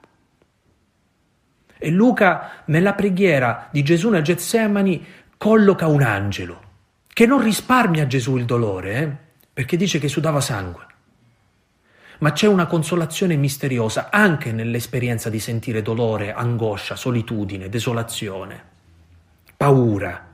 E 1.76 1.90
Luca 1.90 2.62
nella 2.66 2.94
preghiera 2.94 3.66
di 3.72 3.82
Gesù 3.82 4.08
nel 4.10 4.22
Getsemani 4.22 5.04
colloca 5.36 5.88
un 5.88 6.02
angelo 6.02 6.60
che 7.12 7.26
non 7.26 7.42
risparmia 7.42 8.04
a 8.04 8.06
Gesù 8.06 8.36
il 8.36 8.44
dolore, 8.44 8.94
eh? 8.94 9.16
perché 9.52 9.76
dice 9.76 9.98
che 9.98 10.06
sudava 10.06 10.40
sangue 10.40 10.85
ma 12.18 12.32
c'è 12.32 12.46
una 12.46 12.66
consolazione 12.66 13.36
misteriosa 13.36 14.08
anche 14.10 14.52
nell'esperienza 14.52 15.28
di 15.30 15.40
sentire 15.40 15.82
dolore, 15.82 16.32
angoscia, 16.32 16.96
solitudine, 16.96 17.68
desolazione, 17.68 18.64
paura. 19.56 20.26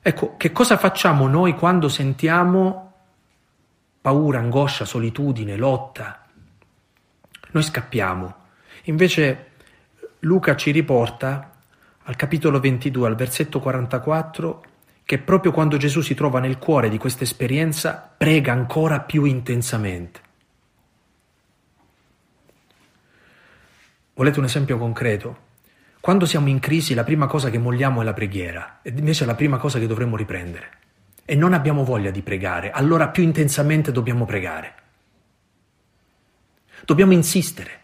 Ecco, 0.00 0.36
che 0.36 0.52
cosa 0.52 0.76
facciamo 0.76 1.26
noi 1.26 1.54
quando 1.54 1.88
sentiamo 1.88 2.92
paura, 4.00 4.38
angoscia, 4.38 4.84
solitudine, 4.84 5.56
lotta. 5.56 6.24
Noi 7.50 7.62
scappiamo. 7.62 8.34
Invece 8.84 9.46
Luca 10.20 10.56
ci 10.56 10.70
riporta 10.70 11.52
al 12.04 12.16
capitolo 12.16 12.58
22, 12.58 13.06
al 13.06 13.16
versetto 13.16 13.60
44, 13.60 14.64
che 15.08 15.16
proprio 15.16 15.52
quando 15.52 15.78
Gesù 15.78 16.02
si 16.02 16.12
trova 16.12 16.38
nel 16.38 16.58
cuore 16.58 16.90
di 16.90 16.98
questa 16.98 17.24
esperienza, 17.24 18.12
prega 18.14 18.52
ancora 18.52 19.00
più 19.00 19.24
intensamente. 19.24 20.20
Volete 24.12 24.38
un 24.38 24.44
esempio 24.44 24.76
concreto? 24.76 25.38
Quando 25.98 26.26
siamo 26.26 26.48
in 26.48 26.58
crisi 26.58 26.92
la 26.92 27.04
prima 27.04 27.26
cosa 27.26 27.48
che 27.48 27.56
molliamo 27.56 28.02
è 28.02 28.04
la 28.04 28.12
preghiera, 28.12 28.80
ed 28.82 28.98
invece 28.98 29.24
è 29.24 29.26
la 29.26 29.34
prima 29.34 29.56
cosa 29.56 29.78
che 29.78 29.86
dovremmo 29.86 30.14
riprendere. 30.14 30.72
E 31.24 31.34
non 31.34 31.54
abbiamo 31.54 31.84
voglia 31.84 32.10
di 32.10 32.20
pregare, 32.20 32.70
allora 32.70 33.08
più 33.08 33.22
intensamente 33.22 33.90
dobbiamo 33.90 34.26
pregare. 34.26 34.74
Dobbiamo 36.84 37.14
insistere. 37.14 37.80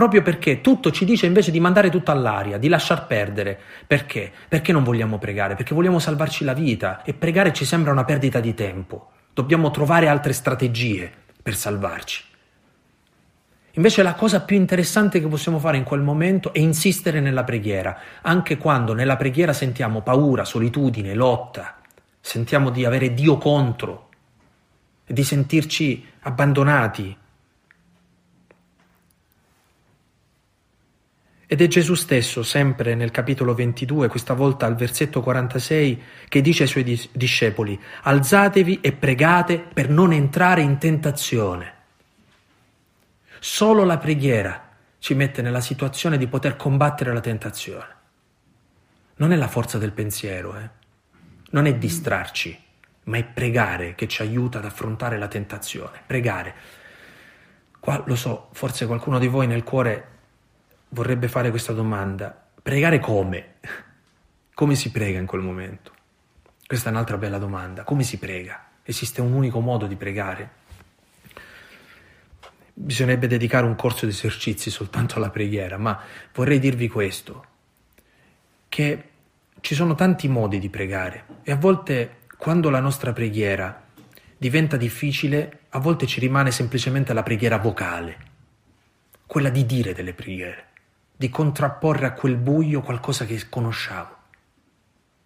Proprio 0.00 0.22
perché 0.22 0.62
tutto 0.62 0.90
ci 0.90 1.04
dice 1.04 1.26
invece 1.26 1.50
di 1.50 1.60
mandare 1.60 1.90
tutto 1.90 2.10
all'aria, 2.10 2.56
di 2.56 2.68
lasciar 2.68 3.06
perdere. 3.06 3.60
Perché? 3.86 4.32
Perché 4.48 4.72
non 4.72 4.82
vogliamo 4.82 5.18
pregare? 5.18 5.56
Perché 5.56 5.74
vogliamo 5.74 5.98
salvarci 5.98 6.42
la 6.42 6.54
vita 6.54 7.02
e 7.02 7.12
pregare 7.12 7.52
ci 7.52 7.66
sembra 7.66 7.92
una 7.92 8.06
perdita 8.06 8.40
di 8.40 8.54
tempo. 8.54 9.10
Dobbiamo 9.34 9.70
trovare 9.70 10.08
altre 10.08 10.32
strategie 10.32 11.12
per 11.42 11.54
salvarci. 11.54 12.24
Invece 13.72 14.02
la 14.02 14.14
cosa 14.14 14.40
più 14.40 14.56
interessante 14.56 15.20
che 15.20 15.28
possiamo 15.28 15.58
fare 15.58 15.76
in 15.76 15.84
quel 15.84 16.00
momento 16.00 16.54
è 16.54 16.60
insistere 16.60 17.20
nella 17.20 17.44
preghiera, 17.44 17.94
anche 18.22 18.56
quando 18.56 18.94
nella 18.94 19.16
preghiera 19.16 19.52
sentiamo 19.52 20.00
paura, 20.00 20.46
solitudine, 20.46 21.12
lotta, 21.12 21.76
sentiamo 22.18 22.70
di 22.70 22.86
avere 22.86 23.12
Dio 23.12 23.36
contro, 23.36 24.08
di 25.04 25.22
sentirci 25.22 26.06
abbandonati. 26.20 27.18
Ed 31.52 31.60
è 31.60 31.66
Gesù 31.66 31.94
stesso, 31.94 32.44
sempre 32.44 32.94
nel 32.94 33.10
capitolo 33.10 33.54
22, 33.54 34.06
questa 34.06 34.34
volta 34.34 34.66
al 34.66 34.76
versetto 34.76 35.20
46, 35.20 36.00
che 36.28 36.40
dice 36.42 36.62
ai 36.62 36.68
suoi 36.68 37.08
discepoli, 37.10 37.76
alzatevi 38.02 38.78
e 38.80 38.92
pregate 38.92 39.58
per 39.58 39.88
non 39.88 40.12
entrare 40.12 40.60
in 40.60 40.78
tentazione. 40.78 41.74
Solo 43.40 43.82
la 43.82 43.98
preghiera 43.98 44.76
ci 45.00 45.14
mette 45.14 45.42
nella 45.42 45.60
situazione 45.60 46.18
di 46.18 46.28
poter 46.28 46.54
combattere 46.54 47.12
la 47.12 47.18
tentazione. 47.18 47.96
Non 49.16 49.32
è 49.32 49.36
la 49.36 49.48
forza 49.48 49.76
del 49.76 49.90
pensiero, 49.90 50.56
eh? 50.56 50.70
non 51.50 51.66
è 51.66 51.74
distrarci, 51.74 52.56
ma 53.06 53.16
è 53.16 53.24
pregare 53.24 53.96
che 53.96 54.06
ci 54.06 54.22
aiuta 54.22 54.58
ad 54.58 54.66
affrontare 54.66 55.18
la 55.18 55.26
tentazione. 55.26 56.00
Pregare. 56.06 56.54
Qua 57.80 58.04
lo 58.06 58.14
so, 58.14 58.50
forse 58.52 58.86
qualcuno 58.86 59.18
di 59.18 59.26
voi 59.26 59.48
nel 59.48 59.64
cuore 59.64 60.18
vorrebbe 60.90 61.28
fare 61.28 61.50
questa 61.50 61.72
domanda. 61.72 62.48
Pregare 62.62 63.00
come? 63.00 63.54
Come 64.54 64.74
si 64.74 64.90
prega 64.90 65.18
in 65.18 65.26
quel 65.26 65.40
momento? 65.40 65.92
Questa 66.66 66.88
è 66.88 66.92
un'altra 66.92 67.18
bella 67.18 67.38
domanda. 67.38 67.82
Come 67.84 68.02
si 68.02 68.18
prega? 68.18 68.68
Esiste 68.82 69.20
un 69.20 69.32
unico 69.32 69.60
modo 69.60 69.86
di 69.86 69.96
pregare? 69.96 70.58
bisognerebbe 72.80 73.26
dedicare 73.26 73.66
un 73.66 73.76
corso 73.76 74.06
di 74.06 74.12
esercizi 74.12 74.70
soltanto 74.70 75.16
alla 75.16 75.30
preghiera, 75.30 75.76
ma 75.76 76.00
vorrei 76.32 76.58
dirvi 76.58 76.88
questo, 76.88 77.44
che 78.68 79.04
ci 79.60 79.74
sono 79.74 79.94
tanti 79.94 80.28
modi 80.28 80.58
di 80.58 80.70
pregare 80.70 81.24
e 81.42 81.52
a 81.52 81.56
volte 81.56 82.20
quando 82.38 82.70
la 82.70 82.80
nostra 82.80 83.12
preghiera 83.12 83.84
diventa 84.36 84.78
difficile, 84.78 85.60
a 85.70 85.78
volte 85.78 86.06
ci 86.06 86.20
rimane 86.20 86.50
semplicemente 86.50 87.12
la 87.12 87.22
preghiera 87.22 87.58
vocale, 87.58 88.28
quella 89.26 89.50
di 89.50 89.66
dire 89.66 89.92
delle 89.92 90.14
preghiere, 90.14 90.68
di 91.20 91.28
contrapporre 91.28 92.06
a 92.06 92.12
quel 92.14 92.36
buio 92.36 92.80
qualcosa 92.80 93.26
che 93.26 93.38
conosciamo, 93.50 94.08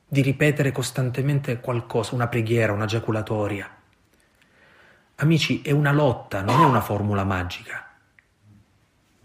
di 0.09 0.23
ripetere 0.23 0.73
costantemente 0.73 1.61
qualcosa, 1.61 2.17
una 2.17 2.27
preghiera, 2.27 2.73
una 2.73 2.87
giaculatoria 2.87 3.71
Amici, 5.19 5.63
è 5.63 5.71
una 5.71 5.93
lotta, 5.93 6.43
non 6.43 6.61
è 6.61 6.65
una 6.65 6.81
formula 6.81 7.23
magica. 7.23 7.89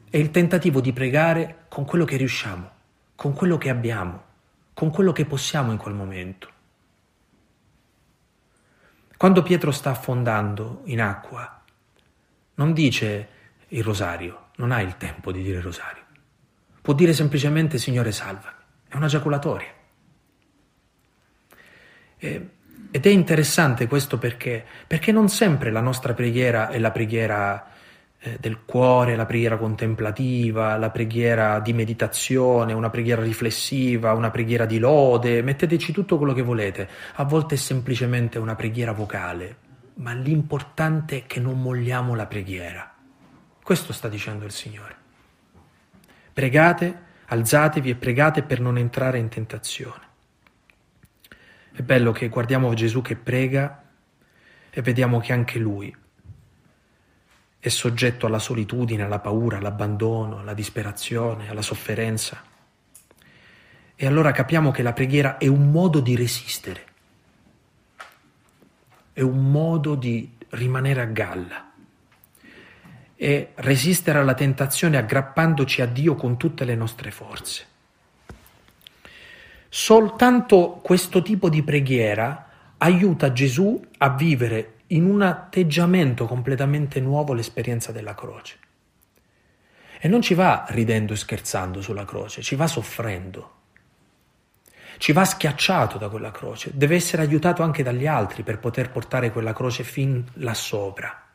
È 0.08 0.18
il 0.18 0.30
tentativo 0.30 0.82
di 0.82 0.94
pregare 0.94 1.66
con 1.68 1.84
quello 1.84 2.06
che 2.06 2.16
riusciamo, 2.16 2.72
con 3.16 3.34
quello 3.34 3.58
che 3.58 3.70
abbiamo, 3.70 4.24
con 4.76 4.92
quello 4.92 5.12
che 5.12 5.26
possiamo 5.26 5.72
in 5.72 5.78
quel 5.80 5.96
momento. 5.96 6.50
Quando 9.18 9.42
Pietro 9.42 9.72
sta 9.72 9.90
affondando 9.90 10.82
in 10.86 11.02
acqua, 11.02 11.60
non 12.56 12.74
dice 12.74 13.30
il 13.70 13.84
rosario, 13.84 14.50
non 14.58 14.72
ha 14.72 14.82
il 14.82 14.96
tempo 14.96 15.32
di 15.32 15.42
dire 15.42 15.58
il 15.58 15.64
rosario. 15.64 16.04
Può 16.90 16.98
dire 16.98 17.14
semplicemente 17.14 17.78
Signore 17.78 18.12
salvami. 18.12 18.56
È 18.88 18.96
una 18.96 19.06
giaculatoria. 19.06 19.68
Ed 22.18 22.50
è 22.90 23.10
interessante 23.10 23.86
questo 23.86 24.18
perché? 24.18 24.66
Perché 24.88 25.12
non 25.12 25.30
sempre 25.30 25.70
la 25.70 25.82
nostra 25.82 26.16
preghiera 26.16 26.70
è 26.70 26.80
la 26.80 26.90
preghiera 26.90 27.68
eh, 28.18 28.38
del 28.40 28.66
cuore, 28.66 29.16
la 29.16 29.28
preghiera 29.28 29.58
contemplativa, 29.58 30.78
la 30.78 30.90
preghiera 30.90 31.60
di 31.60 31.74
meditazione, 31.74 32.74
una 32.74 32.90
preghiera 32.90 33.22
riflessiva, 33.22 34.14
una 34.14 34.32
preghiera 34.32 34.66
di 34.66 34.80
lode, 34.80 35.44
metteteci 35.44 35.92
tutto 35.92 36.18
quello 36.18 36.34
che 36.34 36.42
volete. 36.42 36.90
A 37.18 37.24
volte 37.24 37.54
è 37.54 37.60
semplicemente 37.60 38.40
una 38.40 38.56
preghiera 38.56 38.94
vocale, 38.94 39.58
ma 39.98 40.14
l'importante 40.14 41.18
è 41.18 41.24
che 41.28 41.40
non 41.40 41.62
molliamo 41.62 42.16
la 42.16 42.26
preghiera. 42.26 42.96
Questo 43.62 43.94
sta 43.94 44.10
dicendo 44.10 44.46
il 44.46 44.52
Signore. 44.52 44.99
Pregate, 46.40 47.02
alzatevi 47.26 47.90
e 47.90 47.96
pregate 47.96 48.44
per 48.44 48.62
non 48.62 48.78
entrare 48.78 49.18
in 49.18 49.28
tentazione. 49.28 50.08
È 51.74 51.82
bello 51.82 52.14
che 52.14 52.30
guardiamo 52.30 52.74
Gesù 52.74 53.02
che 53.02 53.18
prega 53.18 53.84
e 54.70 54.82
vediamo 54.82 55.20
che 55.20 55.34
anche 55.34 55.60
lui 55.60 55.94
è 57.60 57.68
soggetto 57.68 58.26
alla 58.26 58.40
solitudine, 58.40 59.04
alla 59.04 59.20
paura, 59.20 59.58
all'abbandono, 59.58 60.40
alla 60.40 60.54
disperazione, 60.54 61.50
alla 61.50 61.62
sofferenza. 61.62 62.42
E 63.94 64.08
allora 64.08 64.32
capiamo 64.32 64.72
che 64.72 64.82
la 64.82 64.94
preghiera 64.94 65.40
è 65.40 65.48
un 65.48 65.70
modo 65.72 66.00
di 66.00 66.16
resistere, 66.16 66.86
è 69.12 69.20
un 69.20 69.52
modo 69.52 69.96
di 69.96 70.38
rimanere 70.52 71.02
a 71.02 71.06
galla 71.06 71.69
e 73.22 73.50
resistere 73.56 74.18
alla 74.18 74.34
tentazione 74.34 74.96
aggrappandoci 74.96 75.82
a 75.82 75.86
Dio 75.86 76.16
con 76.16 76.38
tutte 76.38 76.64
le 76.64 76.74
nostre 76.74 77.12
forze. 77.12 77.66
Soltanto 79.68 80.80
questo 80.82 81.22
tipo 81.22 81.50
di 81.50 81.62
preghiera 81.62 82.48
aiuta 82.78 83.34
Gesù 83.34 83.86
a 83.98 84.10
vivere 84.12 84.76
in 84.88 85.04
un 85.04 85.22
atteggiamento 85.22 86.28
completamente 86.28 87.02
nuovo 87.02 87.34
l'esperienza 87.34 87.92
della 87.92 88.16
croce. 88.16 88.58
E 90.00 90.08
non 90.08 90.22
ci 90.22 90.34
va 90.34 90.64
ridendo 90.70 91.12
e 91.12 91.18
scherzando 91.18 91.82
sulla 91.82 92.06
croce, 92.06 92.42
ci 92.42 92.56
va 92.56 92.68
soffrendo. 92.68 93.56
Ci 94.98 95.12
va 95.12 95.26
schiacciato 95.26 95.98
da 95.98 96.08
quella 96.08 96.32
croce, 96.32 96.72
deve 96.74 96.96
essere 96.96 97.22
aiutato 97.22 97.64
anche 97.64 97.84
dagli 97.84 98.08
altri 98.08 98.44
per 98.44 98.60
poter 98.60 98.90
portare 98.92 99.30
quella 99.30 99.52
croce 99.52 99.84
fin 99.84 100.24
là 100.36 100.54
sopra. 100.54 101.29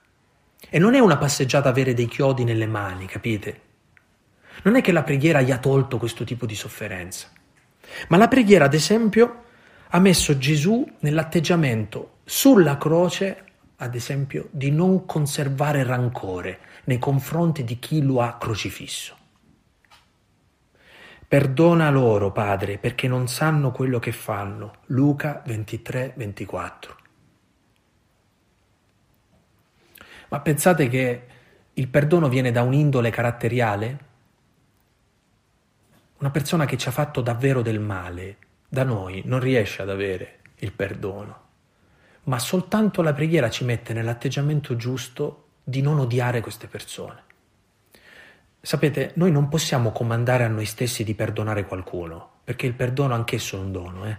E 0.69 0.79
non 0.79 0.95
è 0.95 0.99
una 0.99 1.17
passeggiata 1.17 1.69
avere 1.69 1.95
dei 1.95 2.07
chiodi 2.07 2.45
nelle 2.45 2.67
mani, 2.67 3.07
capite? 3.07 3.61
Non 4.63 4.77
è 4.77 4.81
che 4.81 4.93
la 4.93 5.03
preghiera 5.03 5.41
gli 5.41 5.51
ha 5.51 5.59
tolto 5.59 5.99
questo 5.99 6.25
tipo 6.25 6.47
di 6.47 6.55
sofferenza. 6.55 7.31
Ma 8.09 8.17
la 8.17 8.29
preghiera, 8.29 8.65
ad 8.65 8.75
esempio, 8.75 9.45
ha 9.89 9.99
messo 10.01 10.39
Gesù 10.39 10.89
nell'atteggiamento 11.01 12.19
sulla 12.25 12.79
croce, 12.79 13.45
ad 13.77 13.95
esempio, 13.95 14.49
di 14.51 14.71
non 14.71 15.05
conservare 15.07 15.85
rancore 15.85 16.59
nei 16.85 16.99
confronti 16.99 17.65
di 17.65 17.79
chi 17.79 18.03
lo 18.03 18.21
ha 18.21 18.37
crocifisso. 18.37 19.17
Perdona 21.27 21.91
loro, 21.91 22.33
Padre, 22.33 22.79
perché 22.79 23.09
non 23.09 23.29
sanno 23.29 23.73
quello 23.73 23.99
che 23.99 24.13
fanno. 24.13 24.73
Luca 24.87 25.43
23, 25.45 26.13
24. 26.17 26.97
Ma 30.35 30.41
pensate 30.41 30.89
che 30.89 31.23
il 31.75 31.87
perdono 31.87 32.29
viene 32.29 32.51
da 32.51 32.63
un'indole 32.63 33.09
caratteriale? 33.11 33.99
Una 36.19 36.31
persona 36.31 36.65
che 36.65 36.77
ci 36.77 36.89
ha 36.89 36.91
fatto 36.91 37.21
davvero 37.21 37.63
del 37.63 37.79
male 37.79 38.39
da 38.69 38.83
noi 38.83 39.23
non 39.27 39.39
riesce 39.39 39.83
ad 39.83 39.91
avere 39.91 40.41
il 40.57 40.73
perdono, 40.73 41.41
ma 42.25 42.41
soltanto 42.41 43.01
la 43.01 43.13
preghiera 43.13 43.49
ci 43.49 43.63
mette 43.63 43.93
nell'atteggiamento 43.93 44.75
giusto 44.75 45.51
di 45.63 45.81
non 45.81 46.01
odiare 46.01 46.41
queste 46.41 46.67
persone. 46.67 47.23
Sapete, 48.61 49.13
noi 49.15 49.31
non 49.31 49.49
possiamo 49.49 49.93
comandare 49.93 50.43
a 50.43 50.49
noi 50.49 50.65
stessi 50.65 51.05
di 51.05 51.15
perdonare 51.15 51.65
qualcuno, 51.65 52.41
perché 52.43 52.67
il 52.67 52.75
perdono 52.75 53.15
anch'esso 53.15 53.57
è 53.57 53.61
un 53.61 53.71
dono, 53.71 54.05
eh? 54.07 54.19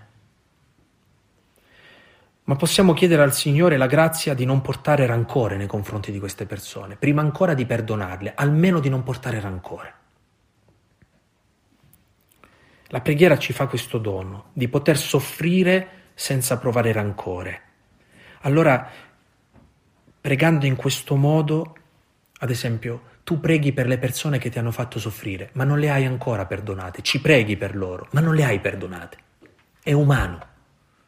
Ma 2.48 2.56
possiamo 2.56 2.94
chiedere 2.94 3.24
al 3.24 3.34
Signore 3.34 3.76
la 3.76 3.88
grazia 3.88 4.36
di 4.36 4.46
non 4.46 4.62
portare 4.62 5.08
rancore 5.08 5.58
nei 5.58 5.66
confronti 5.66 6.12
di 6.12 6.20
queste 6.20 6.46
persone, 6.46 6.96
prima 6.96 7.22
ancora 7.22 7.56
di 7.56 7.66
perdonarle, 7.66 8.34
almeno 8.36 8.80
di 8.80 8.88
non 8.88 9.02
portare 9.02 9.40
rancore. 9.40 9.94
La 12.90 13.02
preghiera 13.02 13.40
ci 13.40 13.52
fa 13.52 13.66
questo 13.66 13.98
dono, 13.98 14.52
di 14.54 14.68
poter 14.68 14.96
soffrire 14.96 15.88
senza 16.14 16.60
provare 16.60 16.92
rancore. 16.92 17.62
Allora, 18.42 18.90
pregando 20.22 20.68
in 20.68 20.76
questo 20.76 21.16
modo, 21.16 21.76
ad 22.38 22.52
esempio, 22.52 23.14
tu 23.24 23.40
preghi 23.40 23.74
per 23.74 23.88
le 23.88 23.98
persone 23.98 24.38
che 24.38 24.50
ti 24.50 24.60
hanno 24.60 24.72
fatto 24.72 25.00
soffrire, 25.00 25.50
ma 25.54 25.64
non 25.64 25.80
le 25.80 25.90
hai 25.90 26.06
ancora 26.06 26.46
perdonate, 26.46 27.02
ci 27.02 27.20
preghi 27.22 27.58
per 27.58 27.76
loro, 27.76 28.08
ma 28.12 28.20
non 28.20 28.36
le 28.36 28.44
hai 28.44 28.60
perdonate. 28.60 29.18
È 29.82 29.94
umano, 29.94 30.46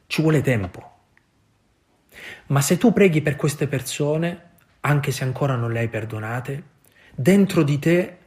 ci 0.07 0.23
vuole 0.23 0.41
tempo. 0.41 0.95
Ma 2.47 2.61
se 2.61 2.77
tu 2.77 2.93
preghi 2.93 3.21
per 3.21 3.35
queste 3.35 3.67
persone, 3.67 4.51
anche 4.81 5.11
se 5.11 5.23
ancora 5.23 5.55
non 5.55 5.71
le 5.71 5.79
hai 5.79 5.89
perdonate, 5.89 6.63
dentro 7.13 7.63
di 7.63 7.79
te 7.79 8.17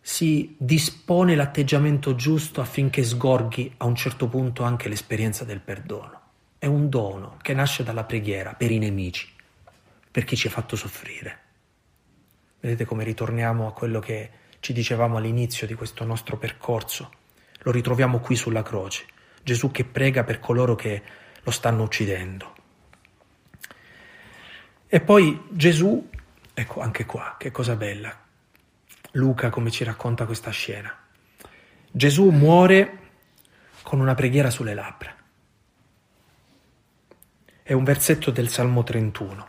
si 0.00 0.56
dispone 0.58 1.36
l'atteggiamento 1.36 2.14
giusto 2.14 2.60
affinché 2.60 3.04
sgorghi 3.04 3.72
a 3.78 3.86
un 3.86 3.94
certo 3.94 4.28
punto 4.28 4.64
anche 4.64 4.88
l'esperienza 4.88 5.44
del 5.44 5.60
perdono. 5.60 6.20
È 6.58 6.66
un 6.66 6.88
dono 6.88 7.38
che 7.40 7.54
nasce 7.54 7.84
dalla 7.84 8.04
preghiera 8.04 8.54
per 8.54 8.70
i 8.70 8.78
nemici, 8.78 9.28
per 10.10 10.24
chi 10.24 10.36
ci 10.36 10.48
ha 10.48 10.50
fatto 10.50 10.76
soffrire. 10.76 11.38
Vedete 12.60 12.84
come 12.84 13.04
ritorniamo 13.04 13.66
a 13.66 13.72
quello 13.72 13.98
che 13.98 14.30
ci 14.60 14.72
dicevamo 14.72 15.16
all'inizio 15.16 15.66
di 15.66 15.74
questo 15.74 16.04
nostro 16.04 16.36
percorso. 16.36 17.10
Lo 17.62 17.72
ritroviamo 17.72 18.18
qui 18.20 18.36
sulla 18.36 18.62
croce. 18.62 19.06
Gesù 19.42 19.70
che 19.70 19.84
prega 19.84 20.22
per 20.22 20.38
coloro 20.38 20.74
che 20.74 21.02
lo 21.42 21.50
stanno 21.50 21.82
uccidendo. 21.82 22.51
E 24.94 25.00
poi 25.00 25.44
Gesù, 25.48 26.06
ecco 26.52 26.82
anche 26.82 27.06
qua, 27.06 27.36
che 27.38 27.50
cosa 27.50 27.76
bella, 27.76 28.14
Luca 29.12 29.48
come 29.48 29.70
ci 29.70 29.84
racconta 29.84 30.26
questa 30.26 30.50
scena. 30.50 30.94
Gesù 31.90 32.28
muore 32.28 32.98
con 33.80 34.00
una 34.00 34.14
preghiera 34.14 34.50
sulle 34.50 34.74
labbra. 34.74 35.16
È 37.62 37.72
un 37.72 37.84
versetto 37.84 38.30
del 38.30 38.50
Salmo 38.50 38.82
31, 38.82 39.48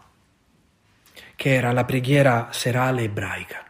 che 1.35 1.53
era 1.53 1.73
la 1.73 1.83
preghiera 1.83 2.47
serale 2.53 3.01
ebraica. 3.01 3.69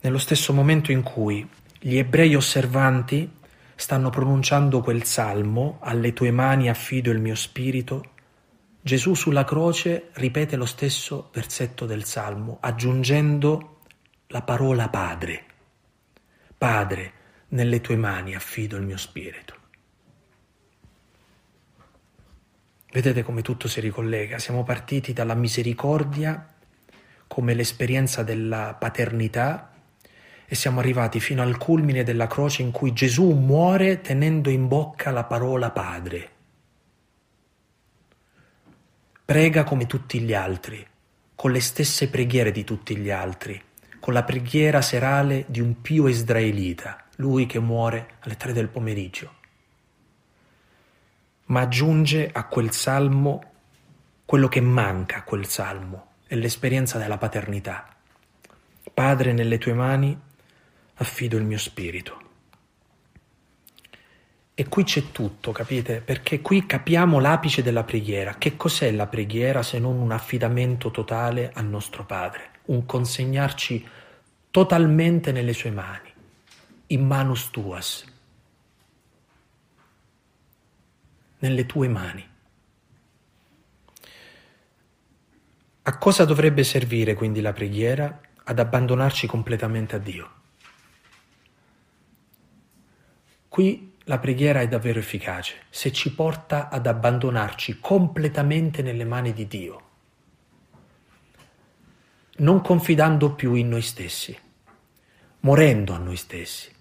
Nello 0.00 0.18
stesso 0.18 0.52
momento 0.52 0.90
in 0.90 1.04
cui 1.04 1.48
gli 1.78 1.96
ebrei 1.96 2.34
osservanti 2.34 3.32
stanno 3.76 4.10
pronunciando 4.10 4.80
quel 4.80 5.04
salmo, 5.04 5.78
alle 5.82 6.12
tue 6.12 6.32
mani 6.32 6.68
affido 6.68 7.12
il 7.12 7.20
mio 7.20 7.36
spirito, 7.36 8.18
Gesù 8.82 9.12
sulla 9.12 9.44
croce 9.44 10.08
ripete 10.14 10.56
lo 10.56 10.64
stesso 10.64 11.28
versetto 11.34 11.84
del 11.84 12.04
Salmo, 12.04 12.56
aggiungendo 12.60 13.80
la 14.28 14.40
parola 14.40 14.88
Padre. 14.88 15.44
Padre, 16.56 17.12
nelle 17.48 17.82
tue 17.82 17.96
mani 17.96 18.34
affido 18.34 18.78
il 18.78 18.84
mio 18.84 18.96
spirito. 18.96 19.54
Vedete 22.90 23.22
come 23.22 23.42
tutto 23.42 23.68
si 23.68 23.80
ricollega. 23.80 24.38
Siamo 24.38 24.64
partiti 24.64 25.12
dalla 25.12 25.34
misericordia 25.34 26.48
come 27.26 27.52
l'esperienza 27.52 28.22
della 28.22 28.74
paternità 28.78 29.74
e 30.46 30.54
siamo 30.54 30.80
arrivati 30.80 31.20
fino 31.20 31.42
al 31.42 31.58
culmine 31.58 32.02
della 32.02 32.26
croce 32.26 32.62
in 32.62 32.70
cui 32.70 32.94
Gesù 32.94 33.30
muore 33.32 34.00
tenendo 34.00 34.48
in 34.48 34.68
bocca 34.68 35.10
la 35.10 35.24
parola 35.24 35.70
Padre 35.70 36.38
Prega 39.30 39.62
come 39.62 39.86
tutti 39.86 40.18
gli 40.18 40.34
altri, 40.34 40.84
con 41.36 41.52
le 41.52 41.60
stesse 41.60 42.08
preghiere 42.08 42.50
di 42.50 42.64
tutti 42.64 42.96
gli 42.96 43.10
altri, 43.10 43.62
con 44.00 44.12
la 44.12 44.24
preghiera 44.24 44.82
serale 44.82 45.44
di 45.46 45.60
un 45.60 45.80
pio 45.80 46.08
israelita, 46.08 47.04
lui 47.18 47.46
che 47.46 47.60
muore 47.60 48.16
alle 48.22 48.36
tre 48.36 48.52
del 48.52 48.66
pomeriggio. 48.66 49.34
Ma 51.44 51.60
aggiunge 51.60 52.28
a 52.32 52.44
quel 52.48 52.72
salmo 52.72 53.52
quello 54.24 54.48
che 54.48 54.60
manca 54.60 55.18
a 55.18 55.22
quel 55.22 55.46
salmo, 55.46 56.14
è 56.26 56.34
l'esperienza 56.34 56.98
della 56.98 57.16
paternità. 57.16 57.88
Padre, 58.92 59.32
nelle 59.32 59.58
tue 59.58 59.74
mani 59.74 60.20
affido 60.94 61.36
il 61.36 61.44
mio 61.44 61.58
spirito. 61.58 62.29
E 64.60 64.68
qui 64.68 64.84
c'è 64.84 65.10
tutto, 65.10 65.52
capite? 65.52 66.02
Perché 66.02 66.42
qui 66.42 66.66
capiamo 66.66 67.18
l'apice 67.18 67.62
della 67.62 67.82
preghiera. 67.82 68.34
Che 68.34 68.58
cos'è 68.58 68.92
la 68.92 69.06
preghiera 69.06 69.62
se 69.62 69.78
non 69.78 69.96
un 69.96 70.12
affidamento 70.12 70.90
totale 70.90 71.50
al 71.54 71.64
nostro 71.64 72.04
Padre? 72.04 72.50
Un 72.66 72.84
consegnarci 72.84 73.88
totalmente 74.50 75.32
nelle 75.32 75.54
sue 75.54 75.70
mani, 75.70 76.12
in 76.88 77.06
manus 77.06 77.48
tuas, 77.48 78.04
nelle 81.38 81.64
tue 81.64 81.88
mani. 81.88 82.28
A 85.80 85.96
cosa 85.96 86.26
dovrebbe 86.26 86.64
servire 86.64 87.14
quindi 87.14 87.40
la 87.40 87.54
preghiera? 87.54 88.20
Ad 88.44 88.58
abbandonarci 88.58 89.26
completamente 89.26 89.96
a 89.96 89.98
Dio. 89.98 90.30
Qui 93.48 93.89
la 94.10 94.18
preghiera 94.18 94.60
è 94.60 94.66
davvero 94.66 94.98
efficace 94.98 95.54
se 95.70 95.92
ci 95.92 96.12
porta 96.12 96.68
ad 96.68 96.88
abbandonarci 96.88 97.78
completamente 97.78 98.82
nelle 98.82 99.04
mani 99.04 99.32
di 99.32 99.46
Dio, 99.46 99.80
non 102.38 102.60
confidando 102.60 103.34
più 103.34 103.54
in 103.54 103.68
noi 103.68 103.82
stessi, 103.82 104.36
morendo 105.42 105.92
a 105.92 105.98
noi 105.98 106.16
stessi, 106.16 106.72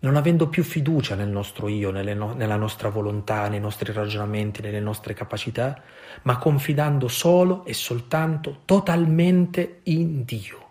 non 0.00 0.16
avendo 0.16 0.48
più 0.48 0.64
fiducia 0.64 1.14
nel 1.14 1.28
nostro 1.28 1.68
io, 1.68 1.92
no- 1.92 2.34
nella 2.34 2.56
nostra 2.56 2.88
volontà, 2.88 3.46
nei 3.46 3.60
nostri 3.60 3.92
ragionamenti, 3.92 4.60
nelle 4.60 4.80
nostre 4.80 5.14
capacità, 5.14 5.80
ma 6.22 6.36
confidando 6.36 7.06
solo 7.06 7.64
e 7.64 7.74
soltanto 7.74 8.62
totalmente 8.64 9.82
in 9.84 10.24
Dio. 10.24 10.69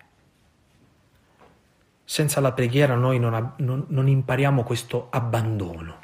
Senza 2.12 2.40
la 2.40 2.54
preghiera 2.54 2.96
noi 2.96 3.20
non, 3.20 3.54
non, 3.58 3.86
non 3.90 4.08
impariamo 4.08 4.64
questo 4.64 5.10
abbandono, 5.12 6.00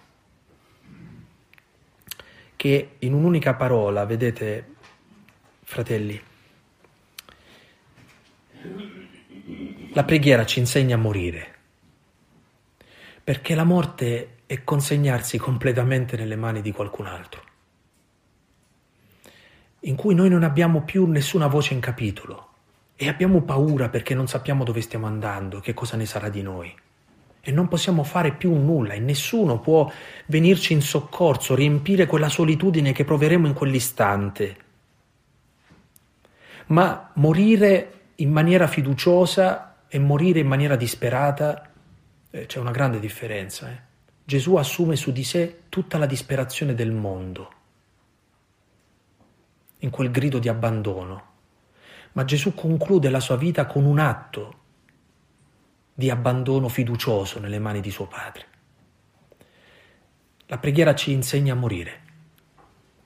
che 2.55 2.97
in 2.99 3.11
un'unica 3.11 3.55
parola, 3.55 4.05
vedete, 4.05 4.75
fratelli, 5.63 6.21
la 9.93 10.03
preghiera 10.03 10.45
ci 10.45 10.59
insegna 10.59 10.93
a 10.93 10.99
morire, 10.99 11.55
perché 13.23 13.55
la 13.55 13.63
morte 13.63 14.41
è 14.45 14.63
consegnarsi 14.63 15.39
completamente 15.39 16.15
nelle 16.17 16.35
mani 16.35 16.61
di 16.61 16.71
qualcun 16.71 17.07
altro, 17.07 17.43
in 19.79 19.95
cui 19.95 20.13
noi 20.13 20.29
non 20.29 20.43
abbiamo 20.43 20.83
più 20.83 21.07
nessuna 21.07 21.47
voce 21.47 21.73
in 21.73 21.79
capitolo, 21.79 22.54
e 22.97 23.09
abbiamo 23.09 23.41
paura 23.41 23.89
perché 23.89 24.13
non 24.13 24.27
sappiamo 24.27 24.63
dove 24.63 24.81
stiamo 24.81 25.05
andando, 25.05 25.59
che 25.59 25.73
cosa 25.73 25.97
ne 25.97 26.05
sarà 26.05 26.29
di 26.29 26.41
noi. 26.41 26.73
E 27.41 27.51
non 27.51 27.67
possiamo 27.67 28.03
fare 28.03 28.31
più 28.33 28.53
nulla 28.55 28.93
e 28.93 28.99
nessuno 28.99 29.59
può 29.59 29.91
venirci 30.27 30.73
in 30.73 30.81
soccorso, 30.81 31.53
riempire 31.53 32.05
quella 32.05 32.29
solitudine 32.29 32.93
che 32.93 33.03
proveremo 33.03 33.47
in 33.47 33.53
quell'istante. 33.53 34.57
Ma 36.67 37.11
morire 37.15 37.91
in 38.15 38.31
maniera 38.31 38.65
fiduciosa 38.65 39.75
e 39.87 39.99
morire 39.99 40.39
in 40.39 40.47
maniera 40.47 40.75
disperata 40.75 41.69
eh, 42.31 42.45
c'è 42.47 42.59
una 42.59 42.71
grande 42.71 42.99
differenza. 42.99 43.69
Eh? 43.69 43.77
Gesù 44.23 44.55
assume 44.55 44.95
su 44.95 45.11
di 45.11 45.23
sé 45.23 45.63
tutta 45.69 45.97
la 45.97 46.07
disperazione 46.07 46.73
del 46.73 46.91
mondo 46.91 47.51
in 49.79 49.89
quel 49.91 50.09
grido 50.09 50.39
di 50.39 50.49
abbandono 50.49 51.33
ma 52.15 52.23
Gesù 52.23 52.53
conclude 52.53 53.09
la 53.09 53.19
sua 53.19 53.35
vita 53.35 53.65
con 53.65 53.83
un 53.83 53.99
atto 53.99 54.53
di 55.93 56.09
abbandono 56.09 56.69
fiducioso 56.69 57.39
nelle 57.39 57.59
mani 57.59 57.81
di 57.81 57.91
suo 57.91 58.07
Padre. 58.07 58.45
La 60.47 60.57
preghiera 60.57 60.95
ci 60.95 61.11
insegna 61.11 61.53
a 61.53 61.57
morire, 61.57 62.01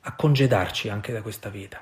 a 0.02 0.14
congedarci 0.16 0.90
anche 0.90 1.12
da 1.12 1.24
questa 1.24 1.50
vita. 1.50 1.82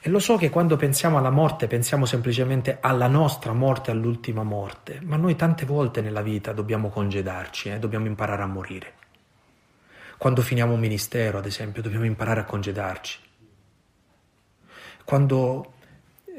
E 0.00 0.08
lo 0.08 0.18
so 0.18 0.36
che 0.36 0.50
quando 0.50 0.76
pensiamo 0.76 1.16
alla 1.16 1.30
morte 1.30 1.68
pensiamo 1.68 2.06
semplicemente 2.06 2.78
alla 2.80 3.06
nostra 3.06 3.52
morte, 3.52 3.92
all'ultima 3.92 4.42
morte, 4.42 4.98
ma 5.02 5.16
noi 5.16 5.36
tante 5.36 5.64
volte 5.66 6.00
nella 6.00 6.22
vita 6.22 6.52
dobbiamo 6.52 6.88
congedarci, 6.88 7.70
eh? 7.70 7.78
dobbiamo 7.78 8.06
imparare 8.06 8.42
a 8.42 8.46
morire. 8.46 8.94
Quando 10.18 10.42
finiamo 10.42 10.72
un 10.72 10.80
ministero, 10.80 11.38
ad 11.38 11.46
esempio, 11.46 11.82
dobbiamo 11.82 12.04
imparare 12.04 12.40
a 12.40 12.44
congedarci. 12.44 13.20
Quando 15.04 15.73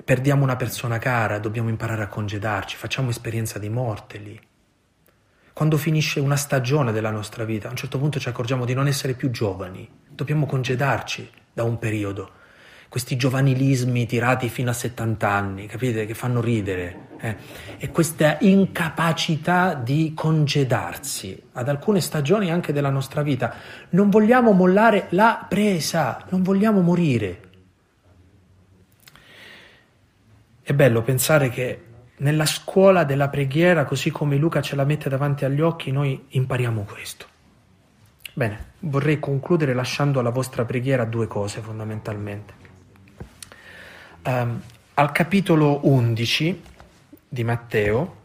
perdiamo 0.03 0.43
una 0.43 0.55
persona 0.55 0.97
cara, 0.97 1.39
dobbiamo 1.39 1.69
imparare 1.69 2.03
a 2.03 2.07
congedarci, 2.07 2.75
facciamo 2.75 3.09
esperienza 3.09 3.59
di 3.59 3.69
morte 3.69 4.17
lì. 4.17 4.39
Quando 5.53 5.77
finisce 5.77 6.19
una 6.19 6.35
stagione 6.35 6.91
della 6.91 7.11
nostra 7.11 7.45
vita, 7.45 7.67
a 7.67 7.71
un 7.71 7.77
certo 7.77 7.97
punto 7.97 8.19
ci 8.19 8.27
accorgiamo 8.27 8.65
di 8.65 8.73
non 8.73 8.87
essere 8.87 9.13
più 9.13 9.29
giovani, 9.29 9.89
dobbiamo 10.09 10.45
congedarci 10.45 11.29
da 11.53 11.63
un 11.63 11.79
periodo. 11.79 12.31
Questi 12.89 13.15
giovanilismi 13.15 14.05
tirati 14.05 14.49
fino 14.49 14.69
a 14.69 14.73
70 14.73 15.29
anni, 15.29 15.65
capite, 15.67 16.05
che 16.05 16.13
fanno 16.13 16.41
ridere. 16.41 17.07
Eh? 17.19 17.35
E 17.77 17.89
questa 17.89 18.37
incapacità 18.41 19.73
di 19.73 20.11
congedarsi 20.13 21.41
ad 21.53 21.69
alcune 21.69 22.01
stagioni 22.01 22.51
anche 22.51 22.73
della 22.73 22.89
nostra 22.89 23.21
vita. 23.21 23.53
Non 23.91 24.09
vogliamo 24.09 24.51
mollare 24.51 25.07
la 25.11 25.45
presa, 25.47 26.23
non 26.29 26.43
vogliamo 26.43 26.81
morire. 26.81 27.44
È 30.67 30.73
bello 30.73 31.03
pensare 31.03 31.49
che 31.49 31.83
nella 32.17 32.47
scuola 32.47 33.03
della 33.03 33.29
preghiera, 33.29 33.85
così 33.85 34.09
come 34.09 34.35
Luca 34.37 34.63
ce 34.63 34.75
la 34.75 34.83
mette 34.83 35.09
davanti 35.09 35.45
agli 35.45 35.61
occhi, 35.61 35.91
noi 35.91 36.25
impariamo 36.29 36.87
questo. 36.89 37.27
Bene, 38.33 38.71
vorrei 38.79 39.19
concludere 39.19 39.75
lasciando 39.75 40.19
alla 40.19 40.31
vostra 40.31 40.65
preghiera 40.65 41.05
due 41.05 41.27
cose 41.27 41.61
fondamentalmente. 41.61 42.53
Um, 44.23 44.59
al 44.95 45.11
capitolo 45.11 45.81
11 45.83 46.61
di 47.29 47.43
Matteo, 47.43 48.15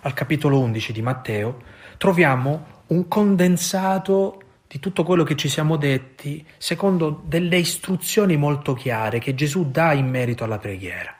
al 0.00 0.14
capitolo 0.14 0.60
11 0.60 0.92
di 0.94 1.02
Matteo, 1.02 1.62
troviamo 1.98 2.66
un 2.86 3.06
condensato 3.06 4.38
di 4.74 4.80
tutto 4.80 5.04
quello 5.04 5.22
che 5.22 5.36
ci 5.36 5.48
siamo 5.48 5.76
detti 5.76 6.44
secondo 6.58 7.22
delle 7.24 7.58
istruzioni 7.58 8.36
molto 8.36 8.74
chiare 8.74 9.20
che 9.20 9.36
Gesù 9.36 9.70
dà 9.70 9.92
in 9.92 10.08
merito 10.08 10.42
alla 10.42 10.58
preghiera. 10.58 11.16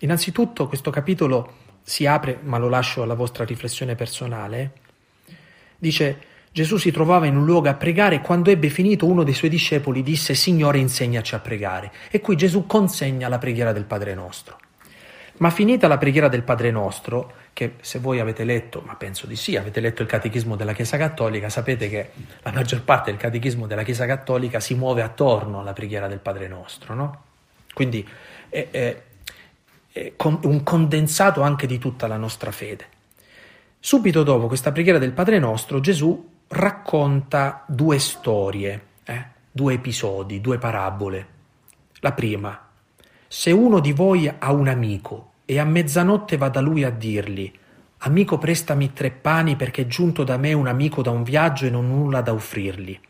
Innanzitutto 0.00 0.68
questo 0.68 0.90
capitolo 0.90 1.54
si 1.82 2.06
apre, 2.06 2.38
ma 2.44 2.58
lo 2.58 2.68
lascio 2.68 3.02
alla 3.02 3.14
vostra 3.14 3.44
riflessione 3.44 3.96
personale, 3.96 4.72
dice 5.76 6.18
Gesù 6.52 6.76
si 6.76 6.92
trovava 6.92 7.26
in 7.26 7.36
un 7.36 7.44
luogo 7.44 7.68
a 7.68 7.74
pregare 7.74 8.14
e 8.14 8.20
quando 8.20 8.50
ebbe 8.50 8.68
finito 8.68 9.06
uno 9.06 9.24
dei 9.24 9.34
suoi 9.34 9.50
discepoli 9.50 10.04
disse 10.04 10.34
Signore 10.34 10.78
insegnaci 10.78 11.34
a 11.34 11.40
pregare 11.40 11.90
e 12.08 12.20
qui 12.20 12.36
Gesù 12.36 12.66
consegna 12.66 13.26
la 13.26 13.38
preghiera 13.38 13.72
del 13.72 13.84
Padre 13.84 14.14
nostro. 14.14 14.60
Ma 15.38 15.50
finita 15.50 15.88
la 15.88 15.98
preghiera 15.98 16.28
del 16.28 16.44
Padre 16.44 16.70
nostro, 16.70 17.32
che 17.56 17.76
se 17.80 18.00
voi 18.00 18.20
avete 18.20 18.44
letto, 18.44 18.82
ma 18.84 18.96
penso 18.96 19.26
di 19.26 19.34
sì, 19.34 19.56
avete 19.56 19.80
letto 19.80 20.02
il 20.02 20.08
Catechismo 20.08 20.56
della 20.56 20.74
Chiesa 20.74 20.98
Cattolica, 20.98 21.48
sapete 21.48 21.88
che 21.88 22.10
la 22.42 22.52
maggior 22.52 22.82
parte 22.82 23.10
del 23.10 23.18
Catechismo 23.18 23.66
della 23.66 23.82
Chiesa 23.82 24.04
Cattolica 24.04 24.60
si 24.60 24.74
muove 24.74 25.00
attorno 25.00 25.60
alla 25.60 25.72
preghiera 25.72 26.06
del 26.06 26.18
Padre 26.18 26.48
nostro, 26.48 26.92
no? 26.92 27.22
Quindi 27.72 28.06
è, 28.50 28.68
è, 28.70 29.02
un 30.18 30.62
condensato 30.64 31.40
anche 31.40 31.66
di 31.66 31.78
tutta 31.78 32.06
la 32.06 32.18
nostra 32.18 32.50
fede. 32.50 32.88
Subito 33.80 34.22
dopo 34.22 34.48
questa 34.48 34.70
preghiera 34.70 34.98
del 34.98 35.12
Padre 35.12 35.38
nostro, 35.38 35.80
Gesù 35.80 36.28
racconta 36.48 37.64
due 37.66 37.98
storie, 37.98 38.82
eh? 39.02 39.24
due 39.50 39.72
episodi, 39.72 40.42
due 40.42 40.58
parabole. 40.58 41.26
La 42.00 42.12
prima, 42.12 42.68
se 43.26 43.50
uno 43.50 43.80
di 43.80 43.92
voi 43.92 44.28
ha 44.28 44.52
un 44.52 44.68
amico 44.68 45.30
e 45.46 45.58
a 45.58 45.64
mezzanotte 45.64 46.36
va 46.36 46.50
da 46.50 46.60
lui 46.60 46.84
a 46.84 46.90
dirgli 46.90 47.50
Amico 48.00 48.36
prestami 48.36 48.92
tre 48.92 49.10
pani 49.10 49.56
perché 49.56 49.82
è 49.82 49.86
giunto 49.86 50.22
da 50.22 50.36
me 50.36 50.52
un 50.52 50.66
amico 50.66 51.02
da 51.02 51.10
un 51.10 51.22
viaggio 51.22 51.64
e 51.64 51.70
non 51.70 51.86
ho 51.86 51.94
nulla 51.94 52.20
da 52.20 52.32
offrirgli. 52.32 53.00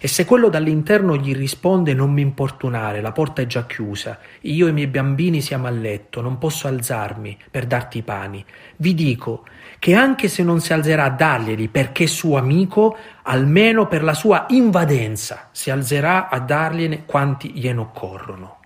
E 0.00 0.08
se 0.08 0.24
quello 0.24 0.48
dall'interno 0.48 1.16
gli 1.16 1.34
risponde 1.34 1.92
non 1.92 2.12
mi 2.12 2.22
importunare, 2.22 3.00
la 3.00 3.12
porta 3.12 3.42
è 3.42 3.46
già 3.46 3.66
chiusa, 3.66 4.18
io 4.42 4.66
e 4.66 4.70
i 4.70 4.72
miei 4.72 4.86
bambini 4.86 5.40
siamo 5.40 5.66
a 5.66 5.70
letto, 5.70 6.20
non 6.20 6.38
posso 6.38 6.66
alzarmi 6.66 7.36
per 7.50 7.66
darti 7.66 7.98
i 7.98 8.02
pani. 8.02 8.44
Vi 8.76 8.94
dico 8.94 9.44
che 9.78 9.94
anche 9.94 10.28
se 10.28 10.42
non 10.42 10.60
si 10.60 10.72
alzerà 10.72 11.04
a 11.04 11.10
darglieli 11.10 11.68
perché 11.68 12.06
suo 12.06 12.38
amico, 12.38 12.96
almeno 13.22 13.86
per 13.86 14.02
la 14.02 14.14
sua 14.14 14.46
invadenza 14.48 15.48
si 15.52 15.70
alzerà 15.70 16.28
a 16.28 16.38
dargliene 16.38 17.04
quanti 17.04 17.50
gliene 17.50 17.80
occorrono. 17.80 18.61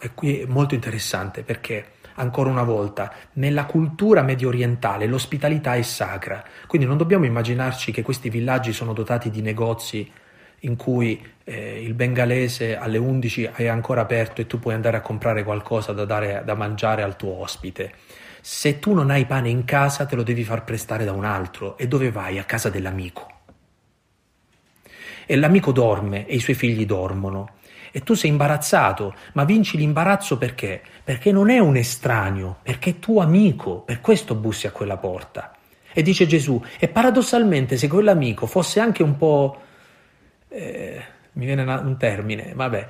E 0.00 0.10
qui 0.14 0.40
è 0.40 0.46
molto 0.46 0.74
interessante 0.74 1.42
perché 1.42 1.92
ancora 2.14 2.50
una 2.50 2.62
volta, 2.62 3.12
nella 3.34 3.64
cultura 3.66 4.22
medio 4.22 4.48
orientale 4.48 5.06
l'ospitalità 5.06 5.74
è 5.74 5.82
sacra, 5.82 6.44
quindi 6.66 6.86
non 6.86 6.96
dobbiamo 6.96 7.24
immaginarci 7.24 7.92
che 7.92 8.02
questi 8.02 8.28
villaggi 8.28 8.72
sono 8.72 8.92
dotati 8.92 9.30
di 9.30 9.42
negozi 9.42 10.10
in 10.60 10.76
cui 10.76 11.22
eh, 11.44 11.82
il 11.82 11.94
bengalese 11.94 12.76
alle 12.76 12.98
11 12.98 13.50
è 13.54 13.66
ancora 13.66 14.00
aperto 14.00 14.40
e 14.40 14.46
tu 14.46 14.58
puoi 14.58 14.74
andare 14.74 14.96
a 14.96 15.00
comprare 15.00 15.44
qualcosa 15.44 15.92
da, 15.92 16.04
dare, 16.04 16.42
da 16.44 16.54
mangiare 16.54 17.02
al 17.02 17.16
tuo 17.16 17.40
ospite. 17.40 17.92
Se 18.40 18.78
tu 18.78 18.92
non 18.92 19.10
hai 19.10 19.26
pane 19.26 19.48
in 19.48 19.64
casa 19.64 20.06
te 20.06 20.16
lo 20.16 20.22
devi 20.22 20.44
far 20.44 20.64
prestare 20.64 21.04
da 21.04 21.12
un 21.12 21.24
altro 21.24 21.76
e 21.76 21.88
dove 21.88 22.10
vai? 22.10 22.38
A 22.38 22.44
casa 22.44 22.70
dell'amico. 22.70 23.30
E 25.26 25.36
l'amico 25.36 25.72
dorme 25.72 26.26
e 26.26 26.34
i 26.34 26.40
suoi 26.40 26.56
figli 26.56 26.84
dormono 26.84 27.56
e 27.96 28.02
tu 28.02 28.14
sei 28.14 28.30
imbarazzato, 28.30 29.14
ma 29.34 29.44
vinci 29.44 29.76
l'imbarazzo 29.76 30.36
perché? 30.36 30.82
Perché 31.04 31.30
non 31.30 31.48
è 31.48 31.60
un 31.60 31.76
estraneo, 31.76 32.56
perché 32.60 32.90
è 32.90 32.98
tuo 32.98 33.20
amico, 33.20 33.82
per 33.82 34.00
questo 34.00 34.34
bussi 34.34 34.66
a 34.66 34.72
quella 34.72 34.96
porta. 34.96 35.54
E 35.92 36.02
dice 36.02 36.26
Gesù, 36.26 36.60
e 36.80 36.88
paradossalmente 36.88 37.76
se 37.76 37.86
quell'amico 37.86 38.46
fosse 38.46 38.80
anche 38.80 39.04
un 39.04 39.16
po'... 39.16 39.60
Eh, 40.48 41.04
mi 41.34 41.46
viene 41.46 41.62
un 41.62 41.96
termine, 41.96 42.50
vabbè, 42.52 42.88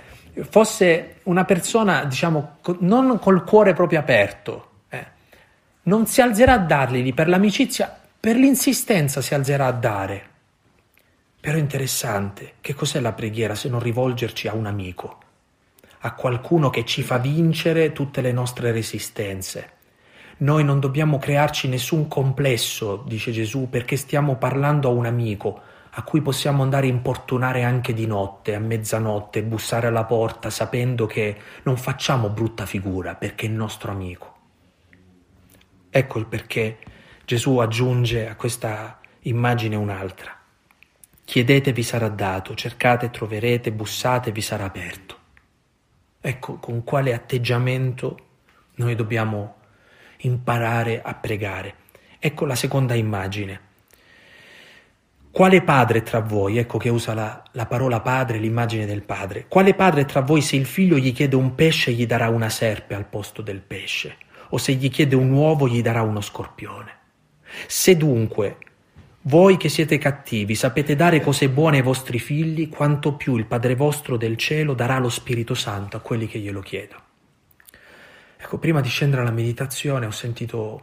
fosse 0.49 1.17
una 1.25 1.45
persona, 1.45 2.05
diciamo, 2.05 2.57
non 2.79 3.19
col 3.19 3.45
cuore 3.45 3.75
proprio 3.75 3.99
aperto, 3.99 4.71
eh, 4.89 5.05
non 5.83 6.07
si 6.07 6.23
alzerà 6.23 6.55
a 6.55 6.59
dargli 6.59 7.13
per 7.13 7.29
l'amicizia, 7.29 7.95
per 8.19 8.37
l'insistenza 8.37 9.21
si 9.21 9.35
alzerà 9.35 9.67
a 9.67 9.73
dare. 9.73 10.33
Però 11.45 11.59
è 11.59 11.61
interessante, 11.61 12.55
che 12.63 12.73
cos'è 12.73 13.01
la 13.01 13.13
preghiera 13.13 13.55
se 13.55 13.69
non 13.69 13.79
rivolgerci 13.79 14.49
a 14.49 14.55
un 14.55 14.65
amico, 14.65 15.19
a 15.99 16.15
qualcuno 16.15 16.71
che 16.71 16.87
ci 16.87 17.03
fa 17.03 17.19
vincere 17.19 17.93
tutte 17.93 18.23
le 18.23 18.33
nostre 18.33 18.73
resistenze. 18.73 19.73
Noi 20.39 20.65
non 20.65 20.81
dobbiamo 20.81 21.19
crearci 21.19 21.69
nessun 21.69 22.09
complesso, 22.09 23.05
dice 23.07 23.31
Gesù, 23.31 23.69
perché 23.69 23.97
stiamo 23.97 24.37
parlando 24.37 24.89
a 24.89 24.93
un 24.93 25.05
amico 25.05 25.61
a 25.91 26.03
cui 26.03 26.23
possiamo 26.23 26.63
andare 26.63 26.87
a 26.87 26.91
importunare 26.91 27.63
anche 27.63 27.93
di 27.93 28.07
notte, 28.07 28.55
a 28.55 28.59
mezzanotte, 28.59 29.43
bussare 29.43 29.89
alla 29.89 30.05
porta 30.05 30.49
sapendo 30.49 31.05
che 31.05 31.37
non 31.65 31.77
facciamo 31.77 32.31
brutta 32.31 32.65
figura 32.65 33.17
perché 33.17 33.45
è 33.45 33.51
il 33.51 33.55
nostro 33.55 33.91
amico. 33.91 34.35
Ecco 35.91 36.19
il 36.19 36.27
perché 36.27 36.79
Gesù 37.27 37.59
aggiunge 37.59 38.31
a 38.31 38.35
questa 38.35 38.99
immagine 39.25 39.77
un'altra. 39.77 40.39
Chiedete 41.25 41.73
vi 41.73 41.83
sarà 41.83 42.09
dato, 42.09 42.55
cercate 42.55 43.11
troverete, 43.11 43.73
bussate 43.73 44.31
vi 44.31 44.43
sarà 44.43 44.65
aperto. 44.65 45.19
Ecco 46.21 46.59
con 46.59 46.85
quale 46.85 47.15
atteggiamento 47.15 48.17
noi 48.77 48.95
dobbiamo 48.95 49.57
imparare 50.19 51.03
a 51.03 51.15
pregare. 51.15 51.75
Ecco 52.19 52.45
la 52.45 52.55
seconda 52.55 52.95
immagine. 52.95 53.73
Quale 55.31 55.63
padre 55.63 56.03
tra 56.03 56.21
voi, 56.21 56.59
ecco 56.59 56.79
che 56.79 56.91
usa 56.91 57.13
la, 57.13 57.43
la, 57.53 57.67
parola 57.67 58.01
padre, 58.01 58.39
l'immagine 58.39 58.87
del 58.87 59.03
padre, 59.03 59.47
quale 59.49 59.75
padre 59.75 60.05
tra 60.05 60.21
voi 60.21 60.41
se 60.41 60.55
il 60.55 60.65
figlio 60.65 60.97
gli 60.97 61.13
chiede 61.13 61.35
un 61.35 61.57
pesce 61.57 61.91
gli 61.91 62.07
darà 62.07 62.29
una 62.29 62.49
serpe 62.49 62.95
al 62.95 63.07
posto 63.07 63.43
del 63.43 63.61
pesce, 63.61 64.17
o 64.51 64.59
se 64.59 64.75
gli 64.75 64.89
chiede 64.89 65.17
un 65.17 65.33
uovo 65.33 65.67
gli 65.67 65.83
darà 65.83 66.03
uno 66.03 66.21
scorpione? 66.21 66.99
Se 67.67 67.97
dunque 67.97 68.59
voi 69.27 69.57
che 69.57 69.69
siete 69.69 69.97
cattivi 69.97 70.55
sapete 70.55 70.97
dare 70.97 71.21
cose 71.21 71.49
buone 71.49 71.79
ai 71.79 71.83
vostri 71.83 72.19
figli, 72.19 72.69
quanto 72.69 73.15
più 73.15 73.37
il 73.37 73.47
Padre 73.47 73.75
vostro 73.75 74.17
del 74.17 74.37
cielo 74.37 74.75
darà 74.75 74.99
lo 74.99 75.09
Spirito 75.09 75.55
Santo 75.55 75.97
a 75.97 76.01
quelli 76.01 76.27
che 76.27 76.39
glielo 76.39 76.61
chiedono. 76.61 77.03
Ecco, 78.37 78.59
prima 78.59 78.83
di 78.83 78.89
scendere 78.89 79.23
alla 79.23 79.31
meditazione 79.31 80.05
ho 80.05 80.11
sentito 80.11 80.83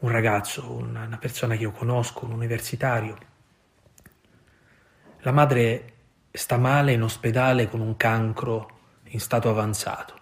un 0.00 0.10
ragazzo, 0.10 0.72
una, 0.72 1.16
persona 1.20 1.54
che 1.54 1.62
io 1.62 1.70
conosco, 1.70 2.24
un 2.24 2.32
universitario. 2.32 3.16
La 5.20 5.30
madre 5.30 5.92
sta 6.32 6.58
male 6.58 6.92
in 6.92 7.02
ospedale 7.02 7.68
con 7.68 7.80
un 7.80 7.96
cancro 7.96 8.78
in 9.04 9.20
stato 9.20 9.48
avanzato. 9.48 10.18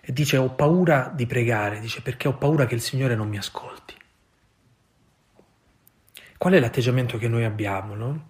E 0.00 0.12
dice 0.12 0.36
ho 0.36 0.50
paura 0.50 1.12
di 1.14 1.26
pregare, 1.26 1.78
dice 1.78 2.02
perché 2.02 2.26
ho 2.26 2.34
paura 2.34 2.66
che 2.66 2.74
il 2.74 2.80
Signore 2.80 3.14
non 3.14 3.28
mi 3.28 3.38
ascolti. 3.38 3.98
Qual 6.40 6.54
è 6.54 6.58
l'atteggiamento 6.58 7.18
che 7.18 7.28
noi 7.28 7.44
abbiamo, 7.44 7.94
no? 7.94 8.28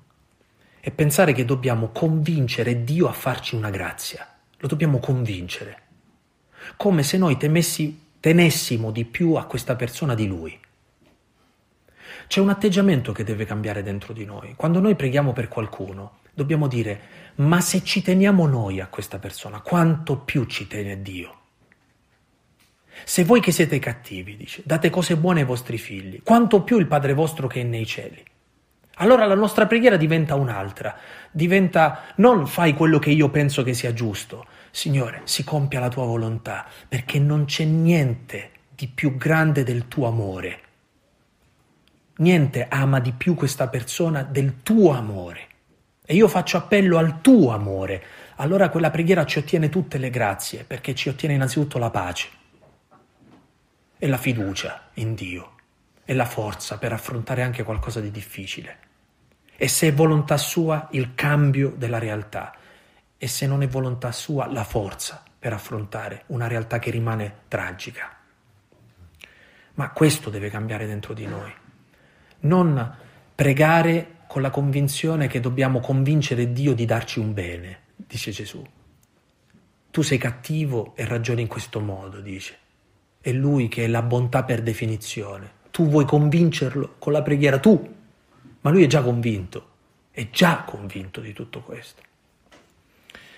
È 0.81 0.91
pensare 0.91 1.33
che 1.33 1.45
dobbiamo 1.45 1.91
convincere 1.91 2.83
Dio 2.83 3.07
a 3.07 3.13
farci 3.13 3.55
una 3.55 3.71
grazia. 3.71 4.27
Lo 4.57 4.67
dobbiamo 4.67 4.99
convincere. 4.99 5.83
Come 6.77 7.05
se 7.05 7.19
noi 7.19 7.37
temessi, 7.37 8.07
tenessimo 8.19 8.91
di 8.91 9.05
più 9.05 9.35
a 9.35 9.45
questa 9.45 9.77
persona 9.77 10.17
di 10.17 10.27
Lui. 10.27 10.59
C'è 12.27 12.41
un 12.41 12.49
atteggiamento 12.49 13.13
che 13.13 13.23
deve 13.23 13.45
cambiare 13.45 13.85
dentro 13.85 14.13
di 14.13 14.25
noi. 14.25 14.55
Quando 14.57 14.81
noi 14.81 14.97
preghiamo 14.97 15.33
per 15.33 15.47
qualcuno, 15.47 16.19
dobbiamo 16.35 16.67
dire, 16.67 17.01
ma 17.37 17.61
se 17.61 17.85
ci 17.85 18.03
teniamo 18.03 18.45
noi 18.49 18.81
a 18.81 18.89
questa 18.89 19.21
persona, 19.21 19.61
quanto 19.61 20.19
più 20.19 20.47
ci 20.47 20.67
tiene 20.67 21.01
Dio? 21.01 21.40
Se 23.05 23.25
voi 23.25 23.41
che 23.41 23.53
siete 23.53 23.79
cattivi, 23.79 24.37
dice, 24.37 24.63
date 24.65 24.91
cose 24.91 25.17
buone 25.17 25.41
ai 25.41 25.47
vostri 25.47 25.79
figli, 25.79 26.21
quanto 26.23 26.63
più 26.63 26.79
il 26.79 26.87
Padre 26.87 27.15
vostro 27.15 27.47
che 27.47 27.61
è 27.61 27.65
nei 27.65 27.87
cieli. 27.87 28.23
Allora 28.97 29.25
la 29.25 29.35
nostra 29.35 29.67
preghiera 29.67 29.97
diventa 29.97 30.35
un'altra, 30.35 30.95
diventa 31.31 32.03
non 32.17 32.47
fai 32.47 32.75
quello 32.75 32.99
che 32.99 33.11
io 33.11 33.31
penso 33.31 33.63
che 33.63 33.73
sia 33.73 33.95
giusto, 33.95 34.47
Signore, 34.71 35.23
si 35.25 35.43
compia 35.43 35.81
la 35.81 35.89
tua 35.89 36.05
volontà, 36.05 36.67
perché 36.87 37.19
non 37.19 37.47
c'è 37.47 37.65
niente 37.65 38.51
di 38.75 38.87
più 38.89 39.17
grande 39.17 39.65
del 39.65 39.89
tuo 39.89 40.07
amore. 40.07 40.61
Niente 42.17 42.67
ama 42.69 43.01
di 43.01 43.13
più 43.13 43.35
questa 43.35 43.69
persona 43.69 44.23
del 44.23 44.63
tuo 44.63 44.93
amore. 44.93 45.49
E 46.05 46.15
io 46.15 46.29
faccio 46.29 46.59
appello 46.59 46.99
al 46.99 47.21
tuo 47.23 47.53
amore. 47.53 48.05
Allora 48.37 48.69
quella 48.69 48.91
preghiera 48.91 49.25
ci 49.25 49.39
ottiene 49.39 49.71
tutte 49.71 49.97
le 49.97 50.11
grazie, 50.11 50.65
perché 50.65 50.95
ci 50.95 51.09
ottiene 51.09 51.35
innanzitutto 51.35 51.79
la 51.79 51.91
pace 51.91 52.39
e 54.03 54.09
la 54.09 54.17
fiducia 54.17 54.89
in 54.95 55.15
Dio 55.15 55.57
e 56.07 56.15
la 56.15 56.25
forza 56.25 56.79
per 56.79 56.91
affrontare 56.95 57.43
anche 57.43 57.63
qualcosa 57.63 58.01
di 58.01 58.11
difficile. 58.11 58.79
E 59.55 59.69
se 59.69 59.89
è 59.89 59.93
volontà 59.93 60.39
sua, 60.39 60.89
il 60.93 61.15
cambio 61.15 61.75
della 61.77 61.99
realtà 61.99 62.55
e 63.19 63.29
se 63.29 63.47
non 63.47 63.61
è 63.63 63.69
volontà 63.69 64.11
sua 64.11 64.51
la 64.51 64.65
forza 64.65 65.23
per 65.39 65.53
affrontare 65.53 66.23
una 66.29 66.47
realtà 66.47 66.79
che 66.79 66.91
rimane 66.91 67.41
tragica. 67.47 68.17
Ma 69.75 69.91
questo 69.91 70.31
deve 70.31 70.49
cambiare 70.49 70.87
dentro 70.87 71.13
di 71.13 71.27
noi. 71.27 71.53
Non 72.41 72.97
pregare 73.35 74.17
con 74.27 74.41
la 74.41 74.51
convinzione 74.51 75.27
che 75.27 75.41
dobbiamo 75.41 75.81
convincere 75.81 76.53
Dio 76.53 76.73
di 76.73 76.87
darci 76.87 77.19
un 77.19 77.35
bene, 77.35 77.81
dice 77.97 78.31
Gesù. 78.31 78.67
Tu 79.91 80.01
sei 80.01 80.17
cattivo 80.17 80.97
e 80.97 81.05
ragioni 81.05 81.43
in 81.43 81.49
questo 81.49 81.81
modo, 81.81 82.21
dice. 82.21 82.69
È 83.21 83.31
Lui 83.33 83.69
che 83.69 83.85
è 83.85 83.87
la 83.87 84.03
bontà 84.03 84.45
per 84.45 84.63
definizione. 84.63 85.59
Tu 85.71 85.89
vuoi 85.89 86.05
convincerlo 86.05 86.95
con 86.99 87.13
la 87.13 87.23
preghiera, 87.23 87.59
tu, 87.59 87.95
ma 88.63 88.71
Lui 88.71 88.83
è 88.83 88.87
già 88.87 89.03
convinto, 89.03 89.69
è 90.11 90.31
già 90.31 90.65
convinto 90.67 91.21
di 91.21 91.33
tutto 91.33 91.61
questo. 91.61 92.03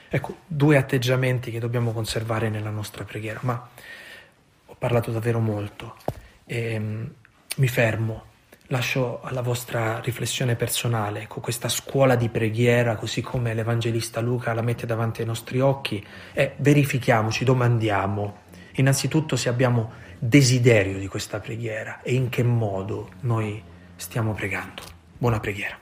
Ecco, 0.08 0.36
due 0.46 0.76
atteggiamenti 0.76 1.50
che 1.50 1.58
dobbiamo 1.58 1.92
conservare 1.92 2.50
nella 2.50 2.70
nostra 2.70 3.02
preghiera, 3.04 3.40
ma 3.42 3.68
ho 4.66 4.76
parlato 4.78 5.10
davvero 5.10 5.40
molto. 5.40 5.96
E 6.44 6.76
um, 6.76 7.10
mi 7.56 7.68
fermo, 7.68 8.24
lascio 8.66 9.20
alla 9.22 9.40
vostra 9.40 10.00
riflessione 10.00 10.54
personale, 10.54 11.22
ecco, 11.22 11.40
questa 11.40 11.68
scuola 11.68 12.14
di 12.14 12.28
preghiera, 12.28 12.96
così 12.96 13.22
come 13.22 13.54
l'Evangelista 13.54 14.20
Luca 14.20 14.52
la 14.52 14.62
mette 14.62 14.86
davanti 14.86 15.22
ai 15.22 15.26
nostri 15.26 15.60
occhi, 15.60 16.04
e 16.32 16.54
verifichiamoci, 16.58 17.44
domandiamo, 17.44 18.41
innanzitutto 18.74 19.36
se 19.36 19.48
abbiamo 19.48 19.92
desiderio 20.18 20.98
di 20.98 21.08
questa 21.08 21.40
preghiera 21.40 22.00
e 22.02 22.14
in 22.14 22.28
che 22.28 22.42
modo 22.42 23.10
noi 23.20 23.62
stiamo 23.96 24.32
pregando. 24.32 24.82
Buona 25.18 25.40
preghiera. 25.40 25.78